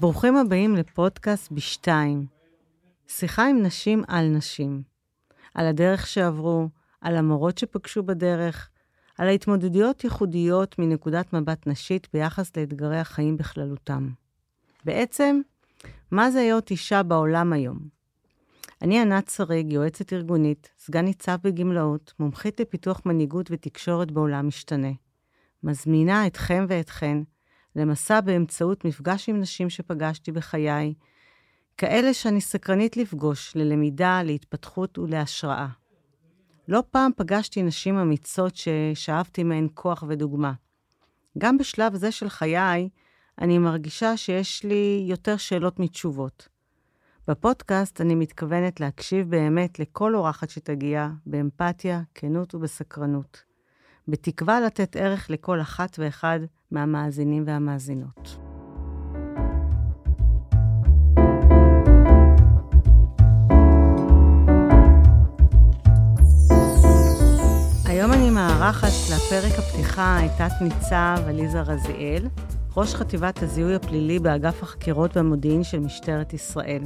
ברוכים 0.00 0.36
הבאים 0.36 0.76
לפודקאסט 0.76 1.52
בשתיים. 1.52 2.26
שיחה 3.08 3.46
עם 3.46 3.62
נשים 3.62 4.02
על 4.08 4.28
נשים. 4.28 4.82
על 5.54 5.66
הדרך 5.66 6.06
שעברו, 6.06 6.68
על 7.00 7.16
המורות 7.16 7.58
שפגשו 7.58 8.02
בדרך, 8.02 8.70
על 9.18 9.28
ההתמודדויות 9.28 10.04
ייחודיות 10.04 10.78
מנקודת 10.78 11.32
מבט 11.32 11.66
נשית 11.66 12.08
ביחס 12.12 12.56
לאתגרי 12.56 12.98
החיים 12.98 13.36
בכללותם. 13.36 14.08
בעצם, 14.84 15.40
מה 16.10 16.30
זה 16.30 16.38
להיות 16.38 16.70
אישה 16.70 17.02
בעולם 17.02 17.52
היום? 17.52 17.78
אני 18.82 19.00
ענת 19.00 19.28
שריג, 19.28 19.72
יועצת 19.72 20.12
ארגונית, 20.12 20.70
סגן 20.78 21.04
ניצב 21.04 21.36
בגמלאות, 21.42 22.12
מומחית 22.18 22.60
לפיתוח 22.60 23.02
מנהיגות 23.06 23.50
ותקשורת 23.50 24.10
בעולם 24.10 24.48
משתנה. 24.48 24.92
מזמינה 25.62 26.26
אתכם 26.26 26.66
ואתכן 26.68 27.18
למסע 27.76 28.20
באמצעות 28.20 28.84
מפגש 28.84 29.28
עם 29.28 29.40
נשים 29.40 29.70
שפגשתי 29.70 30.32
בחיי, 30.32 30.94
כאלה 31.76 32.14
שאני 32.14 32.40
סקרנית 32.40 32.96
לפגוש, 32.96 33.56
ללמידה, 33.56 34.22
להתפתחות 34.22 34.98
ולהשראה. 34.98 35.66
לא 36.68 36.82
פעם 36.90 37.10
פגשתי 37.16 37.62
נשים 37.62 37.98
אמיצות 37.98 38.52
ששאבתי 38.56 39.44
מהן 39.44 39.68
כוח 39.74 40.04
ודוגמה. 40.08 40.52
גם 41.38 41.58
בשלב 41.58 41.94
זה 41.94 42.12
של 42.12 42.28
חיי, 42.28 42.88
אני 43.40 43.58
מרגישה 43.58 44.16
שיש 44.16 44.64
לי 44.64 45.04
יותר 45.08 45.36
שאלות 45.36 45.80
מתשובות. 45.80 46.48
בפודקאסט 47.28 48.00
אני 48.00 48.14
מתכוונת 48.14 48.80
להקשיב 48.80 49.30
באמת 49.30 49.78
לכל 49.78 50.14
אורחת 50.14 50.50
שתגיע, 50.50 51.08
באמפתיה, 51.26 52.02
כנות 52.14 52.54
ובסקרנות. 52.54 53.42
בתקווה 54.08 54.60
לתת 54.60 54.96
ערך 54.96 55.30
לכל 55.30 55.60
אחת 55.60 55.96
ואחד 55.98 56.40
מהמאזינים 56.70 57.44
והמאזינות. 57.46 58.36
היום 67.84 68.12
אני 68.12 68.30
מארחת 68.30 68.88
לפרק 68.88 69.58
הפתיחה 69.58 70.26
את 70.26 70.30
תת-ניצב 70.38 71.16
עליזה 71.26 71.60
רזיאל, 71.60 72.28
ראש 72.76 72.94
חטיבת 72.94 73.42
הזיהוי 73.42 73.74
הפלילי 73.74 74.18
באגף 74.18 74.62
החקירות 74.62 75.16
והמודיעין 75.16 75.64
של 75.64 75.80
משטרת 75.80 76.32
ישראל. 76.34 76.82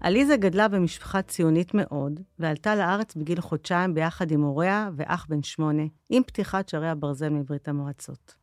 עליזה 0.00 0.36
גדלה 0.36 0.68
במשפחה 0.68 1.22
ציונית 1.22 1.74
מאוד, 1.74 2.20
ועלתה 2.38 2.76
לארץ 2.76 3.14
בגיל 3.14 3.40
חודשיים 3.40 3.94
ביחד 3.94 4.30
עם 4.30 4.42
הוריה 4.42 4.90
ואח 4.96 5.26
בן 5.28 5.42
שמונה, 5.42 5.82
עם 6.08 6.22
פתיחת 6.22 6.68
שערי 6.68 6.88
הברזל 6.88 7.28
מברית 7.28 7.68
המועצות. 7.68 8.34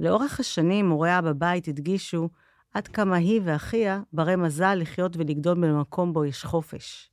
לאורך 0.00 0.40
השנים, 0.40 0.90
הוריה 0.90 1.20
בבית 1.20 1.68
הדגישו 1.68 2.28
עד 2.74 2.88
כמה 2.88 3.16
היא 3.16 3.40
ואחיה 3.44 4.00
ברי 4.12 4.36
מזל 4.36 4.74
לחיות 4.74 5.16
ולגדול 5.16 5.54
במקום 5.54 6.12
בו 6.12 6.24
יש 6.24 6.44
חופש. 6.44 7.10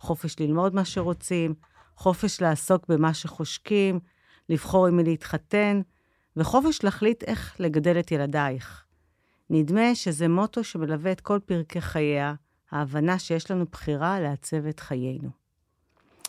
חופש 0.00 0.40
ללמוד 0.40 0.74
מה 0.74 0.84
שרוצים, 0.84 1.54
חופש 1.96 2.40
לעסוק 2.40 2.88
במה 2.88 3.14
שחושקים, 3.14 4.00
לבחור 4.48 4.86
עם 4.86 4.96
מי 4.96 5.04
להתחתן, 5.04 5.80
וחופש 6.36 6.84
להחליט 6.84 7.22
איך 7.22 7.56
לגדל 7.60 7.98
את 7.98 8.12
ילדייך. 8.12 8.84
נדמה 9.50 9.94
שזה 9.94 10.28
מוטו 10.28 10.64
שמלווה 10.64 11.12
את 11.12 11.20
כל 11.20 11.38
פרקי 11.46 11.80
חייה, 11.80 12.34
ההבנה 12.70 13.18
שיש 13.18 13.50
לנו 13.50 13.64
בחירה 13.72 14.20
לעצב 14.20 14.66
את 14.66 14.80
חיינו. 14.80 15.28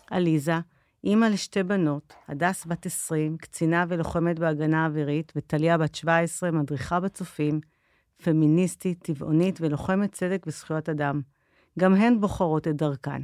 עליזה, 0.09 0.55
אימא 1.03 1.25
לשתי 1.25 1.63
בנות, 1.63 2.13
הדס 2.27 2.65
בת 2.65 2.85
20, 2.85 3.37
קצינה 3.37 3.85
ולוחמת 3.87 4.39
בהגנה 4.39 4.85
אווירית, 4.85 5.33
וטליה 5.35 5.77
בת 5.77 5.95
17, 5.95 6.51
מדריכה 6.51 6.99
בצופים, 6.99 7.59
פמיניסטית, 8.23 9.03
טבעונית 9.03 9.61
ולוחמת 9.61 10.11
צדק 10.11 10.43
וזכויות 10.47 10.89
אדם. 10.89 11.21
גם 11.79 11.95
הן 11.95 12.19
בוחרות 12.19 12.67
את 12.67 12.75
דרכן. 12.75 13.21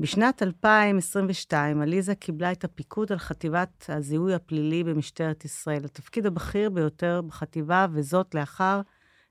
בשנת 0.00 0.42
2022 0.42 1.80
עליזה 1.80 2.14
קיבלה 2.14 2.52
את 2.52 2.64
הפיקוד 2.64 3.12
על 3.12 3.18
חטיבת 3.18 3.84
הזיהוי 3.88 4.34
הפלילי 4.34 4.84
במשטרת 4.84 5.44
ישראל, 5.44 5.84
התפקיד 5.84 6.26
הבכיר 6.26 6.70
ביותר 6.70 7.20
בחטיבה, 7.26 7.86
וזאת 7.92 8.34
לאחר 8.34 8.80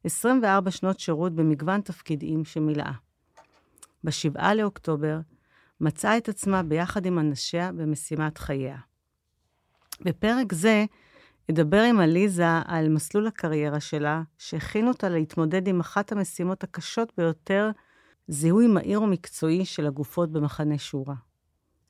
24 0.06 0.72
שנות 0.72 1.00
שירות 1.00 1.36
במגוון 1.36 1.82
תפקידים 1.82 2.46
שמילאה. 2.46 2.92
ב-7 4.04 4.54
לאוקטובר 4.54 5.20
מצאה 5.82 6.18
את 6.18 6.30
עצמה 6.30 6.64
ביחד 6.64 7.06
עם 7.06 7.20
אנשיה 7.20 7.72
במשימת 7.72 8.38
חייה. 8.38 8.78
בפרק 10.02 10.54
זה 10.54 10.86
אדבר 11.52 11.82
עם 11.82 12.00
עליזה 12.00 12.46
על 12.66 12.90
מסלול 12.90 13.28
הקריירה 13.28 13.80
שלה, 13.80 14.22
שהכין 14.38 14.88
אותה 14.88 15.10
להתמודד 15.10 15.68
עם 15.68 15.80
אחת 15.80 16.12
המשימות 16.12 16.64
הקשות 16.64 17.14
ביותר, 17.18 17.72
זיהוי 18.28 18.68
מהיר 18.68 19.02
ומקצועי 19.02 19.66
של 19.66 19.88
הגופות 19.88 20.32
במחנה 20.32 20.78
שורה. 20.78 21.16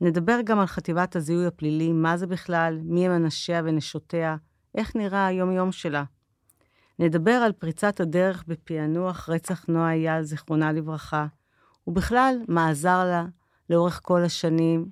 נדבר 0.02 0.40
גם 0.44 0.60
על 0.60 0.66
חטיבת 0.66 1.16
הזיהוי 1.16 1.46
הפלילי, 1.46 1.94
מה 1.94 2.18
זה 2.18 2.28
בכלל, 2.28 2.80
מי 2.84 3.06
הם 3.06 3.16
אנשיה 3.16 3.62
ונשותיה, 3.66 4.36
איך 4.76 4.96
נראה 4.96 5.26
היום-יום 5.26 5.72
שלה. 5.72 6.04
נדבר 7.00 7.32
על 7.32 7.52
פריצת 7.52 8.00
הדרך 8.00 8.44
בפענוח 8.48 9.30
רצח 9.30 9.66
נועה 9.68 9.94
אייל, 9.94 10.24
זיכרונה 10.24 10.72
לברכה, 10.72 11.26
ובכלל, 11.88 12.36
מה 12.48 12.70
עזר 12.70 13.04
לה 13.04 13.26
לאורך 13.70 14.00
כל 14.04 14.24
השנים, 14.24 14.86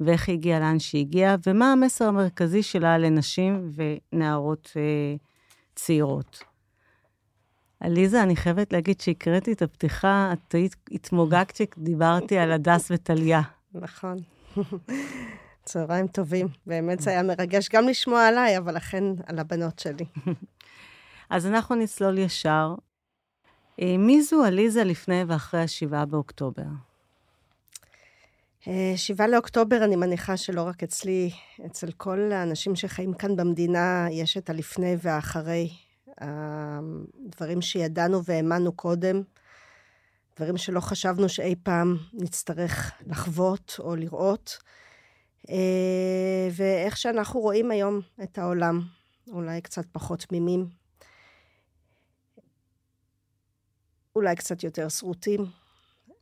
ואיך 0.00 0.28
היא 0.28 0.36
הגיעה 0.36 0.60
לאן 0.60 0.78
שהיא 0.78 1.00
הגיעה, 1.00 1.36
ומה 1.46 1.72
המסר 1.72 2.04
המרכזי 2.04 2.62
שלה 2.62 2.98
לנשים 2.98 3.70
ונערות 3.74 4.72
אה, 4.76 5.16
צעירות. 5.74 6.44
עליזה, 7.80 8.22
אני 8.22 8.36
חייבת 8.36 8.72
להגיד 8.72 9.00
שהקראתי 9.00 9.52
את 9.52 9.62
הפתיחה, 9.62 10.32
את 10.32 10.54
התמוגגת 10.90 11.52
כשדיברתי 11.52 12.38
על 12.38 12.52
הדס 12.52 12.90
וטליה. 12.90 13.42
נכון. 13.74 14.16
צהריים 15.64 16.06
טובים. 16.06 16.48
באמת 16.66 17.00
זה 17.00 17.10
היה 17.10 17.22
מרגש 17.22 17.68
גם 17.68 17.88
לשמוע 17.88 18.26
עליי, 18.26 18.58
אבל 18.58 18.76
לכן 18.76 19.04
על 19.26 19.38
הבנות 19.38 19.78
שלי. 19.78 20.04
אז 21.30 21.46
אנחנו 21.46 21.74
נצלול 21.74 22.18
ישר. 22.18 22.74
אה, 23.80 23.96
מי 23.98 24.22
זו 24.22 24.44
עליזה 24.44 24.84
לפני 24.84 25.22
ואחרי 25.26 25.60
השבעה 25.60 26.06
באוקטובר? 26.06 26.62
אה, 28.68 28.92
שבעה 28.96 29.28
לאוקטובר, 29.28 29.84
אני 29.84 29.96
מניחה 29.96 30.36
שלא 30.36 30.62
רק 30.62 30.82
אצלי, 30.82 31.30
אצל 31.66 31.92
כל 31.92 32.32
האנשים 32.32 32.76
שחיים 32.76 33.14
כאן 33.14 33.36
במדינה, 33.36 34.06
יש 34.10 34.36
את 34.36 34.50
הלפני 34.50 34.96
והאחרי. 35.02 35.70
הדברים 36.20 37.62
שידענו 37.62 38.24
והאמנו 38.24 38.72
קודם, 38.72 39.22
דברים 40.36 40.56
שלא 40.56 40.80
חשבנו 40.80 41.28
שאי 41.28 41.54
פעם 41.62 41.96
נצטרך 42.12 42.92
לחוות 43.06 43.76
או 43.78 43.96
לראות, 43.96 44.58
אה, 45.50 46.48
ואיך 46.52 46.96
שאנחנו 46.96 47.40
רואים 47.40 47.70
היום 47.70 48.00
את 48.22 48.38
העולם, 48.38 48.82
אולי 49.32 49.60
קצת 49.60 49.86
פחות 49.92 50.20
תמימים, 50.20 50.66
אולי 54.16 54.36
קצת 54.36 54.64
יותר 54.64 54.88
שרוטים. 54.88 55.46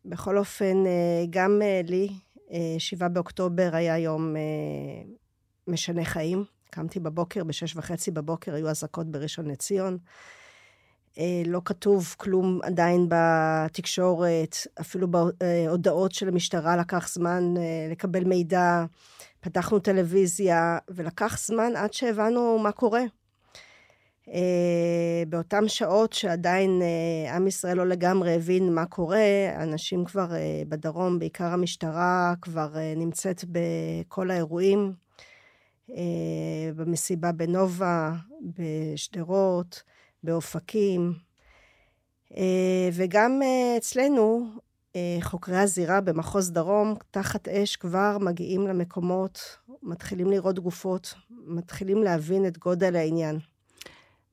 בכל 0.05 0.39
אופן, 0.39 0.87
אה, 0.87 1.25
גם 1.31 1.63
אה, 1.63 1.81
לי, 1.89 2.09
אה, 2.53 2.75
שבעה 2.79 3.09
באוקטובר 3.09 3.71
היה 3.73 3.99
יום 3.99 4.35
משנה 5.69 6.05
חיים. 6.05 6.45
קמתי 6.71 7.01
בבוקר, 7.01 7.45
בשש 7.45 7.77
וחצי 7.77 8.11
בבוקר 8.11 8.55
היו 8.55 8.69
אזעקות 8.69 9.07
בראשון 9.07 9.47
לציון. 9.47 9.99
לא 11.47 11.61
כתוב 11.65 12.15
כלום 12.19 12.61
עדיין 12.63 13.07
בתקשורת, 13.09 14.57
אפילו 14.81 15.09
בהודעות 15.11 16.13
של 16.13 16.29
המשטרה 16.29 16.77
לקח 16.77 17.09
זמן 17.09 17.55
לקבל 17.91 18.25
מידע. 18.25 18.85
פתחנו 19.41 19.79
טלוויזיה, 19.79 20.79
ולקח 20.89 21.39
זמן 21.39 21.77
עד 21.77 21.93
שהבנו 21.93 22.59
מה 22.59 22.73
קורה. 22.73 23.03
אה, 24.33 25.23
באותן 25.29 25.69
שעות 25.69 26.13
שעדיין 26.13 26.83
אה, 26.83 27.37
עם 27.37 27.47
ישראל 27.47 27.77
לא 27.77 27.87
לגמרי 27.87 28.35
הבין 28.35 28.75
מה 28.75 28.87
קורה, 28.87 29.27
אנשים 29.63 30.05
כבר 30.05 30.35
אה, 30.35 30.63
בדרום, 30.69 31.19
בעיקר 31.19 31.45
המשטרה, 31.47 32.35
כבר 32.43 32.75
נמצאת 32.97 33.45
בכל 33.49 34.31
האירועים, 34.31 34.93
במסיבה 36.77 37.33
בנובה, 37.33 38.13
בשדרות, 38.41 39.83
באופקים, 40.23 41.13
וגם 42.93 43.41
אצלנו, 43.79 44.47
חוקרי 45.23 45.59
הזירה 45.59 46.01
במחוז 46.01 46.53
דרום, 46.53 46.95
תחת 47.11 47.49
אש 47.49 47.77
כבר 47.77 48.19
מגיעים 48.21 48.67
למקומות, 48.67 49.57
מתחילים 49.83 50.31
לראות 50.31 50.59
גופות, 50.59 51.15
מתחילים 51.31 52.03
להבין 52.03 52.47
את 52.47 52.59
גודל 52.59 52.97
העניין. 52.97 53.39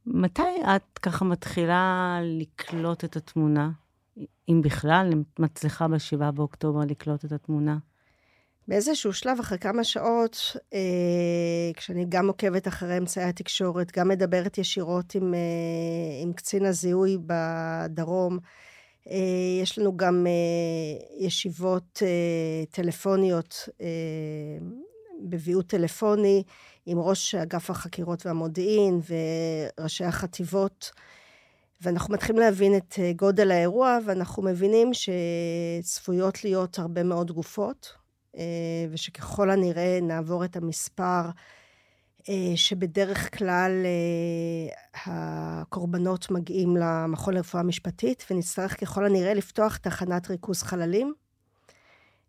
מתי 0.06 0.42
את 0.76 1.00
ככה 1.00 1.26
מתחילה 1.26 2.20
לקלוט 2.24 3.04
את 3.04 3.16
התמונה? 3.16 3.70
אם 4.50 4.62
בכלל, 4.64 5.10
אם 5.14 5.24
את 5.34 5.40
מצליחה 5.40 5.88
ב-7 5.88 6.32
באוקטובר 6.32 6.80
לקלוט 6.80 7.26
את 7.26 7.32
התמונה? 7.32 7.78
באיזשהו 8.68 9.14
שלב, 9.14 9.40
אחרי 9.40 9.58
כמה 9.58 9.84
שעות, 9.84 10.38
אה, 10.74 10.80
כשאני 11.74 12.06
גם 12.10 12.28
עוקבת 12.28 12.68
אחרי 12.68 12.98
אמצעי 12.98 13.24
התקשורת, 13.24 13.98
גם 13.98 14.08
מדברת 14.08 14.58
ישירות 14.58 15.16
עם, 15.16 15.34
אה, 15.34 15.40
עם 16.24 16.34
קצין 16.34 16.66
הזיהוי 16.66 17.18
בדרום, 17.26 18.40
אה, 19.10 19.62
יש 19.62 19.80
לנו 19.80 19.98
גם 19.98 20.28
אה, 20.28 21.26
ישיבות 21.26 22.00
אה, 22.02 22.66
טלפוניות 22.72 23.70
אה, 23.82 23.88
בוויעוד 25.20 25.66
טלפוני 25.66 26.44
עם 26.86 27.00
ראש 27.00 27.36
אגף 27.36 27.70
החקירות 27.70 28.26
והמודיעין 28.26 29.02
וראשי 29.78 30.06
החטיבות. 30.06 30.92
ואנחנו 31.82 32.14
מתחילים 32.14 32.42
להבין 32.42 32.78
את 32.78 32.96
אה, 33.00 33.14
גודל 33.16 33.52
האירוע, 33.52 33.98
ואנחנו 34.06 34.44
מבינים 34.44 34.92
שצפויות 34.94 36.44
להיות 36.44 36.80
הרבה 36.80 37.04
מאוד 37.04 37.32
גופות, 37.32 37.94
אה, 38.38 38.44
ושככל 38.92 39.50
הנראה 39.50 40.00
נעבור 40.02 40.46
את 40.46 40.56
המספר 40.56 41.22
אה, 42.30 42.52
שבדרך 42.56 43.38
כלל 43.38 43.72
הקורבנות 45.06 46.32
מגיעים 46.32 46.78
למכון 46.78 47.34
לרפואה 47.34 47.64
משפטית, 47.64 48.26
ונצטרך 48.32 48.80
ככל 48.80 49.06
הנראה 49.06 49.34
לפתוח 49.34 49.78
תחנת 49.78 50.30
ריכוז 50.30 50.64
חללים. 50.64 51.14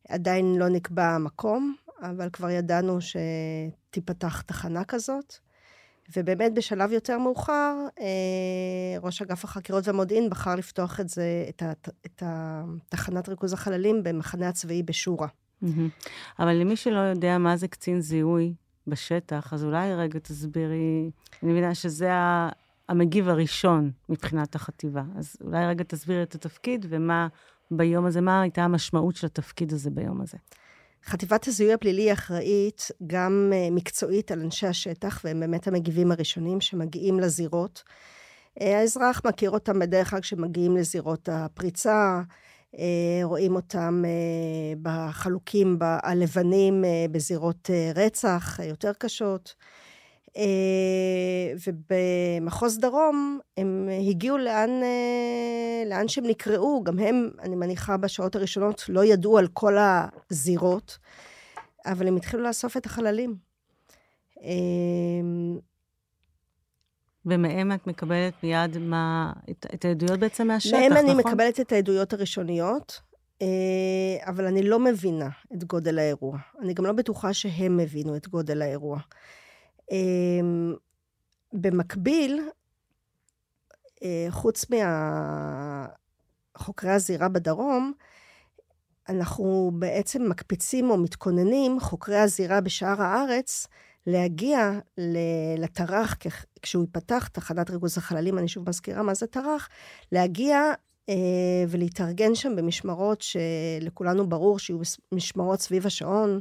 עדיין 0.08 0.54
לא 0.54 0.68
נקבע 0.68 1.04
המקום, 1.04 1.76
אבל 2.02 2.28
כבר 2.32 2.50
ידענו 2.50 2.98
שתיפתח 3.00 4.40
תחנה 4.40 4.84
כזאת. 4.84 5.34
ובאמת 6.16 6.54
בשלב 6.54 6.92
יותר 6.92 7.18
מאוחר, 7.18 7.74
אה, 8.00 9.00
ראש 9.02 9.22
אגף 9.22 9.44
החקירות 9.44 9.88
והמודיעין 9.88 10.30
בחר 10.30 10.54
לפתוח 10.54 11.00
את 11.00 11.08
זה, 11.08 11.44
את, 11.48 11.62
ה, 11.62 11.72
את 12.06 12.22
התחנת 12.26 13.28
ריכוז 13.28 13.52
החללים 13.52 14.02
במחנה 14.02 14.48
הצבאי 14.48 14.82
בשורה. 14.82 15.28
אבל 16.38 16.52
למי 16.52 16.76
שלא 16.76 16.98
יודע 16.98 17.38
מה 17.38 17.56
זה 17.56 17.68
קצין 17.68 18.00
זיהוי 18.00 18.54
בשטח, 18.86 19.52
אז 19.52 19.64
אולי 19.64 19.94
רגע 19.94 20.18
תסבירי, 20.18 21.10
אני 21.42 21.52
מבינה 21.52 21.74
שזה 21.74 22.10
המגיב 22.88 23.28
הראשון 23.28 23.90
מבחינת 24.08 24.54
החטיבה. 24.54 25.02
אז 25.16 25.36
אולי 25.44 25.66
רגע 25.66 25.84
תסבירי 25.84 26.22
את 26.22 26.34
התפקיד 26.34 26.86
ומה 26.88 27.28
ביום 27.70 28.04
הזה, 28.06 28.20
מה 28.20 28.40
הייתה 28.40 28.64
המשמעות 28.64 29.16
של 29.16 29.26
התפקיד 29.26 29.72
הזה 29.72 29.90
ביום 29.90 30.20
הזה. 30.20 30.38
חטיבת 31.06 31.48
הזיהוי 31.48 31.72
הפלילי 31.72 32.12
אחראית 32.12 32.90
גם 33.06 33.52
אה, 33.54 33.68
מקצועית 33.70 34.30
על 34.32 34.40
אנשי 34.40 34.66
השטח, 34.66 35.20
והם 35.24 35.40
באמת 35.40 35.66
המגיבים 35.68 36.12
הראשונים 36.12 36.60
שמגיעים 36.60 37.20
לזירות. 37.20 37.82
אה, 38.60 38.78
האזרח 38.78 39.22
מכיר 39.24 39.50
אותם 39.50 39.78
בדרך 39.78 40.10
כלל 40.10 40.20
כשמגיעים 40.20 40.76
לזירות 40.76 41.28
הפריצה, 41.32 42.20
אה, 42.78 43.20
רואים 43.22 43.54
אותם 43.54 44.02
בחלוקים 44.82 45.78
הלבנים 45.80 46.84
בזירות 47.10 47.70
רצח 47.94 48.60
יותר 48.62 48.92
קשות. 48.98 49.54
אה, 50.36 51.52
ובמחוז 51.66 52.78
דרום 52.78 53.40
הם 53.56 53.88
הגיעו 54.08 54.38
לאן, 54.38 54.70
אה, 54.82 55.82
לאן 55.86 56.08
שהם 56.08 56.26
נקראו, 56.26 56.84
גם 56.84 56.98
הם, 56.98 57.30
אני 57.40 57.56
מניחה, 57.56 57.96
בשעות 57.96 58.36
הראשונות 58.36 58.84
לא 58.88 59.04
ידעו 59.04 59.38
על 59.38 59.48
כל 59.52 59.76
הזירות, 60.30 60.98
אבל 61.86 62.08
הם 62.08 62.16
התחילו 62.16 62.42
לאסוף 62.42 62.76
את 62.76 62.86
החללים. 62.86 63.36
אה, 64.42 64.50
ומהם 67.26 67.72
את 67.72 67.86
מקבלת 67.86 68.32
מיד 68.42 68.78
מה, 68.78 69.32
את, 69.50 69.66
את 69.74 69.84
העדויות 69.84 70.20
בעצם 70.20 70.46
מהשטח, 70.46 70.76
נכון? 70.76 70.92
מהם 70.92 71.04
אני 71.04 71.14
מקבלת 71.14 71.60
את 71.60 71.72
העדויות 71.72 72.12
הראשוניות, 72.12 73.00
אבל 74.26 74.46
אני 74.46 74.62
לא 74.62 74.78
מבינה 74.78 75.28
את 75.54 75.64
גודל 75.64 75.98
האירוע. 75.98 76.38
אני 76.60 76.74
גם 76.74 76.86
לא 76.86 76.92
בטוחה 76.92 77.32
שהם 77.32 77.80
הבינו 77.80 78.16
את 78.16 78.28
גודל 78.28 78.62
האירוע. 78.62 78.98
אמ, 79.92 80.74
במקביל, 81.52 82.40
אה, 84.02 84.26
חוץ 84.30 84.64
מהחוקרי 86.54 86.90
הזירה 86.90 87.28
בדרום, 87.28 87.92
אנחנו 89.08 89.70
בעצם 89.74 90.28
מקפיצים 90.28 90.90
או 90.90 90.96
מתכוננים, 90.96 91.80
חוקרי 91.80 92.18
הזירה 92.18 92.60
בשאר 92.60 93.02
הארץ, 93.02 93.66
להגיע 94.06 94.70
לטרח, 95.58 96.16
כשהוא 96.62 96.82
ייפתח, 96.82 97.28
תחנת 97.28 97.70
ריכוז 97.70 97.98
החללים, 97.98 98.38
אני 98.38 98.48
שוב 98.48 98.68
מזכירה 98.68 99.02
מה 99.02 99.14
זה 99.14 99.26
טרח, 99.26 99.68
להגיע 100.12 100.72
אה, 101.08 101.14
ולהתארגן 101.68 102.34
שם 102.34 102.56
במשמרות 102.56 103.22
שלכולנו 103.22 104.28
ברור 104.28 104.58
שיהיו 104.58 104.78
משמרות 105.12 105.60
סביב 105.60 105.86
השעון, 105.86 106.40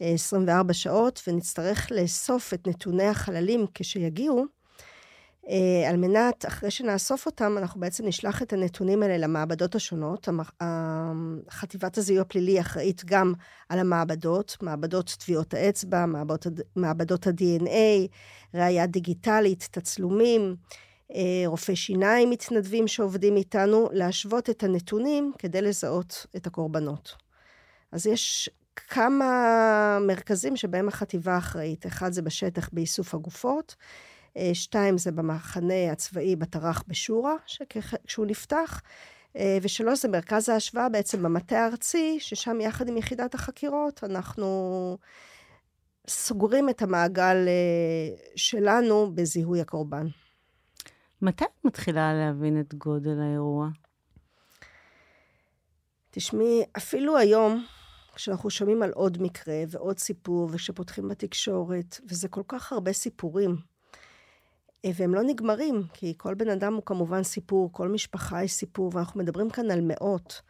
24 0.00 0.72
שעות, 0.72 1.22
ונצטרך 1.26 1.92
לאסוף 1.92 2.54
את 2.54 2.68
נתוני 2.68 3.06
החללים 3.06 3.66
כשיגיעו, 3.74 4.44
אה, 5.48 5.90
על 5.90 5.96
מנת, 5.96 6.46
אחרי 6.46 6.70
שנאסוף 6.70 7.26
אותם, 7.26 7.58
אנחנו 7.58 7.80
בעצם 7.80 8.06
נשלח 8.06 8.42
את 8.42 8.52
הנתונים 8.52 9.02
האלה 9.02 9.18
למעבדות 9.18 9.74
השונות. 9.74 10.28
חטיבת 11.50 11.98
הזיהוי 11.98 12.20
הפלילי 12.20 12.60
אחראית 12.60 13.04
גם 13.04 13.32
על 13.68 13.78
המעבדות, 13.78 14.56
מעבדות 14.62 15.16
טביעות 15.18 15.54
האצבע, 15.54 16.06
מעבדות, 16.06 16.46
מעבדות 16.76 17.26
ה-DNA, 17.26 18.08
ראייה 18.54 18.86
דיגיטלית, 18.86 19.68
תצלומים, 19.70 20.56
אה, 21.14 21.42
רופאי 21.46 21.76
שיניים 21.76 22.30
מתנדבים 22.30 22.88
שעובדים 22.88 23.36
איתנו, 23.36 23.88
להשוות 23.92 24.50
את 24.50 24.62
הנתונים 24.62 25.32
כדי 25.38 25.62
לזהות 25.62 26.26
את 26.36 26.46
הקורבנות. 26.46 27.14
אז 27.92 28.06
יש 28.06 28.50
כמה 28.88 29.98
מרכזים 30.00 30.56
שבהם 30.56 30.88
החטיבה 30.88 31.38
אחראית. 31.38 31.86
אחד 31.86 32.12
זה 32.12 32.22
בשטח 32.22 32.68
באיסוף 32.72 33.14
הגופות, 33.14 33.74
אה, 34.36 34.50
שתיים 34.54 34.98
זה 34.98 35.12
במחנה 35.12 35.92
הצבאי 35.92 36.36
בטרח 36.36 36.82
בשורה, 36.88 37.34
כשהוא 38.06 38.26
נפתח, 38.26 38.82
אה, 39.36 39.58
ושלוש 39.62 40.02
זה 40.02 40.08
מרכז 40.08 40.48
ההשוואה 40.48 40.88
בעצם 40.88 41.22
במטה 41.22 41.58
הארצי, 41.58 42.16
ששם 42.20 42.60
יחד 42.60 42.88
עם 42.88 42.96
יחידת 42.96 43.34
החקירות 43.34 44.04
אנחנו 44.04 44.98
סוגרים 46.08 46.68
את 46.68 46.82
המעגל 46.82 47.36
אה, 47.48 48.16
שלנו 48.36 49.12
בזיהוי 49.14 49.60
הקורבן. 49.60 50.06
מתי 51.22 51.44
את 51.44 51.64
מתחילה 51.64 52.14
להבין 52.14 52.60
את 52.60 52.74
גודל 52.74 53.20
האירוע? 53.20 53.68
תשמעי, 56.10 56.64
אפילו 56.76 57.18
היום, 57.18 57.64
כשאנחנו 58.16 58.50
שומעים 58.50 58.82
על 58.82 58.90
עוד 58.90 59.22
מקרה 59.22 59.62
ועוד 59.68 59.98
סיפור, 59.98 60.48
וכשפותחים 60.52 61.08
בתקשורת, 61.08 62.00
וזה 62.08 62.28
כל 62.28 62.42
כך 62.48 62.72
הרבה 62.72 62.92
סיפורים, 62.92 63.56
אה, 64.84 64.90
והם 64.94 65.14
לא 65.14 65.22
נגמרים, 65.22 65.82
כי 65.92 66.14
כל 66.16 66.34
בן 66.34 66.48
אדם 66.48 66.74
הוא 66.74 66.82
כמובן 66.86 67.22
סיפור, 67.22 67.72
כל 67.72 67.88
משפחה 67.88 68.38
היא 68.38 68.48
סיפור, 68.48 68.90
ואנחנו 68.94 69.20
מדברים 69.20 69.50
כאן 69.50 69.70
על 69.70 69.80
מאות. 69.82 70.42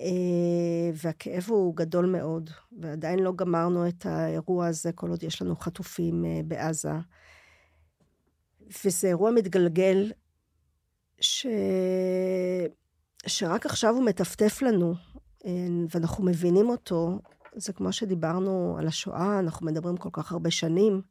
אה, 0.00 0.90
והכאב 0.94 1.44
הוא 1.48 1.76
גדול 1.76 2.06
מאוד, 2.06 2.50
ועדיין 2.80 3.18
לא 3.18 3.32
גמרנו 3.36 3.88
את 3.88 4.06
האירוע 4.06 4.66
הזה 4.66 4.92
כל 4.92 5.10
עוד 5.10 5.22
יש 5.22 5.42
לנו 5.42 5.56
חטופים 5.56 6.24
אה, 6.24 6.40
בעזה. 6.44 6.92
וזה 8.84 9.08
אירוע 9.08 9.30
מתגלגל 9.30 10.12
ש... 11.20 11.46
שרק 13.26 13.66
עכשיו 13.66 13.94
הוא 13.94 14.04
מטפטף 14.04 14.62
לנו, 14.62 14.94
ואנחנו 15.90 16.24
מבינים 16.24 16.68
אותו, 16.68 17.18
זה 17.54 17.72
כמו 17.72 17.92
שדיברנו 17.92 18.76
על 18.78 18.86
השואה, 18.86 19.38
אנחנו 19.38 19.66
מדברים 19.66 19.96
כל 19.96 20.08
כך 20.12 20.32
הרבה 20.32 20.50
שנים, 20.50 21.02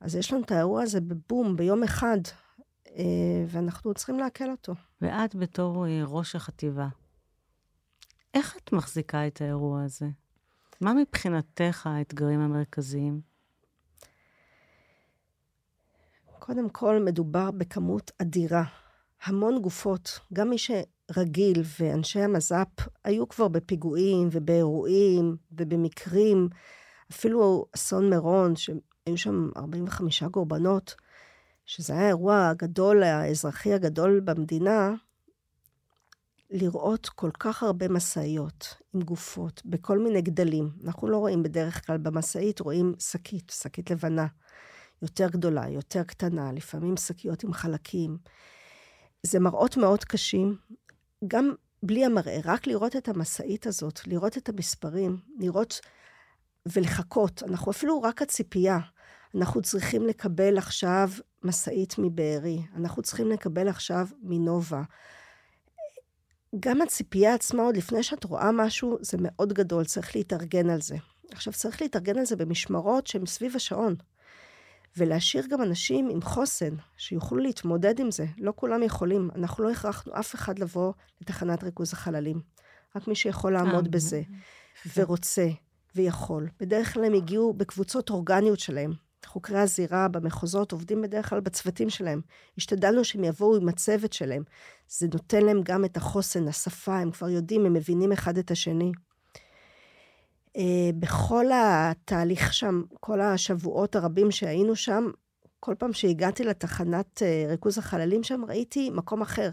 אז 0.00 0.16
יש 0.16 0.32
לנו 0.32 0.42
את 0.42 0.50
האירוע 0.50 0.82
הזה 0.82 1.00
בבום, 1.00 1.56
ביום 1.56 1.82
אחד, 1.82 2.18
אה, 2.86 3.44
ואנחנו 3.48 3.94
צריכים 3.94 4.18
לעכל 4.18 4.50
אותו. 4.50 4.74
ואת 5.00 5.34
בתור 5.34 5.86
אה, 5.86 6.02
ראש 6.06 6.36
החטיבה, 6.36 6.88
איך 8.34 8.56
את 8.56 8.72
מחזיקה 8.72 9.26
את 9.26 9.40
האירוע 9.40 9.82
הזה? 9.82 10.06
מה 10.80 10.94
מבחינתך 10.94 11.86
האתגרים 11.86 12.40
המרכזיים? 12.40 13.20
קודם 16.38 16.68
כל, 16.68 17.02
מדובר 17.04 17.50
בכמות 17.50 18.10
אדירה. 18.22 18.64
המון 19.24 19.62
גופות. 19.62 20.20
גם 20.32 20.50
מי 20.50 20.56
רגיל, 21.16 21.62
ואנשי 21.80 22.20
המז"פ 22.20 22.88
היו 23.04 23.28
כבר 23.28 23.48
בפיגועים 23.48 24.28
ובאירועים 24.32 25.36
ובמקרים, 25.52 26.48
אפילו 27.12 27.66
אסון 27.74 28.10
מירון, 28.10 28.56
שהיו 28.56 29.16
שם 29.16 29.48
45 29.56 30.22
קורבנות, 30.22 30.94
שזה 31.66 31.92
היה 31.92 32.04
האירוע 32.04 32.48
הגדול, 32.48 33.02
האזרחי 33.02 33.74
הגדול 33.74 34.20
במדינה, 34.20 34.94
לראות 36.50 37.08
כל 37.08 37.30
כך 37.40 37.62
הרבה 37.62 37.88
משאיות 37.88 38.74
עם 38.94 39.00
גופות 39.00 39.62
בכל 39.64 39.98
מיני 39.98 40.22
גדלים. 40.22 40.70
אנחנו 40.84 41.08
לא 41.08 41.16
רואים 41.16 41.42
בדרך 41.42 41.86
כלל 41.86 41.98
במשאית, 41.98 42.60
רואים 42.60 42.94
שקית, 42.98 43.52
שקית 43.54 43.90
לבנה, 43.90 44.26
יותר 45.02 45.28
גדולה, 45.28 45.68
יותר 45.68 46.02
קטנה, 46.02 46.52
לפעמים 46.52 46.96
שקיות 46.96 47.44
עם 47.44 47.52
חלקים. 47.52 48.18
זה 49.22 49.40
מראות 49.40 49.76
מאוד 49.76 50.04
קשים, 50.04 50.56
גם 51.26 51.54
בלי 51.82 52.04
המראה, 52.04 52.38
רק 52.44 52.66
לראות 52.66 52.96
את 52.96 53.08
המשאית 53.08 53.66
הזאת, 53.66 54.00
לראות 54.06 54.38
את 54.38 54.48
המספרים, 54.48 55.18
לראות 55.38 55.80
ולחכות. 56.66 57.42
אנחנו 57.42 57.70
אפילו 57.72 58.02
רק 58.02 58.22
הציפייה. 58.22 58.78
אנחנו 59.34 59.62
צריכים 59.62 60.06
לקבל 60.06 60.58
עכשיו 60.58 61.10
משאית 61.42 61.94
מבארי, 61.98 62.58
אנחנו 62.76 63.02
צריכים 63.02 63.30
לקבל 63.30 63.68
עכשיו 63.68 64.06
מנובה. 64.22 64.82
גם 66.60 66.82
הציפייה 66.82 67.34
עצמה, 67.34 67.62
עוד 67.62 67.76
לפני 67.76 68.02
שאת 68.02 68.24
רואה 68.24 68.52
משהו, 68.52 68.98
זה 69.00 69.16
מאוד 69.20 69.52
גדול, 69.52 69.84
צריך 69.84 70.16
להתארגן 70.16 70.70
על 70.70 70.80
זה. 70.80 70.96
עכשיו, 71.32 71.52
צריך 71.52 71.82
להתארגן 71.82 72.18
על 72.18 72.24
זה 72.24 72.36
במשמרות 72.36 73.06
שהן 73.06 73.26
סביב 73.26 73.56
השעון. 73.56 73.94
ולהשאיר 74.96 75.44
גם 75.50 75.62
אנשים 75.62 76.08
עם 76.10 76.22
חוסן, 76.22 76.74
שיוכלו 76.96 77.38
להתמודד 77.38 78.00
עם 78.00 78.10
זה. 78.10 78.26
לא 78.38 78.52
כולם 78.56 78.82
יכולים. 78.82 79.30
אנחנו 79.34 79.64
לא 79.64 79.70
הכרחנו 79.70 80.12
אף 80.20 80.34
אחד 80.34 80.58
לבוא 80.58 80.92
לתחנת 81.20 81.64
ריכוז 81.64 81.92
החללים. 81.92 82.40
רק 82.96 83.08
מי 83.08 83.14
שיכול 83.14 83.52
לעמוד 83.52 83.84
אה, 83.84 83.90
בזה, 83.90 84.22
ורוצה, 84.96 85.48
ויכול. 85.94 86.48
בדרך 86.60 86.94
כלל 86.94 87.04
הם 87.04 87.14
הגיעו 87.14 87.54
בקבוצות 87.54 88.10
אורגניות 88.10 88.58
שלהם. 88.58 88.92
חוקרי 89.26 89.58
הזירה 89.58 90.08
במחוזות 90.08 90.72
עובדים 90.72 91.02
בדרך 91.02 91.30
כלל 91.30 91.40
בצוותים 91.40 91.90
שלהם. 91.90 92.20
השתדלנו 92.58 93.04
שהם 93.04 93.24
יבואו 93.24 93.56
עם 93.56 93.68
הצוות 93.68 94.12
שלהם. 94.12 94.42
זה 94.88 95.06
נותן 95.12 95.42
להם 95.42 95.60
גם 95.64 95.84
את 95.84 95.96
החוסן, 95.96 96.48
השפה, 96.48 96.98
הם 96.98 97.10
כבר 97.10 97.28
יודעים, 97.28 97.66
הם 97.66 97.72
מבינים 97.72 98.12
אחד 98.12 98.38
את 98.38 98.50
השני. 98.50 98.92
אה, 100.56 100.90
בכל 100.98 101.46
התהליך 101.54 102.54
שם, 102.54 102.82
כל 103.00 103.20
השבועות 103.20 103.96
הרבים 103.96 104.30
שהיינו 104.30 104.76
שם, 104.76 105.10
כל 105.60 105.74
פעם 105.78 105.92
שהגעתי 105.92 106.44
לתחנת 106.44 107.22
אה, 107.22 107.44
ריכוז 107.48 107.78
החללים 107.78 108.22
שם, 108.22 108.44
ראיתי 108.48 108.90
מקום 108.90 109.22
אחר. 109.22 109.50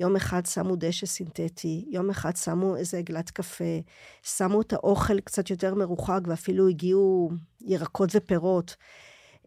יום 0.00 0.16
אחד 0.16 0.46
שמו 0.46 0.76
דשא 0.76 1.06
סינתטי, 1.06 1.84
יום 1.88 2.10
אחד 2.10 2.36
שמו 2.36 2.76
איזה 2.76 2.98
עגלת 2.98 3.30
קפה, 3.30 3.80
שמו 4.22 4.60
את 4.60 4.72
האוכל 4.72 5.20
קצת 5.20 5.50
יותר 5.50 5.74
מרוחק 5.74 6.20
ואפילו 6.26 6.68
הגיעו 6.68 7.30
ירקות 7.60 8.10
ופירות. 8.14 8.76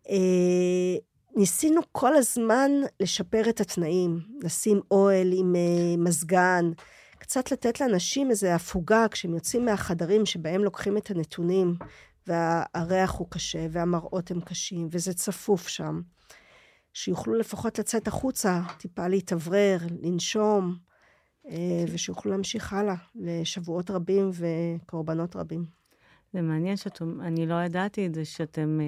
אה, 0.09 0.95
ניסינו 1.35 1.81
כל 1.91 2.15
הזמן 2.15 2.71
לשפר 2.99 3.49
את 3.49 3.61
התנאים, 3.61 4.19
לשים 4.43 4.81
אוהל 4.91 5.33
עם 5.33 5.55
מזגן, 5.97 6.71
קצת 7.25 7.51
לתת 7.51 7.81
לאנשים 7.81 8.29
איזו 8.29 8.47
הפוגה 8.47 9.05
כשהם 9.11 9.33
יוצאים 9.33 9.65
מהחדרים 9.65 10.25
שבהם 10.25 10.63
לוקחים 10.63 10.97
את 10.97 11.11
הנתונים, 11.11 11.75
והריח 12.27 13.11
הוא 13.11 13.27
קשה, 13.29 13.67
והמראות 13.71 14.31
הם 14.31 14.41
קשים, 14.41 14.87
וזה 14.91 15.13
צפוף 15.13 15.67
שם. 15.67 16.01
שיוכלו 16.93 17.33
לפחות 17.33 17.79
לצאת 17.79 18.07
החוצה, 18.07 18.61
טיפה 18.77 19.07
להתאוורר, 19.07 19.77
לנשום, 20.01 20.75
אה, 21.49 21.83
ושיוכלו 21.91 22.31
להמשיך 22.31 22.73
הלאה 22.73 22.95
לשבועות 23.15 23.91
רבים 23.91 24.29
וקורבנות 24.33 25.35
רבים. 25.35 25.65
זה 26.33 26.41
מעניין 26.41 26.77
שאתם, 26.77 27.21
אני 27.21 27.45
לא 27.45 27.63
ידעתי 27.63 28.05
את 28.05 28.15
זה, 28.15 28.25
שאתם 28.25 28.79
אה, 28.81 28.87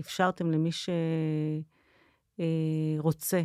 אפשרתם 0.00 0.50
למי 0.50 0.70
שרוצה, 2.98 3.36
אה, 3.36 3.42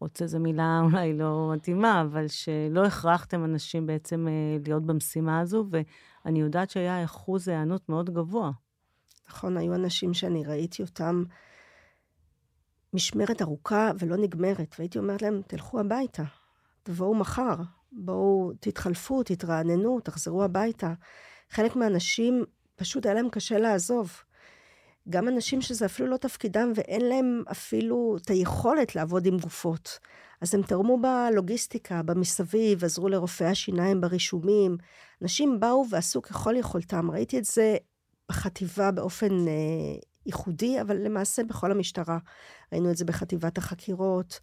רוצה 0.00 0.26
זו 0.26 0.40
מילה 0.40 0.80
אולי 0.84 1.18
לא 1.18 1.50
מתאימה, 1.54 2.00
אבל 2.02 2.28
שלא 2.28 2.84
הכרחתם 2.86 3.44
אנשים 3.44 3.86
בעצם 3.86 4.26
להיות 4.66 4.86
במשימה 4.86 5.40
הזו, 5.40 5.66
ואני 5.70 6.40
יודעת 6.40 6.70
שהיה 6.70 7.04
אחוז 7.04 7.48
היענות 7.48 7.88
מאוד 7.88 8.10
גבוה. 8.10 8.50
נכון, 9.28 9.56
היו 9.56 9.74
אנשים 9.74 10.14
שאני 10.14 10.44
ראיתי 10.44 10.82
אותם 10.82 11.24
משמרת 12.94 13.42
ארוכה 13.42 13.90
ולא 13.98 14.16
נגמרת, 14.16 14.74
והייתי 14.78 14.98
אומרת 14.98 15.22
להם, 15.22 15.40
תלכו 15.46 15.80
הביתה, 15.80 16.22
תבואו 16.82 17.14
מחר, 17.14 17.54
בואו 17.92 18.52
תתחלפו, 18.60 19.22
תתרעננו, 19.22 20.00
תחזרו 20.00 20.44
הביתה. 20.44 20.92
חלק 21.50 21.76
מהאנשים, 21.76 22.44
פשוט 22.76 23.06
היה 23.06 23.14
להם 23.14 23.28
קשה 23.28 23.58
לעזוב. 23.58 24.12
גם 25.08 25.28
אנשים 25.28 25.60
שזה 25.60 25.86
אפילו 25.86 26.08
לא 26.08 26.16
תפקידם 26.16 26.72
ואין 26.74 27.00
להם 27.00 27.42
אפילו 27.50 28.16
את 28.22 28.30
היכולת 28.30 28.94
לעבוד 28.94 29.26
עם 29.26 29.38
גופות. 29.38 29.98
אז 30.40 30.54
הם 30.54 30.62
תרמו 30.62 30.98
בלוגיסטיקה, 31.00 32.02
במסביב, 32.02 32.84
עזרו 32.84 33.08
לרופאי 33.08 33.46
השיניים 33.46 34.00
ברישומים. 34.00 34.76
אנשים 35.22 35.60
באו 35.60 35.84
ועשו 35.90 36.22
ככל 36.22 36.56
יכולתם. 36.56 37.10
ראיתי 37.10 37.38
את 37.38 37.44
זה 37.44 37.76
בחטיבה 38.28 38.90
באופן 38.90 39.48
אה, 39.48 39.52
ייחודי, 40.26 40.80
אבל 40.80 40.96
למעשה 40.96 41.44
בכל 41.44 41.70
המשטרה. 41.70 42.18
ראינו 42.72 42.90
את 42.90 42.96
זה 42.96 43.04
בחטיבת 43.04 43.58
החקירות. 43.58 44.40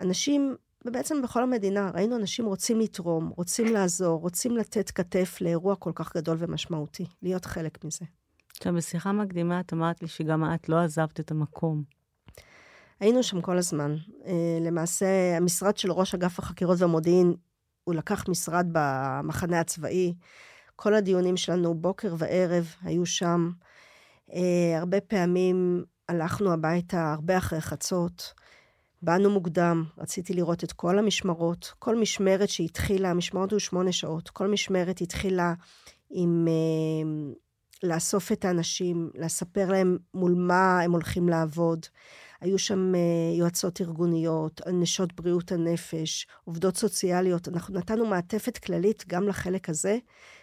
אנשים, 0.00 0.56
ובעצם 0.84 1.22
בכל 1.22 1.42
המדינה, 1.42 1.90
ראינו 1.94 2.16
אנשים 2.16 2.46
רוצים 2.46 2.80
לתרום, 2.80 3.32
רוצים 3.36 3.66
לעזור, 3.66 4.20
רוצים 4.20 4.56
לתת 4.56 4.90
כתף 4.90 5.38
לאירוע 5.40 5.76
כל 5.76 5.92
כך 5.94 6.16
גדול 6.16 6.36
ומשמעותי, 6.40 7.06
להיות 7.22 7.44
חלק 7.44 7.84
מזה. 7.84 8.19
עכשיו, 8.60 8.74
בשיחה 8.74 9.12
מקדימה 9.12 9.60
את 9.60 9.72
אמרת 9.72 10.02
לי 10.02 10.08
שגם 10.08 10.54
את 10.54 10.68
לא 10.68 10.80
עזבת 10.80 11.20
את 11.20 11.30
המקום. 11.30 11.82
היינו 13.00 13.22
שם 13.22 13.40
כל 13.40 13.58
הזמן. 13.58 13.96
אה, 14.26 14.58
למעשה, 14.60 15.36
המשרד 15.36 15.76
של 15.76 15.92
ראש 15.92 16.14
אגף 16.14 16.38
החקירות 16.38 16.80
והמודיעין, 16.80 17.34
הוא 17.84 17.94
לקח 17.94 18.28
משרד 18.28 18.66
במחנה 18.72 19.60
הצבאי. 19.60 20.14
כל 20.76 20.94
הדיונים 20.94 21.36
שלנו, 21.36 21.74
בוקר 21.74 22.14
וערב, 22.18 22.74
היו 22.82 23.06
שם. 23.06 23.50
Uh, 24.30 24.34
הרבה 24.78 25.00
פעמים 25.00 25.84
הלכנו 26.08 26.52
הביתה 26.52 27.12
הרבה 27.12 27.38
אחרי 27.38 27.60
חצות, 27.60 28.34
באנו 29.02 29.30
מוקדם, 29.30 29.84
רציתי 29.98 30.34
לראות 30.34 30.64
את 30.64 30.72
כל 30.72 30.98
המשמרות. 30.98 31.72
כל 31.78 31.96
משמרת 31.96 32.48
שהתחילה, 32.48 33.10
המשמרות 33.10 33.50
היו 33.50 33.60
שמונה 33.60 33.92
שעות, 33.92 34.30
כל 34.30 34.48
משמרת 34.48 35.00
התחילה 35.00 35.54
עם 36.10 36.48
uh, 36.48 37.49
לאסוף 37.82 38.32
את 38.32 38.44
האנשים, 38.44 39.10
לספר 39.14 39.70
להם 39.70 39.98
מול 40.14 40.34
מה 40.34 40.80
הם 40.80 40.92
הולכים 40.92 41.28
לעבוד. 41.28 41.86
היו 42.40 42.58
שם 42.58 42.92
uh, 42.94 43.38
יועצות 43.38 43.80
ארגוניות, 43.80 44.60
נשות 44.72 45.12
בריאות 45.12 45.52
הנפש, 45.52 46.26
עובדות 46.44 46.76
סוציאליות. 46.76 47.48
אנחנו 47.48 47.74
נתנו 47.74 48.06
מעטפת 48.06 48.58
כללית 48.58 49.04
גם 49.08 49.28
לחלק 49.28 49.68
הזה, 49.68 49.98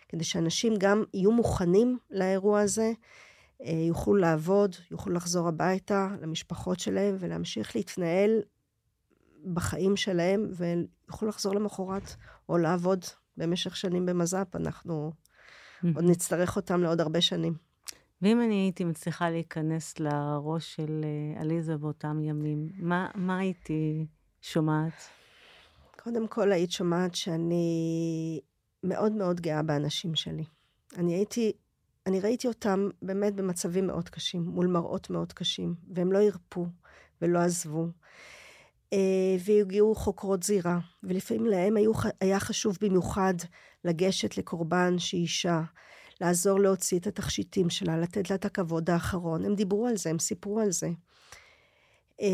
כדי 0.10 0.24
שאנשים 0.24 0.74
גם 0.78 1.04
יהיו 1.14 1.32
מוכנים 1.32 1.98
לאירוע 2.12 2.62
הזה. 2.62 2.92
אה, 3.62 3.72
יוכלו 3.88 4.16
לעבוד, 4.16 4.76
יוכלו 4.92 5.14
לחזור 5.14 5.48
הביתה 5.48 6.10
למשפחות 6.22 6.80
שלהם 6.80 7.16
ולהמשיך 7.20 7.76
להתנהל 7.76 8.42
בחיים 9.54 9.96
שלהם 9.96 10.50
ויוכלו 10.52 11.28
לחזור 11.28 11.56
למחרת 11.56 12.16
או 12.50 12.58
לעבוד 12.58 13.06
במשך 13.38 13.76
שנים 13.76 14.06
במז"פ. 14.06 14.56
אנחנו 14.56 15.12
עוד 15.96 16.04
נצטרך 16.04 16.56
אותם 16.56 16.82
לעוד 16.82 17.02
הרבה 17.02 17.22
שנים. 17.22 17.54
ואם 18.22 18.42
אני 18.42 18.56
הייתי 18.56 18.84
מצליחה 18.84 19.30
להיכנס 19.30 20.00
לראש 20.00 20.76
של 20.76 21.02
אה, 21.04 21.42
עליזה 21.42 21.78
באותם 21.78 22.24
ימים, 22.24 22.70
מה, 22.80 23.08
מה 23.16 23.38
הייתי 23.38 24.06
שומעת? 24.42 24.94
קודם 26.04 26.28
כל, 26.28 26.52
היית 26.52 26.72
שומעת 26.72 27.16
שאני 27.16 28.40
מאוד 28.84 29.12
מאוד 29.12 29.42
גאה 29.42 29.64
באנשים 29.64 30.16
שלי. 30.16 30.44
אני 30.98 31.14
הייתי 31.14 31.54
אני 32.08 32.20
ראיתי 32.20 32.48
אותם 32.48 32.90
באמת 33.02 33.36
במצבים 33.36 33.88
מאוד 33.88 34.10
קשים, 34.10 34.42
מול 34.42 34.68
מראות 34.68 35.10
מאוד 35.10 35.34
קשים, 35.34 35.76
והם 35.94 36.12
לא 36.12 36.22
הרפו 36.22 36.68
ולא 37.22 37.40
עזבו. 37.40 37.88
אה, 38.94 39.36
והגיעו 39.46 39.96
חוקרות 39.96 40.44
זירה, 40.44 40.80
ולפעמים 41.04 41.46
להם 41.46 41.78
היו, 41.78 41.92
היה 42.22 42.40
חשוב 42.40 42.78
במיוחד 42.82 43.34
לגשת 43.86 44.38
לקורבן 44.38 45.00
שהיא 45.00 45.22
אישה, 45.22 45.62
לעזור 46.22 46.60
להוציא 46.60 47.00
את 47.00 47.08
התכשיטים 47.08 47.70
שלה, 47.70 47.98
לתת 47.98 48.30
לה 48.30 48.36
את 48.36 48.46
הכבוד 48.46 48.90
האחרון. 48.90 49.46
הם 49.46 49.56
דיברו 49.56 49.88
על 49.88 49.98
זה, 49.98 50.10
הם 50.10 50.20
סיפרו 50.20 50.60
על 50.60 50.72
זה. 50.72 50.90
אה, 52.22 52.28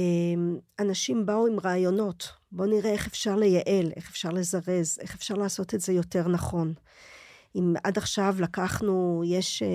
אנשים 0.79 1.25
באו 1.25 1.47
עם 1.47 1.59
רעיונות, 1.59 2.29
בואו 2.51 2.69
נראה 2.69 2.91
איך 2.91 3.07
אפשר 3.07 3.35
לייעל, 3.35 3.91
איך 3.95 4.09
אפשר 4.09 4.29
לזרז, 4.29 4.97
איך 5.01 5.15
אפשר 5.15 5.33
לעשות 5.33 5.73
את 5.73 5.81
זה 5.81 5.93
יותר 5.93 6.27
נכון. 6.27 6.73
אם 7.55 7.73
עד 7.83 7.97
עכשיו 7.97 8.35
לקחנו, 8.39 9.23
יש 9.25 9.63
אה, 9.63 9.67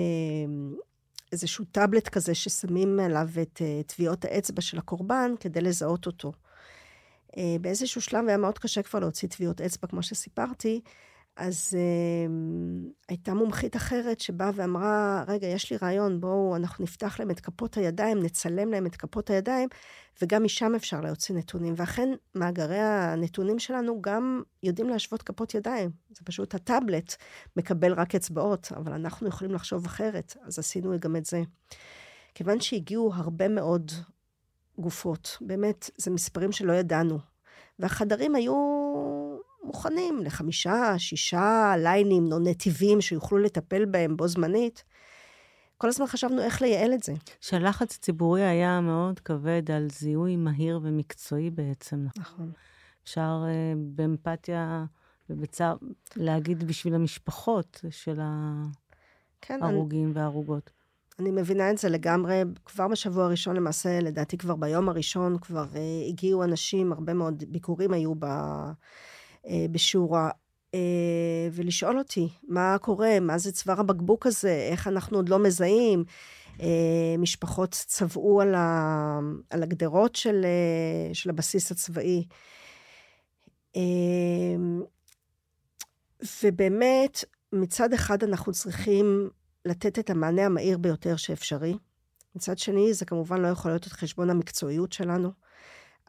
איזשהו 1.31 1.65
טאבלט 1.65 2.07
כזה 2.07 2.35
ששמים 2.35 2.99
עליו 2.99 3.27
את 3.41 3.61
אה, 3.61 3.81
טביעות 3.87 4.25
האצבע 4.25 4.61
של 4.61 4.77
הקורבן 4.77 5.31
כדי 5.39 5.61
לזהות 5.61 6.05
אותו. 6.05 6.31
אה, 7.37 7.55
באיזשהו 7.61 8.01
שלב 8.01 8.27
היה 8.27 8.37
מאוד 8.37 8.59
קשה 8.59 8.81
כבר 8.81 8.99
להוציא 8.99 9.29
טביעות 9.29 9.61
אצבע, 9.61 9.87
כמו 9.87 10.03
שסיפרתי, 10.03 10.81
אז 11.39 11.73
אה, 11.77 12.33
הייתה 13.09 13.33
מומחית 13.33 13.75
אחרת 13.75 14.19
שבאה 14.19 14.51
ואמרה, 14.55 15.23
רגע, 15.27 15.47
יש 15.47 15.71
לי 15.71 15.77
רעיון, 15.81 16.21
בואו, 16.21 16.55
אנחנו 16.55 16.83
נפתח 16.83 17.19
להם 17.19 17.31
את 17.31 17.39
כפות 17.39 17.77
הידיים, 17.77 18.19
נצלם 18.23 18.71
להם 18.71 18.85
את 18.85 18.95
כפות 18.95 19.29
הידיים, 19.29 19.69
וגם 20.21 20.43
משם 20.43 20.75
אפשר 20.75 21.01
להוציא 21.01 21.35
נתונים. 21.35 21.73
ואכן, 21.77 22.09
מאגרי 22.35 22.79
הנתונים 22.79 23.59
שלנו 23.59 24.01
גם 24.01 24.41
יודעים 24.63 24.89
להשוות 24.89 25.21
כפות 25.21 25.55
ידיים. 25.55 25.89
זה 26.09 26.21
פשוט 26.25 26.55
הטאבלט 26.55 27.15
מקבל 27.57 27.93
רק 27.93 28.15
אצבעות, 28.15 28.71
אבל 28.75 28.93
אנחנו 28.93 29.27
יכולים 29.27 29.53
לחשוב 29.53 29.85
אחרת, 29.85 30.37
אז 30.43 30.59
עשינו 30.59 30.99
גם 30.99 31.15
את 31.15 31.25
זה. 31.25 31.41
כיוון 32.35 32.59
שהגיעו 32.59 33.11
הרבה 33.13 33.47
מאוד 33.47 33.91
גופות, 34.79 35.37
באמת, 35.41 35.89
זה 35.97 36.11
מספרים 36.11 36.51
שלא 36.51 36.73
ידענו. 36.73 37.19
והחדרים 37.79 38.35
היו 38.35 38.55
מוכנים 39.63 40.19
לחמישה, 40.23 40.99
שישה 40.99 41.73
ליינים, 41.77 42.31
או 42.31 42.39
נתיבים 42.39 43.01
שיוכלו 43.01 43.37
לטפל 43.37 43.85
בהם 43.85 44.17
בו 44.17 44.27
זמנית. 44.27 44.83
כל 45.77 45.87
הזמן 45.87 46.07
חשבנו 46.07 46.41
איך 46.41 46.61
לייעל 46.61 46.93
את 46.93 47.03
זה. 47.03 47.13
שהלחץ 47.41 47.95
הציבורי 47.95 48.43
היה 48.43 48.81
מאוד 48.81 49.19
כבד 49.19 49.71
על 49.71 49.87
זיהוי 49.91 50.35
מהיר 50.35 50.79
ומקצועי 50.83 51.49
בעצם. 51.49 52.05
נכון. 52.17 52.51
אפשר 53.03 53.43
uh, 53.45 53.77
באמפתיה 53.77 54.85
ובצער 55.29 55.75
להגיד 56.15 56.63
בשביל 56.63 56.95
המשפחות 56.95 57.81
של 57.89 58.19
ההרוגים 59.49 60.13
כן, 60.13 60.19
וההרוגות. 60.19 60.71
אני 61.19 61.31
מבינה 61.31 61.71
את 61.71 61.77
זה 61.77 61.89
לגמרי. 61.89 62.41
כבר 62.65 62.87
בשבוע 62.87 63.25
הראשון, 63.25 63.55
למעשה, 63.55 63.99
לדעתי 63.99 64.37
כבר 64.37 64.55
ביום 64.55 64.89
הראשון, 64.89 65.37
כבר 65.37 65.65
uh, 65.73 66.09
הגיעו 66.09 66.43
אנשים, 66.43 66.91
הרבה 66.91 67.13
מאוד 67.13 67.43
ביקורים 67.47 67.93
היו 67.93 68.15
ב, 68.15 68.25
uh, 68.25 69.49
בשורה, 69.71 70.29
uh, 70.71 70.75
ולשאול 71.51 71.97
אותי, 71.97 72.29
מה 72.47 72.77
קורה, 72.81 73.19
מה 73.19 73.37
זה 73.37 73.51
צוואר 73.51 73.79
הבקבוק 73.79 74.25
הזה, 74.25 74.67
איך 74.71 74.87
אנחנו 74.87 75.17
עוד 75.17 75.29
לא 75.29 75.39
מזהים. 75.39 76.03
Uh, 76.57 76.61
משפחות 77.17 77.71
צבעו 77.87 78.41
על, 78.41 78.55
ה, 78.55 79.19
על 79.49 79.63
הגדרות 79.63 80.15
של, 80.15 80.45
uh, 80.45 81.13
של 81.13 81.29
הבסיס 81.29 81.71
הצבאי. 81.71 82.25
Uh, 83.73 83.79
ובאמת, 86.43 87.23
מצד 87.53 87.93
אחד 87.93 88.23
אנחנו 88.23 88.51
צריכים 88.53 89.29
לתת 89.69 89.99
את 89.99 90.09
המענה 90.09 90.45
המהיר 90.45 90.77
ביותר 90.77 91.15
שאפשרי. 91.15 91.77
מצד 92.35 92.57
שני, 92.57 92.93
זה 92.93 93.05
כמובן 93.05 93.41
לא 93.41 93.47
יכול 93.47 93.71
להיות 93.71 93.87
את 93.87 93.91
חשבון 93.91 94.29
המקצועיות 94.29 94.93
שלנו. 94.93 95.31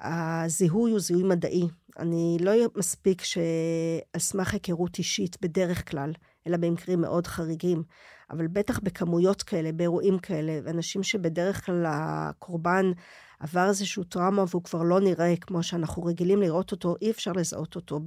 הזיהוי 0.00 0.90
הוא 0.90 1.00
זיהוי 1.00 1.22
מדעי. 1.22 1.68
אני 1.98 2.38
לא 2.40 2.52
מספיק 2.76 3.22
שעל 3.24 4.20
סמך 4.20 4.52
היכרות 4.52 4.98
אישית 4.98 5.36
בדרך 5.42 5.90
כלל, 5.90 6.12
אלא 6.46 6.56
במקרים 6.56 7.00
מאוד 7.00 7.26
חריגים, 7.26 7.82
אבל 8.30 8.46
בטח 8.46 8.78
בכמויות 8.78 9.42
כאלה, 9.42 9.72
באירועים 9.72 10.18
כאלה, 10.18 10.70
אנשים 10.70 11.02
שבדרך 11.02 11.66
כלל 11.66 11.84
הקורבן 11.88 12.92
עבר 13.40 13.68
איזשהו 13.68 14.04
טראומה 14.04 14.44
והוא 14.50 14.64
כבר 14.64 14.82
לא 14.82 15.00
נראה 15.00 15.34
כמו 15.40 15.62
שאנחנו 15.62 16.04
רגילים 16.04 16.40
לראות 16.40 16.72
אותו, 16.72 16.94
אי 17.02 17.10
אפשר 17.10 17.32
לזהות 17.32 17.76
אותו 17.76 18.00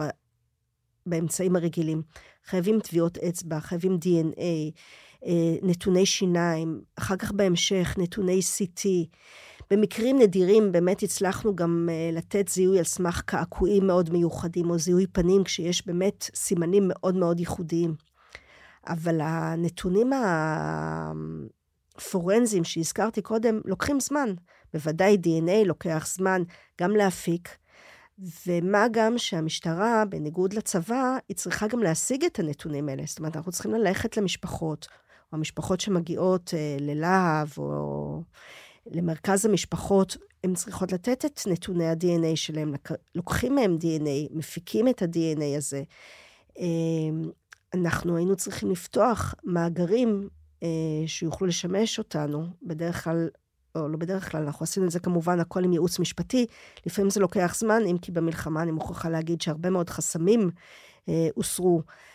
באמצעים 1.05 1.55
הרגילים. 1.55 2.01
חייבים 2.45 2.79
טביעות 2.79 3.17
אצבע, 3.17 3.59
חייבים 3.59 3.97
DNA, 4.03 4.79
נתוני 5.61 6.05
שיניים, 6.05 6.81
אחר 6.95 7.15
כך 7.15 7.31
בהמשך 7.31 7.95
נתוני 7.97 8.39
CT. 8.39 8.85
במקרים 9.71 10.19
נדירים 10.19 10.71
באמת 10.71 11.03
הצלחנו 11.03 11.55
גם 11.55 11.89
אה, 11.91 12.09
לתת 12.13 12.47
זיהוי 12.47 12.77
על 12.77 12.83
סמך 12.83 13.21
קעקועים 13.21 13.87
מאוד 13.87 14.09
מיוחדים, 14.09 14.69
או 14.69 14.79
זיהוי 14.79 15.07
פנים, 15.07 15.43
כשיש 15.43 15.87
באמת 15.87 16.29
סימנים 16.35 16.83
מאוד 16.87 17.15
מאוד 17.15 17.39
ייחודיים. 17.39 17.95
אבל 18.87 19.21
הנתונים 19.21 20.09
הפורנזיים 21.95 22.63
שהזכרתי 22.63 23.21
קודם 23.21 23.59
לוקחים 23.65 23.99
זמן. 23.99 24.33
בוודאי 24.73 25.17
DNA 25.23 25.65
לוקח 25.65 26.07
זמן 26.07 26.41
גם 26.81 26.91
להפיק, 26.91 27.49
ומה 28.47 28.85
גם 28.91 29.17
שהמשטרה, 29.17 30.03
בניגוד 30.09 30.53
לצבא, 30.53 31.17
היא 31.29 31.37
צריכה 31.37 31.67
גם 31.67 31.79
להשיג 31.79 32.25
את 32.25 32.39
הנתונים 32.39 32.89
האלה. 32.89 33.03
זאת 33.05 33.19
אומרת, 33.19 33.35
אנחנו 33.35 33.51
צריכים 33.51 33.71
ללכת 33.71 34.17
למשפחות, 34.17 34.87
המשפחות 35.33 35.79
שמגיעות 35.79 36.53
אה, 36.53 36.77
ללהב, 36.79 37.47
או 37.57 38.21
למרכז 38.91 39.45
המשפחות, 39.45 40.17
הן 40.43 40.53
צריכות 40.53 40.91
לתת 40.91 41.25
את 41.25 41.39
נתוני 41.47 41.87
ה-DNA 41.87 42.35
שלהם, 42.35 42.73
לוקחים 43.15 43.55
מהם 43.55 43.77
DNA, 43.81 44.37
מפיקים 44.37 44.87
את 44.87 45.01
ה-DNA 45.01 45.57
הזה. 45.57 45.83
אה, 46.59 46.65
אנחנו 47.73 48.17
היינו 48.17 48.35
צריכים 48.35 48.71
לפתוח 48.71 49.35
מאגרים 49.43 50.29
אה, 50.63 50.67
שיוכלו 51.07 51.47
לשמש 51.47 51.99
אותנו, 51.99 52.45
בדרך 52.63 53.03
כלל 53.03 53.29
או 53.75 53.87
לא 53.87 53.97
בדרך 53.97 54.31
כלל, 54.31 54.43
אנחנו 54.43 54.63
עשינו 54.63 54.85
את 54.85 54.91
זה 54.91 54.99
כמובן 54.99 55.39
הכל 55.39 55.63
עם 55.63 55.73
ייעוץ 55.73 55.99
משפטי, 55.99 56.45
לפעמים 56.85 57.09
זה 57.09 57.19
לוקח 57.19 57.55
זמן, 57.57 57.81
אם 57.91 57.97
כי 57.97 58.11
במלחמה 58.11 58.61
אני 58.61 58.71
מוכרחה 58.71 59.09
להגיד 59.09 59.41
שהרבה 59.41 59.69
מאוד 59.69 59.89
חסמים 59.89 60.51
אה, 61.09 61.27
הוסרו. 61.35 61.77
אה, 61.77 62.12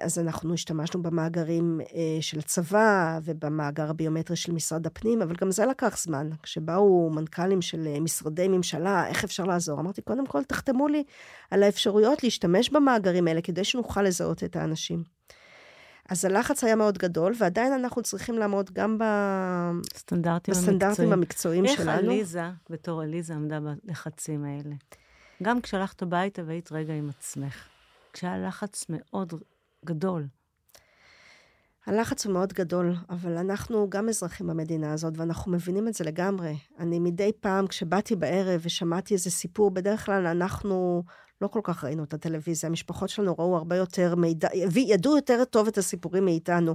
אז 0.00 0.18
אנחנו 0.18 0.54
השתמשנו 0.54 1.02
במאגרים 1.02 1.80
אה, 1.80 2.18
של 2.20 2.38
הצבא 2.38 3.18
ובמאגר 3.24 3.90
הביומטרי 3.90 4.36
של 4.36 4.52
משרד 4.52 4.86
הפנים, 4.86 5.22
אבל 5.22 5.34
גם 5.40 5.50
זה 5.50 5.66
לקח 5.66 5.98
זמן. 5.98 6.30
כשבאו 6.42 7.10
מנכ"לים 7.10 7.62
של 7.62 7.86
אה, 7.86 8.00
משרדי 8.00 8.48
ממשלה, 8.48 9.06
איך 9.06 9.24
אפשר 9.24 9.44
לעזור? 9.44 9.80
אמרתי, 9.80 10.02
קודם 10.02 10.26
כל 10.26 10.44
תחתמו 10.44 10.88
לי 10.88 11.04
על 11.50 11.62
האפשרויות 11.62 12.22
להשתמש 12.24 12.70
במאגרים 12.70 13.28
האלה 13.28 13.40
כדי 13.40 13.64
שנוכל 13.64 14.02
לזהות 14.02 14.44
את 14.44 14.56
האנשים. 14.56 15.02
אז 16.08 16.24
הלחץ 16.24 16.64
היה 16.64 16.76
מאוד 16.76 16.98
גדול, 16.98 17.32
ועדיין 17.38 17.72
אנחנו 17.72 18.02
צריכים 18.02 18.38
לעמוד 18.38 18.70
גם 18.72 18.98
בסטנדרטים, 18.98 20.54
בסטנדרטים 20.54 21.12
המקצועיים 21.12 21.64
איך 21.64 21.76
שלנו. 21.76 21.90
איך 21.90 22.04
עליזה, 22.04 22.42
בתור 22.70 23.02
עליזה, 23.02 23.34
עמדה 23.34 23.58
בלחצים 23.60 24.44
האלה? 24.44 24.74
גם 25.42 25.60
כשהלכת 25.60 26.02
הביתה 26.02 26.42
והיית 26.46 26.72
רגע 26.72 26.94
עם 26.94 27.08
עצמך. 27.08 27.68
כשהיה 28.12 28.38
לחץ 28.38 28.86
מאוד 28.88 29.32
גדול. 29.84 30.26
הלחץ 31.86 32.26
הוא 32.26 32.32
מאוד 32.32 32.52
גדול, 32.52 32.94
אבל 33.10 33.36
אנחנו 33.38 33.90
גם 33.90 34.08
אזרחים 34.08 34.46
במדינה 34.46 34.92
הזאת, 34.92 35.18
ואנחנו 35.18 35.52
מבינים 35.52 35.88
את 35.88 35.94
זה 35.94 36.04
לגמרי. 36.04 36.56
אני 36.78 36.98
מדי 36.98 37.30
פעם, 37.40 37.66
כשבאתי 37.66 38.16
בערב 38.16 38.60
ושמעתי 38.64 39.14
איזה 39.14 39.30
סיפור, 39.30 39.70
בדרך 39.70 40.06
כלל 40.06 40.26
אנחנו 40.26 41.02
לא 41.40 41.48
כל 41.48 41.60
כך 41.64 41.84
ראינו 41.84 42.04
את 42.04 42.14
הטלוויזיה, 42.14 42.68
המשפחות 42.68 43.08
שלנו 43.08 43.34
ראו 43.38 43.56
הרבה 43.56 43.76
יותר 43.76 44.14
מידע, 44.14 44.48
ידעו 44.76 45.16
יותר 45.16 45.44
טוב 45.44 45.66
את 45.66 45.78
הסיפורים 45.78 46.24
מאיתנו. 46.24 46.74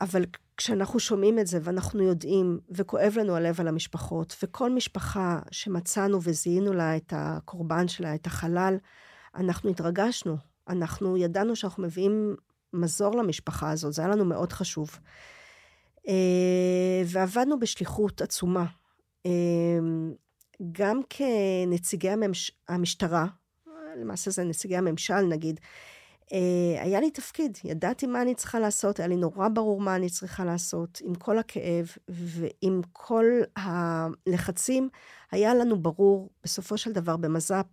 אבל 0.00 0.24
כשאנחנו 0.56 1.00
שומעים 1.00 1.38
את 1.38 1.46
זה 1.46 1.58
ואנחנו 1.62 2.02
יודעים, 2.02 2.58
וכואב 2.70 3.12
לנו 3.16 3.36
הלב 3.36 3.60
על 3.60 3.68
המשפחות, 3.68 4.36
וכל 4.42 4.70
משפחה 4.70 5.38
שמצאנו 5.50 6.18
וזיהינו 6.22 6.72
לה 6.72 6.96
את 6.96 7.12
הקורבן 7.16 7.88
שלה, 7.88 8.14
את 8.14 8.26
החלל, 8.26 8.76
אנחנו 9.34 9.70
התרגשנו. 9.70 10.36
אנחנו 10.68 11.16
ידענו 11.16 11.56
שאנחנו 11.56 11.82
מביאים 11.82 12.36
מזור 12.72 13.16
למשפחה 13.16 13.70
הזאת, 13.70 13.92
זה 13.92 14.02
היה 14.02 14.10
לנו 14.10 14.24
מאוד 14.24 14.52
חשוב. 14.52 14.98
אה, 16.08 17.02
ועבדנו 17.06 17.58
בשליחות 17.58 18.22
עצומה. 18.22 18.64
אה, 19.26 19.30
גם 20.72 21.00
כנציגי 21.10 22.10
הממש... 22.10 22.52
המשטרה, 22.68 23.26
למעשה 23.96 24.30
זה 24.30 24.44
נציגי 24.44 24.76
הממשל 24.76 25.20
נגיד, 25.20 25.60
אה, 26.32 26.82
היה 26.82 27.00
לי 27.00 27.10
תפקיד, 27.10 27.58
ידעתי 27.64 28.06
מה 28.06 28.22
אני 28.22 28.34
צריכה 28.34 28.60
לעשות, 28.60 28.98
היה 28.98 29.08
לי 29.08 29.16
נורא 29.16 29.48
ברור 29.48 29.80
מה 29.80 29.96
אני 29.96 30.10
צריכה 30.10 30.44
לעשות, 30.44 31.00
עם 31.04 31.14
כל 31.14 31.38
הכאב 31.38 31.86
ועם 32.08 32.80
כל 32.92 33.24
הלחצים, 33.56 34.88
היה 35.30 35.54
לנו 35.54 35.82
ברור, 35.82 36.30
בסופו 36.44 36.78
של 36.78 36.92
דבר 36.92 37.16
במז"פ, 37.16 37.66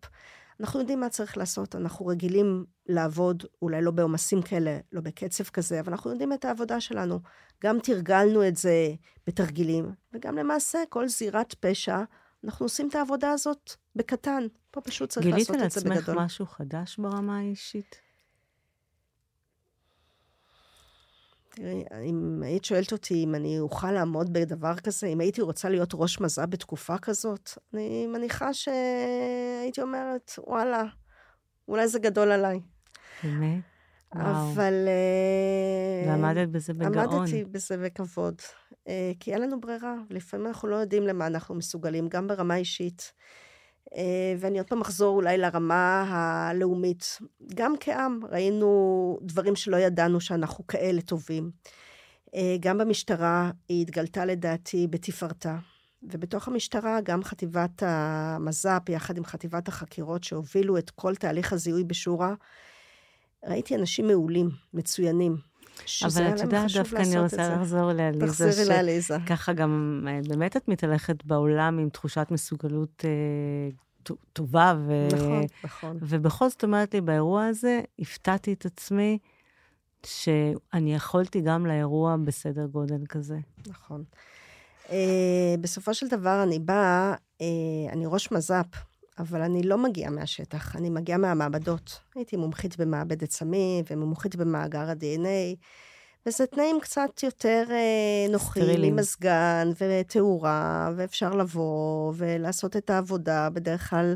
אנחנו 0.59 0.79
יודעים 0.79 0.99
מה 0.99 1.09
צריך 1.09 1.37
לעשות, 1.37 1.75
אנחנו 1.75 2.05
רגילים 2.05 2.65
לעבוד, 2.87 3.43
אולי 3.61 3.81
לא 3.81 3.91
בעומסים 3.91 4.41
כאלה, 4.41 4.77
לא 4.91 5.01
בקצב 5.01 5.43
כזה, 5.43 5.79
אבל 5.79 5.91
אנחנו 5.91 6.11
יודעים 6.11 6.33
את 6.33 6.45
העבודה 6.45 6.81
שלנו. 6.81 7.19
גם 7.63 7.79
תרגלנו 7.79 8.47
את 8.47 8.57
זה 8.57 8.93
בתרגילים, 9.27 9.91
וגם 10.13 10.37
למעשה 10.37 10.79
כל 10.89 11.07
זירת 11.07 11.53
פשע 11.53 12.03
אנחנו 12.43 12.65
עושים 12.65 12.87
את 12.89 12.95
העבודה 12.95 13.31
הזאת 13.31 13.71
בקטן. 13.95 14.47
פה 14.71 14.81
פשוט 14.81 15.09
צריך 15.09 15.25
לעשות 15.25 15.55
את 15.55 15.71
זה 15.71 15.79
בגדול. 15.79 15.93
גילית 15.93 16.07
לעצמך 16.07 16.25
משהו 16.25 16.45
חדש 16.45 16.97
ברמה 16.97 17.37
האישית? 17.37 18.01
תראי, 21.61 21.83
אם 22.09 22.43
היית 22.43 22.65
שואלת 22.65 22.91
אותי 22.91 23.23
אם 23.23 23.35
אני 23.35 23.59
אוכל 23.59 23.91
לעמוד 23.91 24.33
בדבר 24.33 24.75
כזה, 24.75 25.07
אם 25.07 25.19
הייתי 25.19 25.41
רוצה 25.41 25.69
להיות 25.69 25.89
ראש 25.93 26.21
מז"פ 26.21 26.45
בתקופה 26.49 26.97
כזאת, 26.97 27.49
אני 27.73 28.07
מניחה 28.07 28.53
שהייתי 28.53 29.81
אומרת, 29.81 30.31
וואלה, 30.37 30.83
אולי 31.67 31.87
זה 31.87 31.99
גדול 31.99 32.31
עליי. 32.31 32.59
באמת? 33.23 33.63
אבל... 34.13 34.73
אה, 34.87 36.11
ועמדת 36.11 36.49
בזה 36.49 36.73
בגאון. 36.73 36.97
עמדתי 36.97 37.43
בזה 37.43 37.77
בכבוד. 37.77 38.41
אה, 38.87 39.11
כי 39.19 39.33
אין 39.33 39.41
לנו 39.41 39.61
ברירה, 39.61 39.95
לפעמים 40.09 40.47
אנחנו 40.47 40.67
לא 40.67 40.75
יודעים 40.75 41.03
למה 41.03 41.27
אנחנו 41.27 41.55
מסוגלים, 41.55 42.07
גם 42.09 42.27
ברמה 42.27 42.55
אישית. 42.55 43.13
אה, 43.95 44.33
ואני 44.39 44.57
עוד 44.57 44.67
פעם 44.67 44.81
אחזור 44.81 45.15
אולי 45.15 45.37
לרמה 45.37 46.05
הלאומית. 46.09 47.19
גם 47.55 47.73
כעם 47.79 48.19
ראינו 48.31 49.19
דברים 49.21 49.55
שלא 49.55 49.77
ידענו 49.77 50.21
שאנחנו 50.21 50.67
כאלה 50.67 51.01
טובים. 51.01 51.51
גם 52.59 52.77
במשטרה 52.77 53.51
היא 53.69 53.81
התגלתה 53.81 54.25
לדעתי 54.25 54.87
בתפארתה. 54.87 55.57
ובתוך 56.03 56.47
המשטרה 56.47 57.01
גם 57.01 57.23
חטיבת 57.23 57.83
המז"פ, 57.85 58.89
יחד 58.89 59.17
עם 59.17 59.25
חטיבת 59.25 59.67
החקירות 59.67 60.23
שהובילו 60.23 60.77
את 60.77 60.89
כל 60.89 61.15
תהליך 61.15 61.53
הזיהוי 61.53 61.83
בשורה, 61.83 62.33
ראיתי 63.45 63.75
אנשים 63.75 64.07
מעולים, 64.07 64.49
מצוינים. 64.73 65.48
אבל 66.05 66.27
את 66.35 66.39
יודעת, 66.39 66.71
דווקא 66.73 66.97
אני 66.97 67.19
רוצה 67.19 67.55
לחזור 67.55 67.91
לעליזה. 67.91 68.25
תחזרי 68.27 68.65
לעליזה. 68.65 69.17
ככה 69.25 69.53
גם, 69.53 70.03
אה, 70.07 70.19
באמת 70.27 70.57
את 70.57 70.67
מתהלכת 70.67 71.25
בעולם 71.25 71.79
עם 71.79 71.89
תחושת 71.89 72.27
מסוגלות 72.31 73.05
אה, 73.05 73.69
טובה. 74.33 74.75
ו... 74.87 75.07
נכון, 75.11 75.43
נכון. 75.63 75.97
ובכל 76.01 76.49
זאת 76.49 76.63
אומרת 76.63 76.93
לי, 76.93 77.01
באירוע 77.01 77.45
הזה, 77.45 77.81
הפתעתי 77.99 78.53
את 78.53 78.65
עצמי 78.65 79.17
שאני 80.05 80.95
יכולתי 80.95 81.41
גם 81.41 81.65
לאירוע 81.65 82.15
בסדר 82.25 82.65
גודל 82.65 83.05
כזה. 83.09 83.37
נכון. 83.67 84.03
Uh, 84.85 84.91
בסופו 85.61 85.93
של 85.93 86.07
דבר 86.07 86.43
אני 86.43 86.59
באה, 86.59 87.13
uh, 87.13 87.43
אני 87.91 88.05
ראש 88.05 88.31
מז"פ, 88.31 88.65
אבל 89.19 89.41
אני 89.41 89.63
לא 89.63 89.77
מגיעה 89.77 90.11
מהשטח, 90.11 90.75
אני 90.75 90.89
מגיעה 90.89 91.17
מהמעבדות. 91.17 91.99
הייתי 92.15 92.37
מומחית 92.37 92.77
במעבדת 92.77 93.31
סמים 93.31 93.85
ומומחית 93.91 94.35
במאגר 94.35 94.89
ה-DNA, 94.89 95.55
וזה 96.25 96.45
תנאים 96.45 96.79
קצת 96.81 97.23
יותר 97.23 97.63
uh, 97.67 98.31
נוחים, 98.31 98.83
עם 98.83 98.95
מזגן 98.95 99.69
ותאורה, 99.79 100.91
ואפשר 100.95 101.35
לבוא 101.35 102.13
ולעשות 102.15 102.77
את 102.77 102.89
העבודה 102.89 103.49
בדרך 103.49 103.89
כלל 103.89 104.15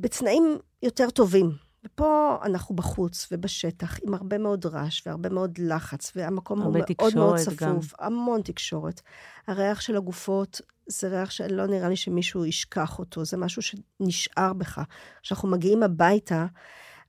בתנאים 0.00 0.58
יותר 0.82 1.10
טובים. 1.10 1.67
ופה 1.94 2.36
אנחנו 2.44 2.76
בחוץ 2.76 3.28
ובשטח, 3.32 3.98
עם 4.02 4.14
הרבה 4.14 4.38
מאוד 4.38 4.66
רעש 4.66 5.06
והרבה 5.06 5.28
מאוד 5.28 5.58
לחץ, 5.58 6.12
והמקום 6.16 6.62
הוא 6.62 6.72
מאוד 6.72 7.14
מאוד 7.14 7.38
צפוף, 7.38 7.62
גם. 7.62 7.78
המון 7.98 8.42
תקשורת. 8.42 9.00
הריח 9.46 9.80
של 9.80 9.96
הגופות 9.96 10.60
זה 10.86 11.08
ריח 11.08 11.30
שלא 11.30 11.66
נראה 11.66 11.88
לי 11.88 11.96
שמישהו 11.96 12.44
ישכח 12.44 12.98
אותו, 12.98 13.24
זה 13.24 13.36
משהו 13.36 13.62
שנשאר 13.62 14.52
בך. 14.52 14.80
כשאנחנו 15.22 15.48
מגיעים 15.48 15.82
הביתה, 15.82 16.46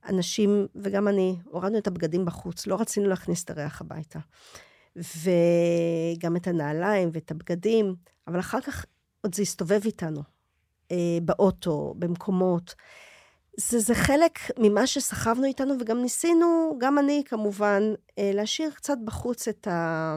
אנשים, 0.08 0.66
וגם 0.74 1.08
אני, 1.08 1.36
הורדנו 1.44 1.78
את 1.78 1.86
הבגדים 1.86 2.24
בחוץ, 2.24 2.66
לא 2.66 2.80
רצינו 2.80 3.08
להכניס 3.08 3.44
את 3.44 3.50
הריח 3.50 3.80
הביתה. 3.80 4.18
וגם 4.96 6.36
את 6.36 6.46
הנעליים 6.46 7.10
ואת 7.12 7.30
הבגדים, 7.30 7.94
אבל 8.26 8.40
אחר 8.40 8.60
כך 8.60 8.84
עוד 9.20 9.34
זה 9.34 9.42
הסתובב 9.42 9.80
איתנו, 9.84 10.22
אה, 10.90 11.18
באוטו, 11.22 11.94
במקומות. 11.98 12.74
זה, 13.68 13.78
זה 13.78 13.94
חלק 13.94 14.38
ממה 14.58 14.86
שסחבנו 14.86 15.44
איתנו, 15.44 15.74
וגם 15.80 16.02
ניסינו, 16.02 16.78
גם 16.78 16.98
אני 16.98 17.22
כמובן, 17.26 17.82
אה, 18.18 18.30
להשאיר 18.34 18.70
קצת 18.70 18.98
בחוץ 19.04 19.48
את, 19.48 19.66
ה... 19.66 20.14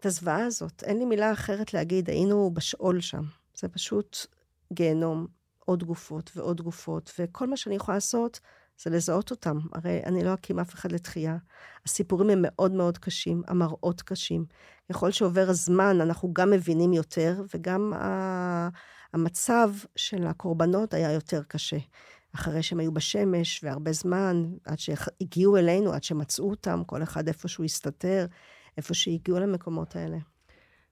את 0.00 0.06
הזוועה 0.06 0.46
הזאת. 0.46 0.82
אין 0.82 0.98
לי 0.98 1.04
מילה 1.04 1.32
אחרת 1.32 1.74
להגיד, 1.74 2.10
היינו 2.10 2.50
בשאול 2.54 3.00
שם. 3.00 3.22
זה 3.54 3.68
פשוט 3.68 4.16
גיהנום, 4.72 5.26
עוד 5.58 5.84
גופות 5.84 6.30
ועוד 6.36 6.60
גופות, 6.60 7.12
וכל 7.18 7.46
מה 7.46 7.56
שאני 7.56 7.74
יכולה 7.74 7.96
לעשות 7.96 8.40
זה 8.82 8.90
לזהות 8.90 9.30
אותם. 9.30 9.58
הרי 9.72 10.02
אני 10.06 10.24
לא 10.24 10.34
אקים 10.34 10.58
אף 10.58 10.74
אחד 10.74 10.92
לתחייה. 10.92 11.36
הסיפורים 11.86 12.30
הם 12.30 12.38
מאוד 12.42 12.72
מאוד 12.72 12.98
קשים, 12.98 13.42
המראות 13.46 14.02
קשים. 14.02 14.44
ככל 14.92 15.10
שעובר 15.10 15.50
הזמן, 15.50 16.00
אנחנו 16.00 16.32
גם 16.32 16.50
מבינים 16.50 16.92
יותר, 16.92 17.42
וגם 17.54 17.92
ה... 17.92 18.68
המצב 19.14 19.70
של 19.96 20.26
הקורבנות 20.26 20.94
היה 20.94 21.12
יותר 21.12 21.42
קשה. 21.42 21.78
אחרי 22.34 22.62
שהם 22.62 22.80
היו 22.80 22.92
בשמש 22.92 23.64
והרבה 23.64 23.92
זמן, 23.92 24.44
עד 24.64 24.78
שהגיעו 24.78 25.56
אלינו, 25.56 25.92
עד 25.92 26.04
שמצאו 26.04 26.50
אותם, 26.50 26.82
כל 26.86 27.02
אחד 27.02 27.28
איפה 27.28 27.48
שהוא 27.48 27.64
הסתתר, 27.64 28.26
איפה 28.76 28.94
שהגיעו 28.94 29.38
למקומות 29.38 29.96
האלה. 29.96 30.16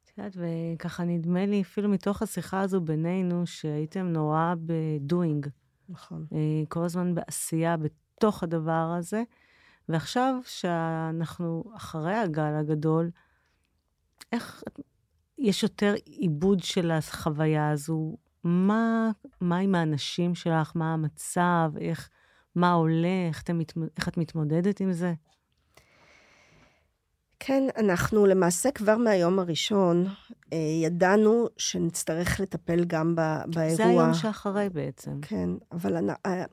את 0.05 0.19
יודעת, 0.19 0.37
וככה 0.37 1.05
נדמה 1.05 1.47
לי, 1.47 1.63
אפילו 1.63 1.89
מתוך 1.89 2.23
השיחה 2.23 2.61
הזו 2.61 2.81
בינינו, 2.81 3.47
שהייתם 3.47 4.07
נורא 4.07 4.55
בדואינג. 4.67 5.47
נכון. 5.89 6.27
אה, 6.33 6.39
כל 6.69 6.85
הזמן 6.85 7.15
בעשייה 7.15 7.77
בתוך 7.77 8.43
הדבר 8.43 8.95
הזה. 8.99 9.23
ועכשיו, 9.89 10.35
שאנחנו 10.45 11.65
אחרי 11.77 12.15
הגל 12.15 12.55
הגדול, 12.55 13.11
איך, 14.33 14.63
יש 15.43 15.63
יותר 15.63 15.95
עיבוד 16.05 16.63
של 16.63 16.91
החוויה 16.91 17.71
הזו. 17.71 18.17
מה, 18.45 19.11
מה 19.41 19.59
עם 19.59 19.75
האנשים 19.75 20.35
שלך? 20.35 20.73
מה 20.75 20.93
המצב? 20.93 21.71
איך, 21.81 22.09
מה 22.55 22.73
עולה? 22.73 23.27
איך, 23.29 23.43
אתם, 23.43 23.61
איך 23.97 24.09
את 24.09 24.17
מתמודדת 24.17 24.81
עם 24.81 24.93
זה? 24.93 25.13
כן, 27.41 27.65
אנחנו 27.77 28.27
למעשה 28.27 28.71
כבר 28.71 28.97
מהיום 28.97 29.39
הראשון 29.39 30.07
אה, 30.53 30.59
ידענו 30.83 31.47
שנצטרך 31.57 32.41
לטפל 32.41 32.85
גם 32.85 33.15
באירוע. 33.15 33.75
זה 33.75 33.87
היום 33.87 34.15
שאחרי 34.15 34.69
בעצם. 34.69 35.21
כן, 35.23 35.51
אבל 35.73 36.11
אה, 36.27 36.45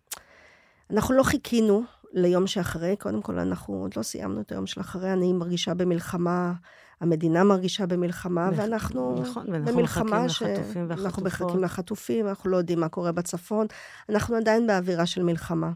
אנחנו 0.91 1.13
לא 1.13 1.23
חיכינו 1.23 1.83
ליום 2.13 2.47
שאחרי. 2.47 2.95
קודם 2.95 3.21
כל, 3.21 3.39
אנחנו 3.39 3.73
עוד 3.73 3.97
לא 3.97 4.03
סיימנו 4.03 4.41
את 4.41 4.51
היום 4.51 4.67
של 4.67 4.81
אחרי. 4.81 5.13
אני 5.13 5.33
מרגישה 5.33 5.73
במלחמה 5.73 6.53
המדינה 7.01 7.43
מרגישה 7.43 7.85
במלחמה, 7.85 8.49
ואנחנו 8.55 9.21
נכון, 9.21 9.45
במלחמה 9.65 10.29
ש... 10.29 10.43
אנחנו 10.91 11.23
מחכים 11.23 11.63
לחטופים, 11.63 12.27
אנחנו 12.27 12.49
לא 12.49 12.57
יודעים 12.57 12.79
מה 12.79 12.89
קורה 12.89 13.11
בצפון, 13.11 13.67
אנחנו 14.09 14.35
עדיין 14.35 14.67
באווירה 14.67 15.05
של 15.05 15.23
מלחמה. 15.23 15.71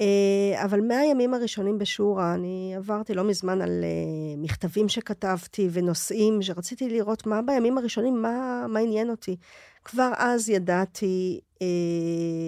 אה, 0.00 0.64
אבל 0.64 0.80
מהימים 0.80 1.34
הראשונים 1.34 1.78
בשורה, 1.78 2.34
אני 2.34 2.74
עברתי 2.76 3.14
לא 3.14 3.24
מזמן 3.24 3.62
על 3.62 3.84
אה, 3.84 4.36
מכתבים 4.36 4.88
שכתבתי 4.88 5.68
ונושאים 5.72 6.42
שרציתי 6.42 6.88
לראות 6.88 7.26
מה 7.26 7.42
בימים 7.42 7.78
הראשונים, 7.78 8.22
מה, 8.22 8.66
מה 8.68 8.80
עניין 8.80 9.10
אותי. 9.10 9.36
כבר 9.84 10.12
אז 10.16 10.48
ידעתי, 10.48 11.40
אה, 11.62 11.66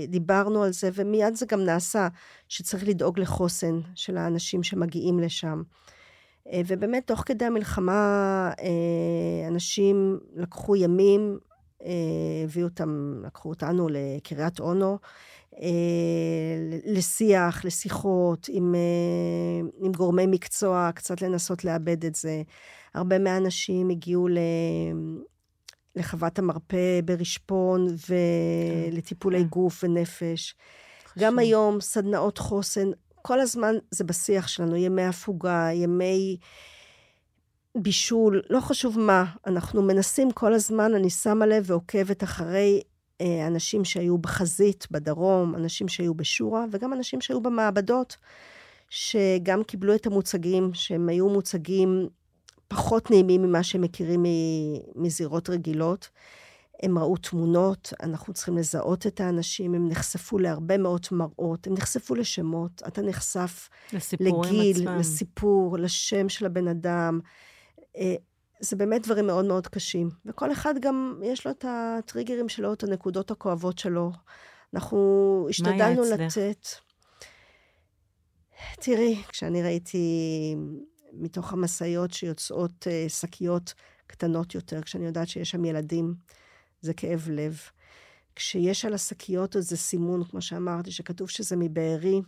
דיברנו 0.09 0.63
על 0.63 0.73
זה, 0.73 0.91
ומיד 0.95 1.35
זה 1.35 1.47
גם 1.47 1.61
נעשה, 1.61 2.09
שצריך 2.49 2.89
לדאוג 2.89 3.19
לחוסן 3.19 3.81
של 3.95 4.17
האנשים 4.17 4.63
שמגיעים 4.63 5.19
לשם. 5.19 5.63
אה, 6.53 6.61
ובאמת, 6.67 7.07
תוך 7.07 7.23
כדי 7.27 7.45
המלחמה, 7.45 8.51
אה, 8.61 9.49
אנשים 9.49 10.19
לקחו 10.35 10.77
ימים, 10.77 11.38
אה, 11.85 11.91
הביאו 12.45 12.67
אותם, 12.67 13.23
לקחו 13.27 13.49
אותנו 13.49 13.88
לקריית 13.91 14.61
אונו, 14.61 14.99
לשיח, 16.87 17.65
לשיחות 17.65 18.47
עם, 18.51 18.75
עם 19.81 19.93
גורמי 19.93 20.27
מקצוע, 20.27 20.91
קצת 20.95 21.23
לנסות 21.23 21.65
לאבד 21.65 22.05
את 22.05 22.15
זה. 22.15 22.43
הרבה 22.95 23.19
מהאנשים 23.19 23.91
הגיעו 23.91 24.29
ל... 24.29 24.38
לחוות 25.97 26.38
המרפא 26.38 27.01
ברשפון 27.05 27.87
ולטיפולי 28.09 29.41
כן. 29.41 29.49
גוף 29.49 29.85
ונפש. 29.85 30.55
חשוב. 31.05 31.23
גם 31.23 31.38
היום 31.38 31.81
סדנאות 31.81 32.38
חוסן, 32.38 32.91
כל 33.23 33.41
הזמן 33.41 33.75
זה 33.91 34.05
בשיח 34.05 34.49
שלנו, 34.49 34.77
ימי 34.77 35.05
הפוגה, 35.05 35.69
ימי 35.73 36.37
בישול, 37.75 38.43
לא 38.51 38.61
חשוב 38.61 38.99
מה. 38.99 39.25
אנחנו 39.47 39.83
מנסים 39.83 40.31
כל 40.31 40.55
הזמן, 40.55 40.95
אני 40.95 41.11
שמה 41.11 41.47
לב 41.47 41.65
ועוקבת 41.67 42.25
אחרי 42.25 42.83
אה, 43.21 43.47
אנשים 43.47 43.85
שהיו 43.85 44.19
בחזית, 44.19 44.87
בדרום, 44.91 45.55
אנשים 45.55 45.89
שהיו 45.89 46.15
בשורה, 46.15 46.65
וגם 46.71 46.93
אנשים 46.93 47.21
שהיו 47.21 47.41
במעבדות, 47.41 48.17
שגם 48.91 49.65
קיבלו 49.65 49.95
את 49.95 50.07
המוצגים, 50.07 50.75
שהם 50.75 51.09
היו 51.09 51.29
מוצגים 51.29 52.09
פחות 52.69 53.11
נעימים 53.11 53.43
ממה 53.43 53.63
שהם 53.63 53.81
מכירים 53.81 54.25
מזירות 54.95 55.51
רגילות. 55.51 56.09
הם 56.83 56.99
ראו 56.99 57.16
תמונות, 57.16 57.92
אנחנו 58.03 58.33
צריכים 58.33 58.57
לזהות 58.57 59.07
את 59.07 59.21
האנשים, 59.21 59.75
הם 59.75 59.88
נחשפו 59.88 60.38
להרבה 60.38 60.79
מאוד 60.79 61.07
מראות, 61.12 61.66
הם 61.66 61.75
נחשפו 61.75 62.14
לשמות, 62.14 62.83
אתה 62.87 63.03
נחשף 63.03 63.68
לגיל, 64.21 64.77
עצמם. 64.77 64.99
לסיפור, 64.99 65.79
לשם 65.79 66.29
של 66.29 66.47
הבן 66.47 66.68
אדם. 66.68 67.21
אה, 67.97 68.14
זה 68.61 68.77
באמת 68.77 69.07
דברים 69.07 69.27
מאוד 69.27 69.45
מאוד 69.45 69.66
קשים. 69.66 70.11
וכל 70.27 70.53
אחד 70.53 70.75
גם, 70.81 71.21
יש 71.25 71.47
לו 71.47 71.51
את 71.51 71.64
הטריגרים 71.68 72.49
שלו, 72.49 72.73
את 72.73 72.83
הנקודות 72.83 73.31
הכואבות 73.31 73.79
שלו. 73.79 74.12
אנחנו 74.75 75.47
השתדלנו 75.51 76.03
לתת... 76.03 76.66
תראי, 78.81 79.23
כשאני 79.29 79.62
ראיתי 79.62 80.07
מתוך 81.12 81.53
המשאיות 81.53 82.12
שיוצאות 82.12 82.87
אה, 82.87 83.05
שקיות 83.09 83.75
קטנות 84.07 84.55
יותר, 84.55 84.83
כשאני 84.83 85.07
יודעת 85.07 85.29
שיש 85.29 85.51
שם 85.51 85.64
ילדים, 85.64 86.14
זה 86.83 86.95
כאב 86.95 87.29
לב. 87.31 87.61
כשיש 88.37 88.85
על 88.85 88.95
השקיות 88.95 89.57
איזה 89.57 89.77
סימון, 89.77 90.25
כמו 90.25 90.42
שאמרתי, 90.42 90.92
שכתוב 90.92 91.31
שזה 91.31 91.57
מבארי, 91.57 92.21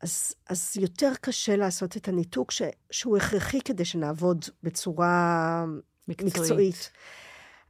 אז, 0.00 0.34
אז 0.48 0.76
יותר 0.76 1.12
קשה 1.20 1.56
לעשות 1.56 1.96
את 1.96 2.08
הניתוק 2.08 2.50
ש, 2.50 2.62
שהוא 2.90 3.16
הכרחי 3.16 3.60
כדי 3.60 3.84
שנעבוד 3.84 4.44
בצורה 4.62 5.64
מקצועית. 6.08 6.42
מקצועית. 6.42 6.90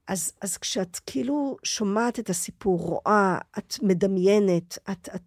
אז, 0.07 0.33
אז 0.41 0.57
כשאת 0.57 0.99
כאילו 1.07 1.57
שומעת 1.63 2.19
את 2.19 2.31
הסיפור, 2.31 2.81
רואה, 2.81 3.39
את 3.59 3.75
מדמיינת, 3.83 4.79
את, 4.91 5.09
את, 5.15 5.23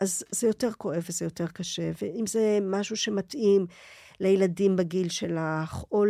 אז 0.00 0.24
זה 0.30 0.46
יותר 0.46 0.72
כואב 0.72 1.04
וזה 1.08 1.24
יותר 1.24 1.46
קשה. 1.46 1.90
ואם 2.02 2.26
זה 2.26 2.58
משהו 2.62 2.96
שמתאים 2.96 3.66
לילדים 4.20 4.76
בגיל 4.76 5.08
שלך, 5.08 5.84
או 5.92 6.04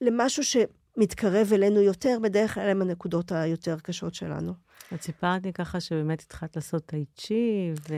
למשהו 0.00 0.44
ש... 0.44 0.56
מתקרב 0.98 1.52
אלינו 1.52 1.80
יותר, 1.80 2.18
בדרך 2.22 2.54
כלל 2.54 2.68
הם 2.68 2.82
הנקודות 2.82 3.32
היותר 3.32 3.76
קשות 3.82 4.14
שלנו. 4.14 4.52
את 4.94 5.02
סיפרת 5.02 5.46
לי 5.46 5.52
ככה 5.52 5.80
שבאמת 5.80 6.20
התחלת 6.20 6.56
לעשות 6.56 6.86
טאי 6.86 7.04
צ'י, 7.16 7.72
ו... 7.88 7.94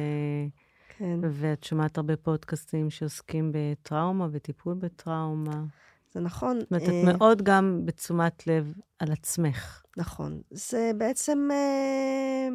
כן. 0.98 1.20
ואת 1.30 1.64
שומעת 1.64 1.96
הרבה 1.96 2.16
פודקאסטים 2.16 2.90
שעוסקים 2.90 3.52
בטראומה 3.54 4.28
וטיפול 4.32 4.74
בטראומה. 4.74 5.64
זה 6.12 6.20
נכון. 6.20 6.60
זאת 6.60 6.70
אומרת, 6.70 6.82
את 6.82 6.88
אה, 6.88 7.12
מאוד 7.12 7.42
גם 7.42 7.80
בתשומת 7.84 8.46
לב 8.46 8.74
על 8.98 9.12
עצמך. 9.12 9.82
נכון. 9.96 10.40
זה 10.50 10.90
בעצם... 10.98 11.48
אה, 11.52 12.48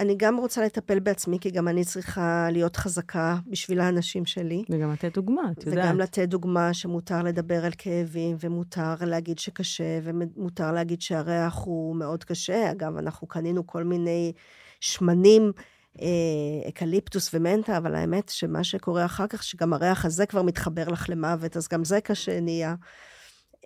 אני 0.00 0.14
גם 0.16 0.36
רוצה 0.36 0.64
לטפל 0.64 0.98
בעצמי, 0.98 1.38
כי 1.40 1.50
גם 1.50 1.68
אני 1.68 1.84
צריכה 1.84 2.48
להיות 2.52 2.76
חזקה 2.76 3.36
בשביל 3.46 3.80
האנשים 3.80 4.26
שלי. 4.26 4.64
וגם 4.70 4.92
לתת 4.92 5.14
דוגמה, 5.14 5.42
את 5.52 5.66
יודעת. 5.66 5.84
וגם 5.84 5.98
לתת 6.00 6.28
דוגמה 6.28 6.74
שמותר 6.74 7.22
לדבר 7.22 7.64
על 7.64 7.72
כאבים, 7.78 8.36
ומותר 8.40 8.94
להגיד 9.00 9.38
שקשה, 9.38 9.98
ומותר 10.02 10.72
להגיד 10.72 11.00
שהריח 11.00 11.62
הוא 11.64 11.96
מאוד 11.96 12.24
קשה. 12.24 12.70
אגב, 12.70 12.96
אנחנו 12.96 13.26
קנינו 13.26 13.66
כל 13.66 13.84
מיני 13.84 14.32
שמנים, 14.80 15.52
אה, 16.00 16.68
אקליפטוס 16.68 17.34
ומנטה, 17.34 17.76
אבל 17.76 17.94
האמת 17.94 18.28
שמה 18.28 18.64
שקורה 18.64 19.04
אחר 19.04 19.26
כך, 19.26 19.42
שגם 19.42 19.72
הריח 19.72 20.04
הזה 20.04 20.26
כבר 20.26 20.42
מתחבר 20.42 20.88
לך 20.88 21.06
למוות, 21.08 21.56
אז 21.56 21.68
גם 21.68 21.84
זה 21.84 22.00
קשה 22.00 22.40
נהיה. 22.40 22.74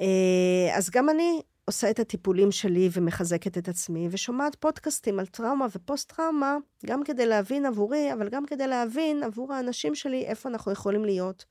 אה, 0.01 0.77
אז 0.77 0.91
גם 0.91 1.11
אני 1.11 1.41
עושה 1.69 1.91
את 1.91 1.99
הטיפולים 1.99 2.53
שלי 2.53 2.89
ומחזקת 2.93 3.59
את 3.59 3.69
עצמי, 3.69 4.09
ושומעת 4.11 4.55
פודקאסטים 4.55 5.19
על 5.19 5.27
טראומה 5.27 5.67
ופוסט-טראומה, 5.77 6.57
גם 6.87 7.05
כדי 7.05 7.27
להבין 7.27 7.67
עבורי, 7.67 8.13
אבל 8.13 8.29
גם 8.29 8.47
כדי 8.47 8.67
להבין 8.67 9.23
עבור 9.23 9.53
האנשים 9.53 9.95
שלי 9.95 10.25
איפה 10.27 10.49
אנחנו 10.49 10.73
יכולים 10.73 11.05
להיות. 11.05 11.45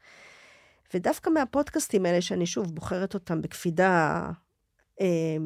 ודווקא 0.94 1.30
מהפודקאסטים 1.30 2.06
האלה, 2.06 2.22
שאני 2.22 2.46
שוב 2.46 2.76
בוחרת 2.76 3.14
אותם 3.14 3.42
בקפידה, 3.42 4.30
אה, 5.02 5.38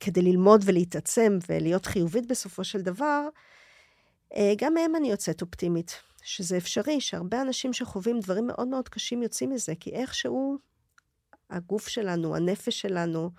כדי 0.00 0.22
ללמוד 0.22 0.62
ולהתעצם 0.64 1.38
ולהיות 1.48 1.86
חיובית 1.86 2.26
בסופו 2.26 2.64
של 2.64 2.80
דבר, 2.80 3.28
אה, 4.36 4.52
גם 4.58 4.74
מהם 4.74 4.96
אני 4.96 5.10
יוצאת 5.10 5.42
אופטימית, 5.42 6.00
שזה 6.22 6.56
אפשרי, 6.56 7.00
שהרבה 7.00 7.42
אנשים 7.42 7.72
שחווים 7.72 8.20
דברים 8.20 8.46
מאוד 8.46 8.68
מאוד 8.68 8.88
קשים 8.88 9.22
יוצאים 9.22 9.50
מזה, 9.50 9.74
כי 9.80 9.90
איכשהו 9.90 10.58
הגוף 11.50 11.88
שלנו, 11.88 12.36
הנפש 12.36 12.80
שלנו, 12.80 13.30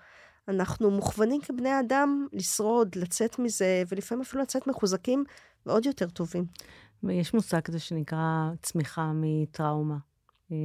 אנחנו 0.48 0.90
מוכוונים 0.90 1.40
כבני 1.40 1.80
אדם 1.80 2.26
לשרוד, 2.32 2.96
לצאת 2.96 3.38
מזה, 3.38 3.82
ולפעמים 3.88 4.22
אפילו 4.22 4.42
לצאת 4.42 4.66
מחוזקים 4.66 5.24
ועוד 5.66 5.86
יותר 5.86 6.08
טובים. 6.08 6.44
ויש 7.02 7.34
מושג 7.34 7.60
כזה 7.60 7.78
שנקרא 7.78 8.50
צמיחה 8.62 9.12
מטראומה, 9.14 9.96
אה, 10.52 10.56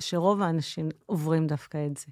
שרוב 0.00 0.42
האנשים 0.42 0.88
עוברים 1.06 1.46
דווקא 1.46 1.86
את 1.86 1.96
זה. 1.96 2.06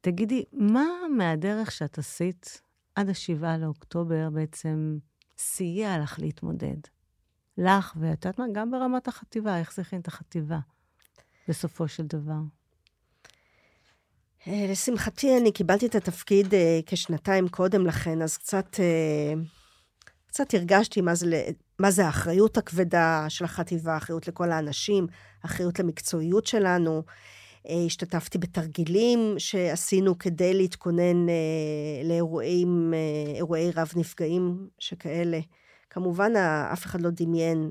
תגידי, 0.00 0.44
מה 0.52 0.84
מהדרך 1.16 1.72
שאת 1.72 1.98
עשית 1.98 2.62
עד 2.94 3.08
השבעה 3.08 3.58
לאוקטובר 3.58 4.30
בעצם 4.30 4.98
סייע 5.38 5.98
לך 5.98 6.18
להתמודד? 6.18 6.76
לך, 7.58 7.92
ואת 8.00 8.24
יודעת 8.24 8.38
מה, 8.38 8.44
גם 8.52 8.70
ברמת 8.70 9.08
החטיבה, 9.08 9.58
איך 9.58 9.74
זה 9.74 9.82
הכין 9.82 10.00
את 10.00 10.08
החטיבה, 10.08 10.58
בסופו 11.48 11.88
של 11.88 12.06
דבר? 12.06 12.40
אה, 14.48 14.66
לשמחתי, 14.68 15.36
אני 15.36 15.52
קיבלתי 15.52 15.86
את 15.86 15.94
התפקיד 15.94 16.54
אה, 16.54 16.80
כשנתיים 16.86 17.48
קודם 17.48 17.86
לכן, 17.86 18.22
אז 18.22 18.36
קצת, 18.36 18.80
אה, 18.80 19.34
קצת 20.26 20.54
הרגשתי 20.54 21.00
מה 21.00 21.14
זה, 21.14 21.48
מה 21.78 21.90
זה 21.90 22.06
האחריות 22.06 22.56
הכבדה 22.56 23.26
של 23.28 23.44
החטיבה, 23.44 23.94
האחריות 23.94 24.28
לכל 24.28 24.52
האנשים, 24.52 25.06
האחריות 25.42 25.78
למקצועיות 25.78 26.46
שלנו. 26.46 27.02
השתתפתי 27.86 28.38
בתרגילים 28.38 29.34
שעשינו 29.38 30.18
כדי 30.18 30.54
להתכונן 30.54 31.26
לאירועים, 32.04 32.94
אירועי 33.36 33.70
רב 33.70 33.92
נפגעים 33.96 34.68
שכאלה. 34.78 35.40
כמובן, 35.90 36.36
אף 36.72 36.86
אחד 36.86 37.00
לא 37.00 37.10
דמיין 37.10 37.70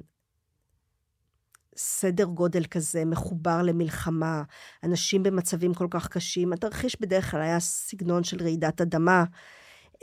סדר 1.77 2.23
גודל 2.23 2.65
כזה, 2.65 3.05
מחובר 3.05 3.61
למלחמה, 3.61 4.43
אנשים 4.83 5.23
במצבים 5.23 5.73
כל 5.73 5.87
כך 5.89 6.07
קשים. 6.07 6.53
התרחיש 6.53 7.01
בדרך 7.01 7.31
כלל 7.31 7.41
היה 7.41 7.59
סגנון 7.59 8.23
של 8.23 8.43
רעידת 8.43 8.81
אדמה, 8.81 9.23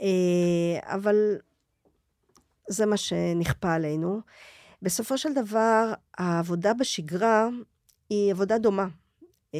אה, 0.01 0.95
אבל 0.95 1.35
זה 2.69 2.85
מה 2.85 2.97
שנכפה 2.97 3.73
עלינו. 3.73 4.21
בסופו 4.81 5.17
של 5.17 5.33
דבר, 5.33 5.93
העבודה 6.17 6.73
בשגרה 6.73 7.47
היא 8.09 8.31
עבודה 8.31 8.57
דומה. 8.57 8.87
אה, 9.55 9.59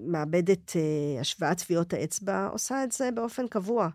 מעבדת 0.00 0.76
אה, 0.76 1.20
השוואת 1.20 1.58
טביעות 1.58 1.92
האצבע 1.92 2.48
עושה 2.52 2.84
את 2.84 2.92
זה 2.92 3.10
באופן 3.10 3.48
קבוע. 3.48 3.88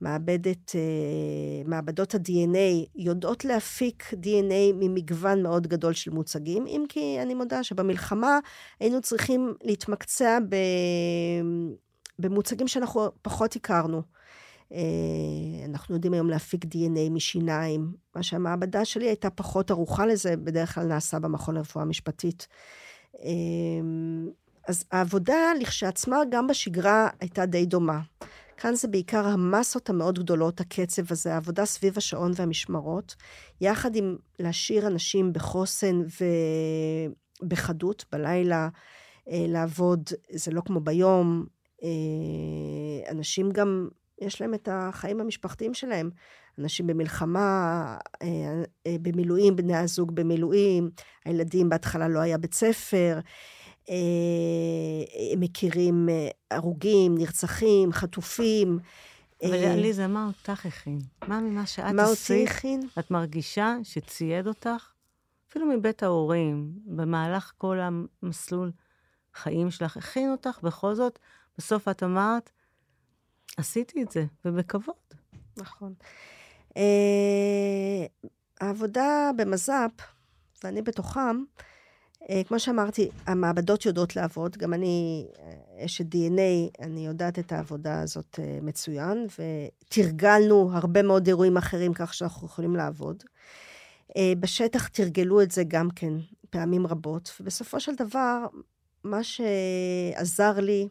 מעבדת, 0.00 0.76
אה, 0.76 1.68
מעבדות 1.68 2.14
ה-DNA 2.14 2.88
יודעות 2.94 3.44
להפיק 3.44 4.12
DNA 4.12 4.74
ממגוון 4.74 5.42
מאוד 5.42 5.66
גדול 5.66 5.92
של 5.92 6.10
מוצגים, 6.10 6.66
אם 6.66 6.84
כי 6.88 7.18
אני 7.22 7.34
מודה 7.34 7.64
שבמלחמה 7.64 8.38
היינו 8.80 9.00
צריכים 9.00 9.54
להתמקצע 9.62 10.38
ב, 10.48 10.56
במוצגים 12.18 12.68
שאנחנו 12.68 13.10
פחות 13.22 13.56
הכרנו. 13.56 14.02
אה, 14.72 14.78
אנחנו 15.64 15.94
יודעים 15.94 16.12
היום 16.12 16.30
להפיק 16.30 16.64
DNA 16.64 17.10
משיניים, 17.10 17.92
מה 18.14 18.22
שהמעבדה 18.22 18.84
שלי 18.84 19.06
הייתה 19.06 19.30
פחות 19.30 19.70
ערוכה 19.70 20.06
לזה, 20.06 20.36
בדרך 20.36 20.74
כלל 20.74 20.84
נעשה 20.84 21.18
במכון 21.18 21.54
לרפואה 21.54 21.84
משפטית. 21.84 22.46
אה, 23.18 23.30
אז 24.68 24.84
העבודה 24.92 25.52
לכשעצמה, 25.60 26.16
גם 26.30 26.46
בשגרה, 26.46 27.08
הייתה 27.20 27.46
די 27.46 27.66
דומה. 27.66 28.00
כאן 28.56 28.74
זה 28.74 28.88
בעיקר 28.88 29.26
המסות 29.26 29.90
המאוד 29.90 30.18
גדולות, 30.18 30.60
הקצב 30.60 31.02
הזה, 31.10 31.34
העבודה 31.34 31.64
סביב 31.64 31.94
השעון 31.96 32.32
והמשמרות, 32.34 33.14
יחד 33.60 33.96
עם 33.96 34.16
להשאיר 34.38 34.86
אנשים 34.86 35.32
בחוסן 35.32 36.02
ובחדות 37.42 38.04
בלילה, 38.12 38.68
אה, 39.30 39.44
לעבוד, 39.48 40.10
זה 40.30 40.50
לא 40.50 40.60
כמו 40.60 40.80
ביום. 40.80 41.46
אה, 41.82 43.10
אנשים 43.10 43.50
גם, 43.50 43.88
יש 44.20 44.40
להם 44.40 44.54
את 44.54 44.68
החיים 44.72 45.20
המשפחתיים 45.20 45.74
שלהם. 45.74 46.10
אנשים 46.58 46.86
במלחמה, 46.86 47.96
אה, 48.22 48.62
במילואים, 49.02 49.56
בני 49.56 49.76
הזוג 49.76 50.14
במילואים, 50.14 50.90
הילדים 51.24 51.68
בהתחלה 51.68 52.08
לא 52.08 52.18
היה 52.18 52.38
בית 52.38 52.54
ספר. 52.54 53.18
אה, 53.90 55.36
מכירים 55.36 56.08
אה, 56.08 56.28
הרוגים, 56.50 57.18
נרצחים, 57.18 57.92
חטופים. 57.92 58.78
אבל 59.44 59.54
אה, 59.54 59.72
עליזה, 59.72 60.06
מה 60.06 60.26
אותך 60.26 60.66
הכין? 60.66 60.98
מה 61.28 61.40
ממה 61.40 61.66
שאת 61.66 61.84
מה 61.84 62.02
עשית? 62.02 62.48
את 62.98 63.10
מרגישה 63.10 63.76
שצייד 63.82 64.46
אותך? 64.46 64.92
אפילו 65.50 65.66
מבית 65.66 66.02
ההורים, 66.02 66.72
במהלך 66.86 67.52
כל 67.58 67.78
המסלול 68.22 68.72
חיים 69.34 69.70
שלך, 69.70 69.96
הכין 69.96 70.30
אותך, 70.30 70.58
בכל 70.62 70.94
זאת, 70.94 71.18
בסוף 71.58 71.88
את 71.88 72.02
אמרת, 72.02 72.50
עשיתי 73.56 74.02
את 74.02 74.12
זה, 74.12 74.24
ובכבוד. 74.44 74.94
נכון. 75.56 75.94
העבודה 78.60 79.30
במז"פ, 79.36 79.92
ואני 80.64 80.82
בתוכם, 80.82 81.44
כמו 82.46 82.58
שאמרתי, 82.58 83.08
המעבדות 83.26 83.86
יודעות 83.86 84.16
לעבוד, 84.16 84.56
גם 84.56 84.74
אני 84.74 85.26
אה, 85.38 85.84
אשת 85.84 86.04
DNA, 86.04 86.80
אני 86.80 87.06
יודעת 87.06 87.38
את 87.38 87.52
העבודה 87.52 88.00
הזאת 88.00 88.40
אה, 88.42 88.58
מצוין, 88.62 89.26
ותרגלנו 89.38 90.70
הרבה 90.72 91.02
מאוד 91.02 91.26
אירועים 91.26 91.56
אחרים 91.56 91.94
כך 91.94 92.14
שאנחנו 92.14 92.46
יכולים 92.46 92.76
לעבוד. 92.76 93.22
בשטח 94.40 94.88
תרגלו 94.88 95.42
את 95.42 95.50
זה 95.50 95.64
גם 95.68 95.90
כן 95.90 96.12
פעמים 96.50 96.86
רבות, 96.86 97.32
ובסופו 97.40 97.80
של 97.80 97.92
דבר, 97.94 98.46
מה 99.04 99.20
שעזר 99.22 100.60
לי, 100.60 100.88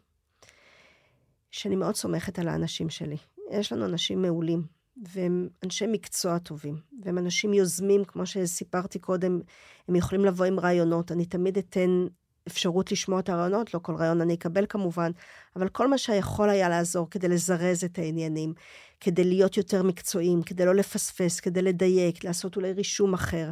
שאני 1.52 1.76
מאוד 1.76 1.96
סומכת 1.96 2.40
על 2.40 2.48
האנשים 2.48 2.90
שלי. 2.90 3.18
יש 3.52 3.74
לנו 3.74 3.86
אנשים 3.86 4.22
מעולים, 4.22 4.64
והם 5.04 5.50
אנשי 5.64 5.86
מקצוע 5.88 6.38
טובים, 6.38 6.80
והם 7.04 7.18
אנשים 7.18 7.54
יוזמים, 7.54 8.04
כמו 8.04 8.26
שסיפרתי 8.26 9.00
קודם, 9.00 9.40
הם 9.88 9.96
יכולים 9.96 10.26
לבוא 10.26 10.46
עם 10.46 10.60
רעיונות. 10.60 11.12
אני 11.12 11.26
תמיד 11.26 11.58
אתן 11.58 12.08
אפשרות 12.48 12.92
לשמוע 12.92 13.20
את 13.20 13.30
הרעיונות, 13.30 13.74
לא 13.74 13.80
כל 13.80 13.96
רעיון 13.96 14.22
אני 14.22 14.34
אקבל 14.34 14.66
כמובן, 14.70 15.12
אבל 15.56 15.70
כל 15.70 15.88
מה 15.88 15.98
שיכול 15.98 16.50
היה 16.50 16.70
לעזור 16.70 17.10
כדי 17.10 17.28
לזרז 17.28 17.84
את 17.84 18.00
העניינים, 18.00 18.54
כדי 19.00 19.24
להיות 19.24 19.58
יותר 19.58 19.84
מקצועיים, 19.84 20.42
כדי 20.42 20.66
לא 20.66 20.76
לפספס, 20.76 21.40
כדי 21.40 21.62
לדייק, 21.62 22.24
לעשות 22.24 22.56
אולי 22.56 22.72
רישום 22.72 23.14
אחר, 23.14 23.50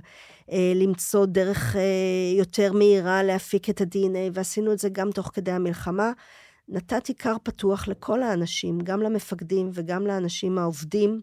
אה, 0.52 0.74
למצוא 0.76 1.26
דרך 1.26 1.76
אה, 1.76 1.82
יותר 2.38 2.74
מהירה 2.74 3.24
להפיק 3.24 3.70
את 3.70 3.82
ה-DNA, 3.82 4.32
ועשינו 4.34 4.74
את 4.74 4.80
זה 4.80 4.90
גם 4.90 5.12
תוך 5.12 5.32
כדי 5.34 5.52
המלחמה. 5.52 6.12
נתתי 6.70 7.16
כר 7.16 7.36
פתוח 7.44 7.88
לכל 7.88 8.24
האנשים, 8.24 8.80
גם 8.80 9.02
למפקדים 9.02 9.70
וגם 9.74 10.08
לאנשים 10.08 10.58
העובדים, 10.58 11.22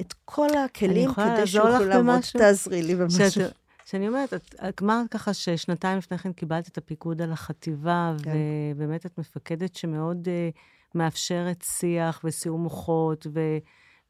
את 0.00 0.14
כל 0.24 0.48
הכלים 0.64 1.12
כדי 1.14 1.46
שיוכלו 1.46 1.84
לעבוד. 1.84 2.20
תעזרי 2.38 2.82
לי 2.82 2.94
במשהו. 2.94 3.30
שאת, 3.30 3.52
שאני 3.84 4.08
אומרת, 4.08 4.34
את, 4.68 4.82
אמרת 4.82 5.10
ככה 5.10 5.34
ששנתיים 5.34 5.98
לפני 5.98 6.18
כן 6.18 6.32
קיבלת 6.32 6.68
את 6.68 6.78
הפיקוד 6.78 7.22
על 7.22 7.32
החטיבה, 7.32 8.14
כן. 8.22 8.30
ובאמת 8.76 9.06
את 9.06 9.18
מפקדת 9.18 9.74
שמאוד 9.74 10.28
uh, 10.28 10.58
מאפשרת 10.94 11.64
שיח 11.66 12.20
וסיור 12.24 12.58
מוחות, 12.58 13.26
ו, 13.32 13.40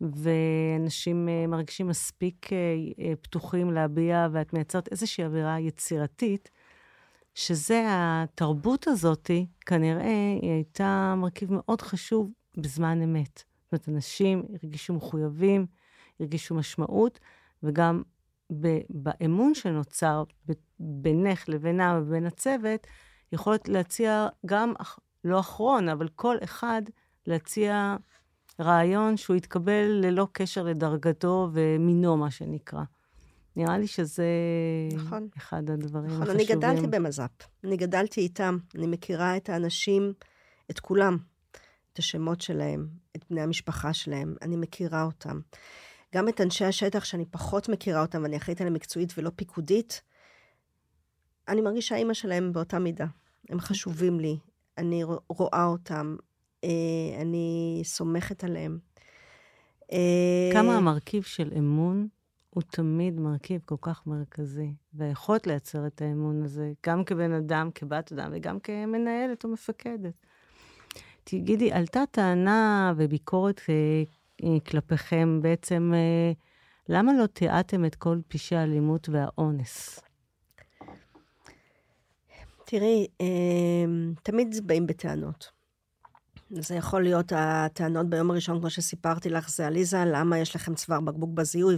ואנשים 0.00 1.28
uh, 1.28 1.50
מרגישים 1.50 1.88
מספיק 1.88 2.46
uh, 2.46 2.50
uh, 2.50 3.02
פתוחים 3.22 3.70
להביע, 3.70 4.28
ואת 4.32 4.52
מייצרת 4.52 4.88
איזושהי 4.90 5.24
אווירה 5.24 5.60
יצירתית. 5.60 6.50
שזה, 7.34 7.84
התרבות 7.88 8.86
הזאת, 8.86 9.30
כנראה, 9.66 10.38
היא 10.42 10.50
הייתה 10.50 11.14
מרכיב 11.16 11.48
מאוד 11.52 11.82
חשוב 11.82 12.30
בזמן 12.56 13.02
אמת. 13.02 13.42
זאת 13.62 13.72
אומרת, 13.72 13.88
אנשים 13.88 14.42
הרגישו 14.62 14.94
מחויבים, 14.94 15.66
הרגישו 16.20 16.54
משמעות, 16.54 17.18
וגם 17.62 18.02
באמון 18.90 19.54
שנוצר 19.54 20.24
בינך 20.78 21.48
לבינה 21.48 22.00
ובין 22.02 22.26
הצוות, 22.26 22.86
יכולת 23.32 23.68
להציע 23.68 24.28
גם, 24.46 24.72
לא 25.24 25.40
אחרון, 25.40 25.88
אבל 25.88 26.08
כל 26.08 26.36
אחד 26.44 26.82
להציע 27.26 27.96
רעיון 28.60 29.16
שהוא 29.16 29.36
יתקבל 29.36 30.00
ללא 30.02 30.28
קשר 30.32 30.62
לדרגתו 30.62 31.48
ומינו, 31.52 32.16
מה 32.16 32.30
שנקרא. 32.30 32.82
נראה 33.56 33.78
לי 33.78 33.86
שזה 33.86 34.26
נכון. 34.94 35.28
אחד 35.36 35.70
הדברים 35.70 36.10
נכון, 36.10 36.22
החשובים. 36.22 36.46
אני 36.46 36.56
גדלתי 36.56 36.86
במז"פ. 36.86 37.30
אני 37.64 37.76
גדלתי 37.76 38.20
איתם. 38.20 38.58
אני 38.74 38.86
מכירה 38.86 39.36
את 39.36 39.48
האנשים, 39.48 40.12
את 40.70 40.80
כולם, 40.80 41.16
את 41.92 41.98
השמות 41.98 42.40
שלהם, 42.40 42.88
את 43.16 43.24
בני 43.30 43.40
המשפחה 43.40 43.92
שלהם. 43.92 44.34
אני 44.42 44.56
מכירה 44.56 45.02
אותם. 45.02 45.40
גם 46.14 46.28
את 46.28 46.40
אנשי 46.40 46.64
השטח, 46.64 47.04
שאני 47.04 47.24
פחות 47.24 47.68
מכירה 47.68 48.02
אותם, 48.02 48.22
ואני 48.22 48.36
אחראית 48.36 48.60
עליהם 48.60 48.74
מקצועית 48.74 49.12
ולא 49.18 49.30
פיקודית, 49.36 50.02
אני 51.48 51.60
מרגישה 51.60 51.96
אימא 51.96 52.14
שלהם 52.14 52.52
באותה 52.52 52.78
מידה. 52.78 53.06
הם 53.48 53.60
חשובים 53.60 54.20
לי, 54.20 54.38
אני 54.78 55.02
רואה 55.28 55.64
אותם, 55.64 56.16
אה, 56.64 56.68
אני 57.20 57.80
סומכת 57.84 58.44
עליהם. 58.44 58.78
כמה 60.52 60.76
המרכיב 60.76 61.22
של 61.22 61.52
אמון 61.58 62.08
הוא 62.54 62.62
תמיד 62.62 63.20
מרכיב 63.20 63.60
כל 63.64 63.76
כך 63.80 64.06
מרכזי, 64.06 64.74
והיכולת 64.94 65.46
לייצר 65.46 65.86
את 65.86 66.02
האמון 66.02 66.42
הזה, 66.42 66.72
גם 66.86 67.04
כבן 67.04 67.32
אדם, 67.32 67.70
כבת 67.74 68.12
אדם, 68.12 68.30
וגם 68.32 68.60
כמנהלת 68.60 69.44
או 69.44 69.48
מפקדת. 69.48 70.14
תגידי, 71.24 71.72
עלתה 71.72 72.04
טענה 72.10 72.92
וביקורת 72.96 73.60
אה, 73.68 73.74
אה, 74.44 74.60
כלפיכם 74.60 75.38
בעצם, 75.42 75.92
אה, 75.94 76.32
למה 76.88 77.12
לא 77.12 77.26
תיעדתם 77.26 77.84
את 77.84 77.94
כל 77.94 78.18
פשעי 78.28 78.58
האלימות 78.58 79.08
והאונס? 79.08 80.00
תראי, 82.64 83.06
תמיד 84.22 84.56
באים 84.66 84.86
בטענות. 84.86 85.50
זה 86.50 86.74
יכול 86.74 87.02
להיות 87.02 87.32
הטענות 87.36 88.10
ביום 88.10 88.30
הראשון, 88.30 88.60
כמו 88.60 88.70
שסיפרתי 88.70 89.30
לך, 89.30 89.50
זה 89.50 89.66
עליזה, 89.66 90.04
למה 90.06 90.38
יש 90.38 90.56
לכם 90.56 90.74
צוואר 90.74 91.00
בקבוק 91.00 91.30
בזיהוי, 91.30 91.76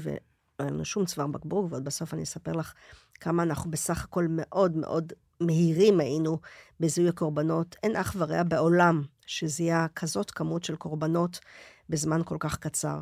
היה 0.58 0.70
לנו 0.70 0.84
שום 0.84 1.04
צוואר 1.04 1.26
בקבוק, 1.26 1.66
ועוד 1.70 1.84
בסוף 1.84 2.14
אני 2.14 2.22
אספר 2.22 2.52
לך 2.52 2.74
כמה 3.14 3.42
אנחנו 3.42 3.70
בסך 3.70 4.04
הכל 4.04 4.26
מאוד 4.30 4.76
מאוד 4.76 5.12
מהירים 5.40 6.00
היינו 6.00 6.38
בזיהוי 6.80 7.08
הקורבנות. 7.08 7.76
אין 7.82 7.96
אח 7.96 8.16
ורע 8.18 8.42
בעולם 8.42 9.02
שזיהה 9.26 9.86
כזאת 9.88 10.30
כמות 10.30 10.64
של 10.64 10.76
קורבנות 10.76 11.40
בזמן 11.88 12.20
כל 12.24 12.36
כך 12.40 12.58
קצר. 12.58 13.00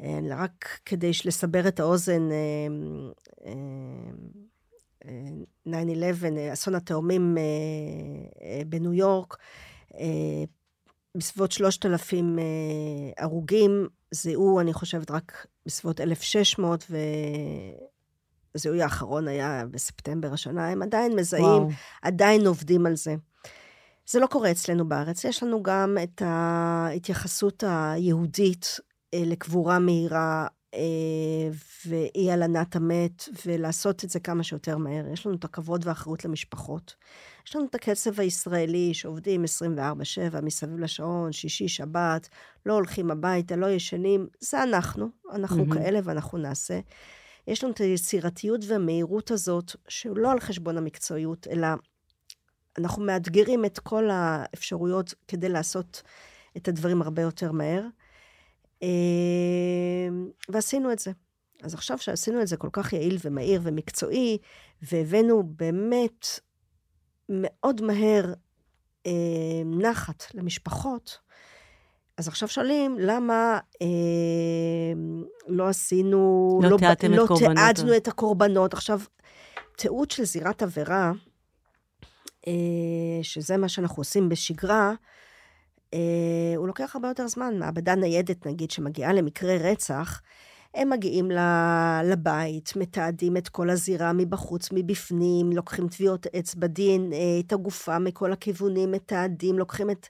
אה, 0.00 0.18
רק 0.30 0.80
כדי 0.84 1.10
לסבר 1.24 1.68
את 1.68 1.80
האוזן, 1.80 2.28
9-11, 5.68 5.68
אה, 6.36 6.52
אסון 6.52 6.74
התאומים 6.74 7.36
בניו 8.66 8.92
יורק, 8.92 9.36
בסביבות 11.14 11.52
3,000 11.52 12.38
הרוגים, 13.18 13.88
זיהו, 14.10 14.60
אני 14.60 14.72
חושבת, 14.72 15.10
רק 15.10 15.46
בסביבות 15.66 16.00
1,600, 16.00 16.90
והזיהוי 18.54 18.82
האחרון 18.82 19.28
היה 19.28 19.64
בספטמבר 19.70 20.32
השנה. 20.32 20.68
הם 20.68 20.82
עדיין 20.82 21.16
מזהים, 21.16 21.44
וואו. 21.44 21.68
עדיין 22.02 22.46
עובדים 22.46 22.86
על 22.86 22.96
זה. 22.96 23.14
זה 24.06 24.20
לא 24.20 24.26
קורה 24.26 24.50
אצלנו 24.50 24.88
בארץ. 24.88 25.24
יש 25.24 25.42
לנו 25.42 25.62
גם 25.62 25.96
את 26.02 26.22
ההתייחסות 26.24 27.64
היהודית 27.66 28.80
אה, 29.14 29.22
לקבורה 29.26 29.78
מהירה 29.78 30.46
ואי 31.86 32.32
הלנת 32.32 32.76
המת, 32.76 33.28
ולעשות 33.46 34.04
את 34.04 34.10
זה 34.10 34.20
כמה 34.20 34.42
שיותר 34.42 34.76
מהר. 34.76 35.04
יש 35.12 35.26
לנו 35.26 35.36
את 35.36 35.44
הכבוד 35.44 35.86
והאחריות 35.86 36.24
למשפחות. 36.24 36.94
יש 37.46 37.56
לנו 37.56 37.66
את 37.66 37.74
הקצב 37.74 38.20
הישראלי 38.20 38.94
שעובדים 38.94 39.44
24-7 40.34 40.40
מסביב 40.42 40.78
לשעון, 40.78 41.32
שישי, 41.32 41.68
שבת, 41.68 42.28
לא 42.66 42.74
הולכים 42.74 43.10
הביתה, 43.10 43.56
לא 43.56 43.66
ישנים. 43.70 44.26
זה 44.40 44.62
אנחנו, 44.62 45.08
אנחנו 45.32 45.64
mm-hmm. 45.64 45.74
כאלה 45.74 46.00
ואנחנו 46.04 46.38
נעשה. 46.38 46.80
יש 47.46 47.64
לנו 47.64 47.72
את 47.72 47.78
היצירתיות 47.78 48.60
והמהירות 48.68 49.30
הזאת, 49.30 49.76
שהוא 49.88 50.16
לא 50.16 50.32
על 50.32 50.40
חשבון 50.40 50.78
המקצועיות, 50.78 51.46
אלא 51.50 51.68
אנחנו 52.78 53.02
מאתגרים 53.02 53.64
את 53.64 53.78
כל 53.78 54.10
האפשרויות 54.10 55.14
כדי 55.28 55.48
לעשות 55.48 56.02
את 56.56 56.68
הדברים 56.68 57.02
הרבה 57.02 57.22
יותר 57.22 57.52
מהר. 57.52 57.82
אה, 58.82 58.88
ועשינו 60.48 60.92
את 60.92 60.98
זה. 60.98 61.12
אז 61.62 61.74
עכשיו 61.74 61.98
שעשינו 61.98 62.42
את 62.42 62.46
זה 62.46 62.56
כל 62.56 62.68
כך 62.72 62.92
יעיל 62.92 63.18
ומהיר 63.24 63.60
ומקצועי, 63.64 64.38
והבאנו 64.82 65.42
באמת 65.42 66.26
מאוד 67.28 67.82
מהר 67.82 68.34
אה, 69.06 69.62
נחת 69.64 70.24
למשפחות, 70.34 71.18
אז 72.16 72.28
עכשיו 72.28 72.48
שואלים, 72.48 72.96
למה 72.98 73.58
אה, 73.82 73.86
לא 75.48 75.68
עשינו... 75.68 76.60
לא, 76.62 76.70
לא 76.70 76.76
תיעדתם 76.76 77.12
לא 77.12 77.22
את 77.22 77.28
קורבנות. 77.28 77.56
לא 77.56 77.72
תיעדנו 77.72 77.96
את 77.96 78.08
הקורבנות. 78.08 78.74
עכשיו, 78.74 79.00
תיעוד 79.76 80.10
של 80.10 80.24
זירת 80.24 80.62
עבירה, 80.62 81.12
אה, 82.46 82.52
שזה 83.22 83.56
מה 83.56 83.68
שאנחנו 83.68 84.00
עושים 84.00 84.28
בשגרה, 84.28 84.92
אה, 85.94 86.56
הוא 86.56 86.66
לוקח 86.66 86.96
הרבה 86.96 87.08
יותר 87.08 87.26
זמן. 87.26 87.58
מעבדה 87.58 87.94
ניידת, 87.94 88.46
נגיד, 88.46 88.70
שמגיעה 88.70 89.12
למקרה 89.12 89.56
רצח, 89.56 90.20
הם 90.74 90.90
מגיעים 90.90 91.30
לבית, 92.04 92.72
מתעדים 92.76 93.36
את 93.36 93.48
כל 93.48 93.70
הזירה 93.70 94.12
מבחוץ, 94.12 94.68
מבפנים, 94.72 95.52
לוקחים 95.52 95.88
טביעות 95.88 96.26
אצבע 96.26 96.66
דין, 96.66 97.12
את 97.40 97.52
הגופה 97.52 97.98
מכל 97.98 98.32
הכיוונים, 98.32 98.92
מתעדים, 98.92 99.58
לוקחים 99.58 99.90
את, 99.90 100.06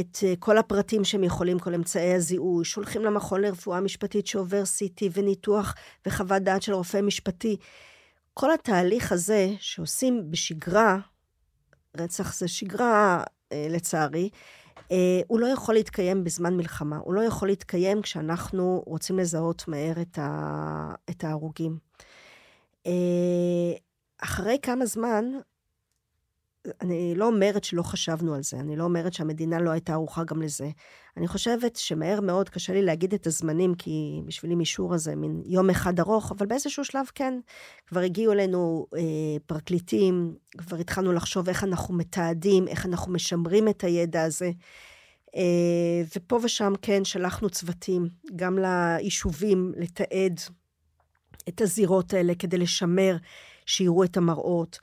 את 0.00 0.18
כל 0.38 0.58
הפרטים 0.58 1.04
שהם 1.04 1.24
יכולים, 1.24 1.58
כל 1.58 1.74
אמצעי 1.74 2.14
הזיהוי, 2.14 2.64
שולחים 2.64 3.02
למכון 3.02 3.40
לרפואה 3.40 3.80
משפטית 3.80 4.26
שעובר 4.26 4.62
CT 4.62 5.04
וניתוח 5.12 5.74
וחוות 6.06 6.42
דעת 6.42 6.62
של 6.62 6.72
רופא 6.72 7.00
משפטי. 7.00 7.56
כל 8.34 8.52
התהליך 8.52 9.12
הזה 9.12 9.50
שעושים 9.58 10.30
בשגרה, 10.30 10.98
רצח 11.96 12.34
זה 12.34 12.48
שגרה, 12.48 13.22
אה, 13.52 13.66
לצערי, 13.70 14.22
אה, 14.22 14.28
הוא 15.26 15.40
לא 15.40 15.46
יכול 15.46 15.74
להתקיים 15.74 16.24
בזמן 16.24 16.56
מלחמה. 16.56 16.96
הוא 16.96 17.14
לא 17.14 17.20
יכול 17.20 17.48
להתקיים 17.48 18.02
כשאנחנו 18.02 18.82
רוצים 18.86 19.18
לזהות 19.18 19.68
מהר 19.68 20.00
את, 20.00 20.18
ה, 20.18 20.94
את 21.10 21.24
ההרוגים. 21.24 21.78
אה, 22.86 23.72
אחרי 24.22 24.58
כמה 24.62 24.86
זמן, 24.86 25.24
אני 26.80 27.14
לא 27.14 27.26
אומרת 27.26 27.64
שלא 27.64 27.82
חשבנו 27.82 28.34
על 28.34 28.42
זה, 28.42 28.56
אני 28.56 28.76
לא 28.76 28.84
אומרת 28.84 29.12
שהמדינה 29.12 29.58
לא 29.58 29.70
הייתה 29.70 29.92
ערוכה 29.92 30.24
גם 30.24 30.42
לזה. 30.42 30.70
אני 31.16 31.28
חושבת 31.28 31.76
שמהר 31.76 32.20
מאוד, 32.20 32.48
קשה 32.48 32.72
לי 32.72 32.82
להגיד 32.82 33.14
את 33.14 33.26
הזמנים, 33.26 33.74
כי 33.74 34.22
בשבילי 34.26 34.54
מישור 34.54 34.94
הזה 34.94 35.16
מין 35.16 35.42
יום 35.46 35.70
אחד 35.70 36.00
ארוך, 36.00 36.32
אבל 36.32 36.46
באיזשהו 36.46 36.84
שלב 36.84 37.06
כן, 37.14 37.34
כבר 37.86 38.00
הגיעו 38.00 38.32
אלינו 38.32 38.86
אה, 38.96 39.00
פרקליטים, 39.46 40.34
כבר 40.58 40.76
התחלנו 40.76 41.12
לחשוב 41.12 41.48
איך 41.48 41.64
אנחנו 41.64 41.94
מתעדים, 41.94 42.68
איך 42.68 42.86
אנחנו 42.86 43.12
משמרים 43.12 43.68
את 43.68 43.84
הידע 43.84 44.22
הזה. 44.22 44.50
אה, 45.36 46.02
ופה 46.16 46.38
ושם 46.42 46.72
כן, 46.82 47.04
שלחנו 47.04 47.50
צוותים, 47.50 48.08
גם 48.36 48.58
ליישובים, 48.58 49.72
לתעד 49.76 50.40
את 51.48 51.60
הזירות 51.60 52.14
האלה 52.14 52.34
כדי 52.38 52.58
לשמר, 52.58 53.16
שיראו 53.66 54.04
את 54.04 54.16
המראות. 54.16 54.78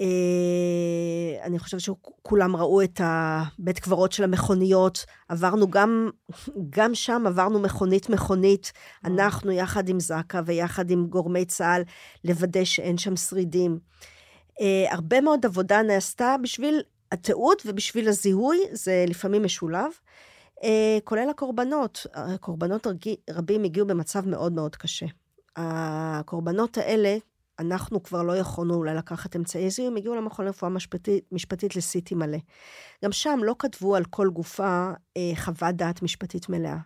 אה, 0.00 1.44
אני 1.44 1.58
חושבת 1.58 1.80
שכולם 1.80 2.56
ראו 2.56 2.82
את 2.82 3.00
הבית 3.04 3.78
קברות 3.78 4.12
של 4.12 4.24
המכוניות. 4.24 5.04
עברנו 5.28 5.70
גם, 5.70 6.10
גם 6.70 6.94
שם 6.94 7.22
עברנו 7.26 7.60
מכונית-מכונית, 7.60 8.72
אנחנו 9.04 9.52
יחד 9.52 9.88
עם 9.88 10.00
זק"א 10.00 10.40
ויחד 10.46 10.90
עם 10.90 11.06
גורמי 11.06 11.44
צה"ל, 11.44 11.82
לוודא 12.24 12.64
שאין 12.64 12.98
שם 12.98 13.16
שרידים. 13.16 13.78
אה, 14.60 14.92
הרבה 14.92 15.20
מאוד 15.20 15.46
עבודה 15.46 15.82
נעשתה 15.82 16.36
בשביל 16.42 16.82
התיעוד 17.12 17.56
ובשביל 17.66 18.08
הזיהוי, 18.08 18.58
זה 18.72 19.04
לפעמים 19.08 19.44
משולב. 19.44 19.90
אה, 20.62 20.98
כולל 21.04 21.30
הקורבנות. 21.30 22.06
הקורבנות 22.14 22.86
רבים 23.30 23.64
הגיעו 23.64 23.86
במצב 23.86 24.28
מאוד 24.28 24.52
מאוד 24.52 24.76
קשה. 24.76 25.06
הקורבנות 25.56 26.78
האלה, 26.78 27.16
אנחנו 27.60 28.02
כבר 28.02 28.22
לא 28.22 28.36
יכולנו 28.36 28.74
אולי 28.74 28.94
לקחת 28.94 29.36
אמצעי 29.36 29.70
זיהוי, 29.70 29.90
הם 29.90 29.96
הגיעו 29.96 30.14
למכון 30.14 30.44
לרפואה 30.44 30.70
משפטית, 30.70 31.24
משפטית 31.32 31.76
לסיטי 31.76 32.14
מלא. 32.14 32.38
גם 33.04 33.12
שם 33.12 33.40
לא 33.42 33.54
כתבו 33.58 33.96
על 33.96 34.04
כל 34.04 34.28
גופה 34.28 34.90
אה, 35.16 35.32
חוות 35.36 35.74
דעת 35.74 36.02
משפטית 36.02 36.48
מלאה. 36.48 36.76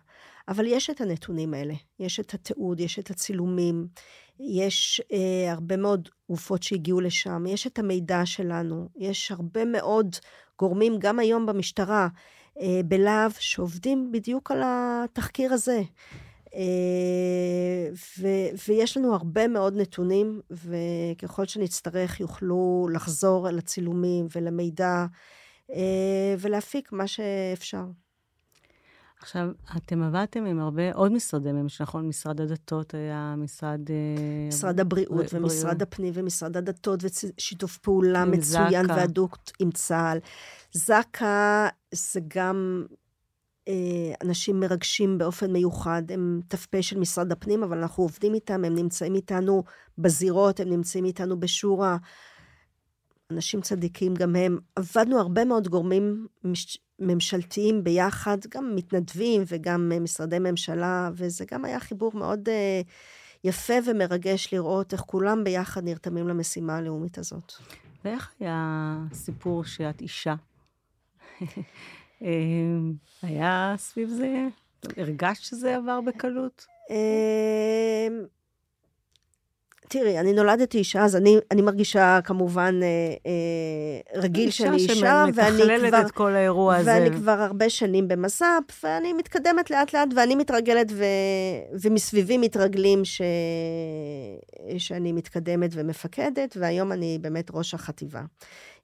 אבל 0.47 0.65
יש 0.67 0.89
את 0.89 1.01
הנתונים 1.01 1.53
האלה, 1.53 1.73
יש 1.99 2.19
את 2.19 2.33
התיעוד, 2.33 2.79
יש 2.79 2.99
את 2.99 3.09
הצילומים, 3.09 3.87
יש 4.39 5.01
אה, 5.11 5.51
הרבה 5.51 5.77
מאוד 5.77 6.09
גופות 6.29 6.63
שהגיעו 6.63 7.01
לשם, 7.01 7.45
יש 7.47 7.67
את 7.67 7.79
המידע 7.79 8.25
שלנו, 8.25 8.89
יש 8.95 9.31
הרבה 9.31 9.65
מאוד 9.65 10.15
גורמים, 10.59 10.99
גם 10.99 11.19
היום 11.19 11.45
במשטרה, 11.45 12.07
אה, 12.61 12.81
בלהב, 12.85 13.31
שעובדים 13.39 14.11
בדיוק 14.11 14.51
על 14.51 14.61
התחקיר 14.65 15.53
הזה. 15.53 15.81
ו, 18.19 18.27
ויש 18.67 18.97
לנו 18.97 19.13
הרבה 19.13 19.47
מאוד 19.47 19.75
נתונים, 19.77 20.41
וככל 20.51 21.45
שנצטרך 21.45 22.19
יוכלו 22.19 22.87
לחזור 22.93 23.49
אל 23.49 23.57
הצילומים 23.57 24.27
ולמידע 24.35 25.05
ולהפיק 26.39 26.91
מה 26.91 27.07
שאפשר. 27.07 27.85
עכשיו, 29.25 29.49
אתם 29.77 30.03
עבדתם 30.03 30.45
עם 30.45 30.59
הרבה 30.59 30.93
עוד 30.93 31.11
משרדי 31.11 31.51
ממשלה, 31.51 31.87
נכון? 31.87 32.07
משרד 32.07 32.41
הדתות 32.41 32.93
היה 32.93 33.35
משרד... 33.37 33.79
אה, 33.89 34.47
משרד 34.47 34.79
הבריאות 34.79 35.33
ב- 35.33 35.35
ומשרד 35.35 35.63
בריאות. 35.63 35.81
הפנים 35.81 36.11
ומשרד 36.15 36.57
הדתות, 36.57 37.03
ושיתוף 37.03 37.77
פעולה 37.77 38.25
מצוין. 38.25 38.91
והדוק 38.91 39.37
עם 39.59 39.71
צה"ל. 39.71 40.17
זק"א 40.71 41.67
זה 41.91 42.19
גם 42.27 42.85
אה, 42.89 42.95
אנשים 44.23 44.59
מרגשים 44.59 45.17
באופן 45.17 45.53
מיוחד, 45.53 46.03
הם 46.09 46.41
ת"פ 46.47 46.81
של 46.81 46.99
משרד 46.99 47.31
הפנים, 47.31 47.63
אבל 47.63 47.77
אנחנו 47.77 48.03
עובדים 48.03 48.33
איתם, 48.33 48.65
הם 48.65 48.75
נמצאים 48.75 49.15
איתנו 49.15 49.63
בזירות, 49.97 50.59
הם 50.59 50.69
נמצאים 50.69 51.05
איתנו 51.05 51.39
בשורה. 51.39 51.97
אנשים 53.31 53.61
צדיקים 53.61 54.13
גם 54.13 54.35
הם. 54.35 54.57
עבדנו 54.75 55.19
הרבה 55.19 55.45
מאוד 55.45 55.67
גורמים 55.67 56.27
מש... 56.43 56.77
ממשלתיים 56.99 57.83
ביחד, 57.83 58.37
גם 58.49 58.75
מתנדבים 58.75 59.43
וגם 59.47 59.91
אה, 59.93 59.99
משרדי 59.99 60.39
ממשלה, 60.39 61.09
וזה 61.15 61.45
גם 61.51 61.65
היה 61.65 61.79
חיבור 61.79 62.11
מאוד 62.13 62.49
uh, 62.49 62.51
יפה 63.43 63.73
ומרגש 63.85 64.53
לראות 64.53 64.93
איך 64.93 65.01
כולם 65.01 65.43
ביחד 65.43 65.83
נרתמים 65.83 66.27
למשימה 66.27 66.77
הלאומית 66.77 67.17
הזאת. 67.17 67.53
ואיך 68.05 68.31
היה 68.39 68.97
הסיפור 69.11 69.63
שאת 69.63 70.01
אישה? 70.01 70.35
אה, 72.23 72.29
היה 73.21 73.75
סביב 73.77 74.09
זה? 74.09 74.47
הרגשת 74.97 75.43
שזה 75.43 75.75
עבר 75.75 76.01
בקלות? 76.01 76.65
תראי, 79.89 80.19
אני 80.19 80.33
נולדתי 80.33 80.77
אישה, 80.77 81.03
אז 81.03 81.15
אני, 81.15 81.37
אני 81.51 81.61
מרגישה 81.61 82.19
כמובן 82.23 82.79
אה, 82.83 82.87
אה, 83.25 84.21
רגיל 84.21 84.51
שאני 84.51 84.77
אישה, 84.77 85.25
ואני 85.33 85.33
כבר... 85.33 85.43
אישה 85.43 85.57
שמתכללת 85.57 86.05
את 86.05 86.11
כל 86.11 86.35
האירוע 86.35 86.75
הזה. 86.75 86.91
ואני 86.91 87.11
כבר 87.15 87.31
הרבה 87.41 87.69
שנים 87.69 88.07
במס"פ, 88.07 88.83
ואני 88.83 89.13
מתקדמת 89.13 89.71
לאט-לאט, 89.71 90.07
ואני 90.15 90.35
מתרגלת, 90.35 90.87
ו, 90.91 91.05
ומסביבי 91.81 92.37
מתרגלים 92.37 93.05
ש, 93.05 93.21
שאני 94.77 95.11
מתקדמת 95.11 95.69
ומפקדת, 95.73 96.57
והיום 96.59 96.91
אני 96.91 97.17
באמת 97.21 97.51
ראש 97.53 97.73
החטיבה. 97.73 98.21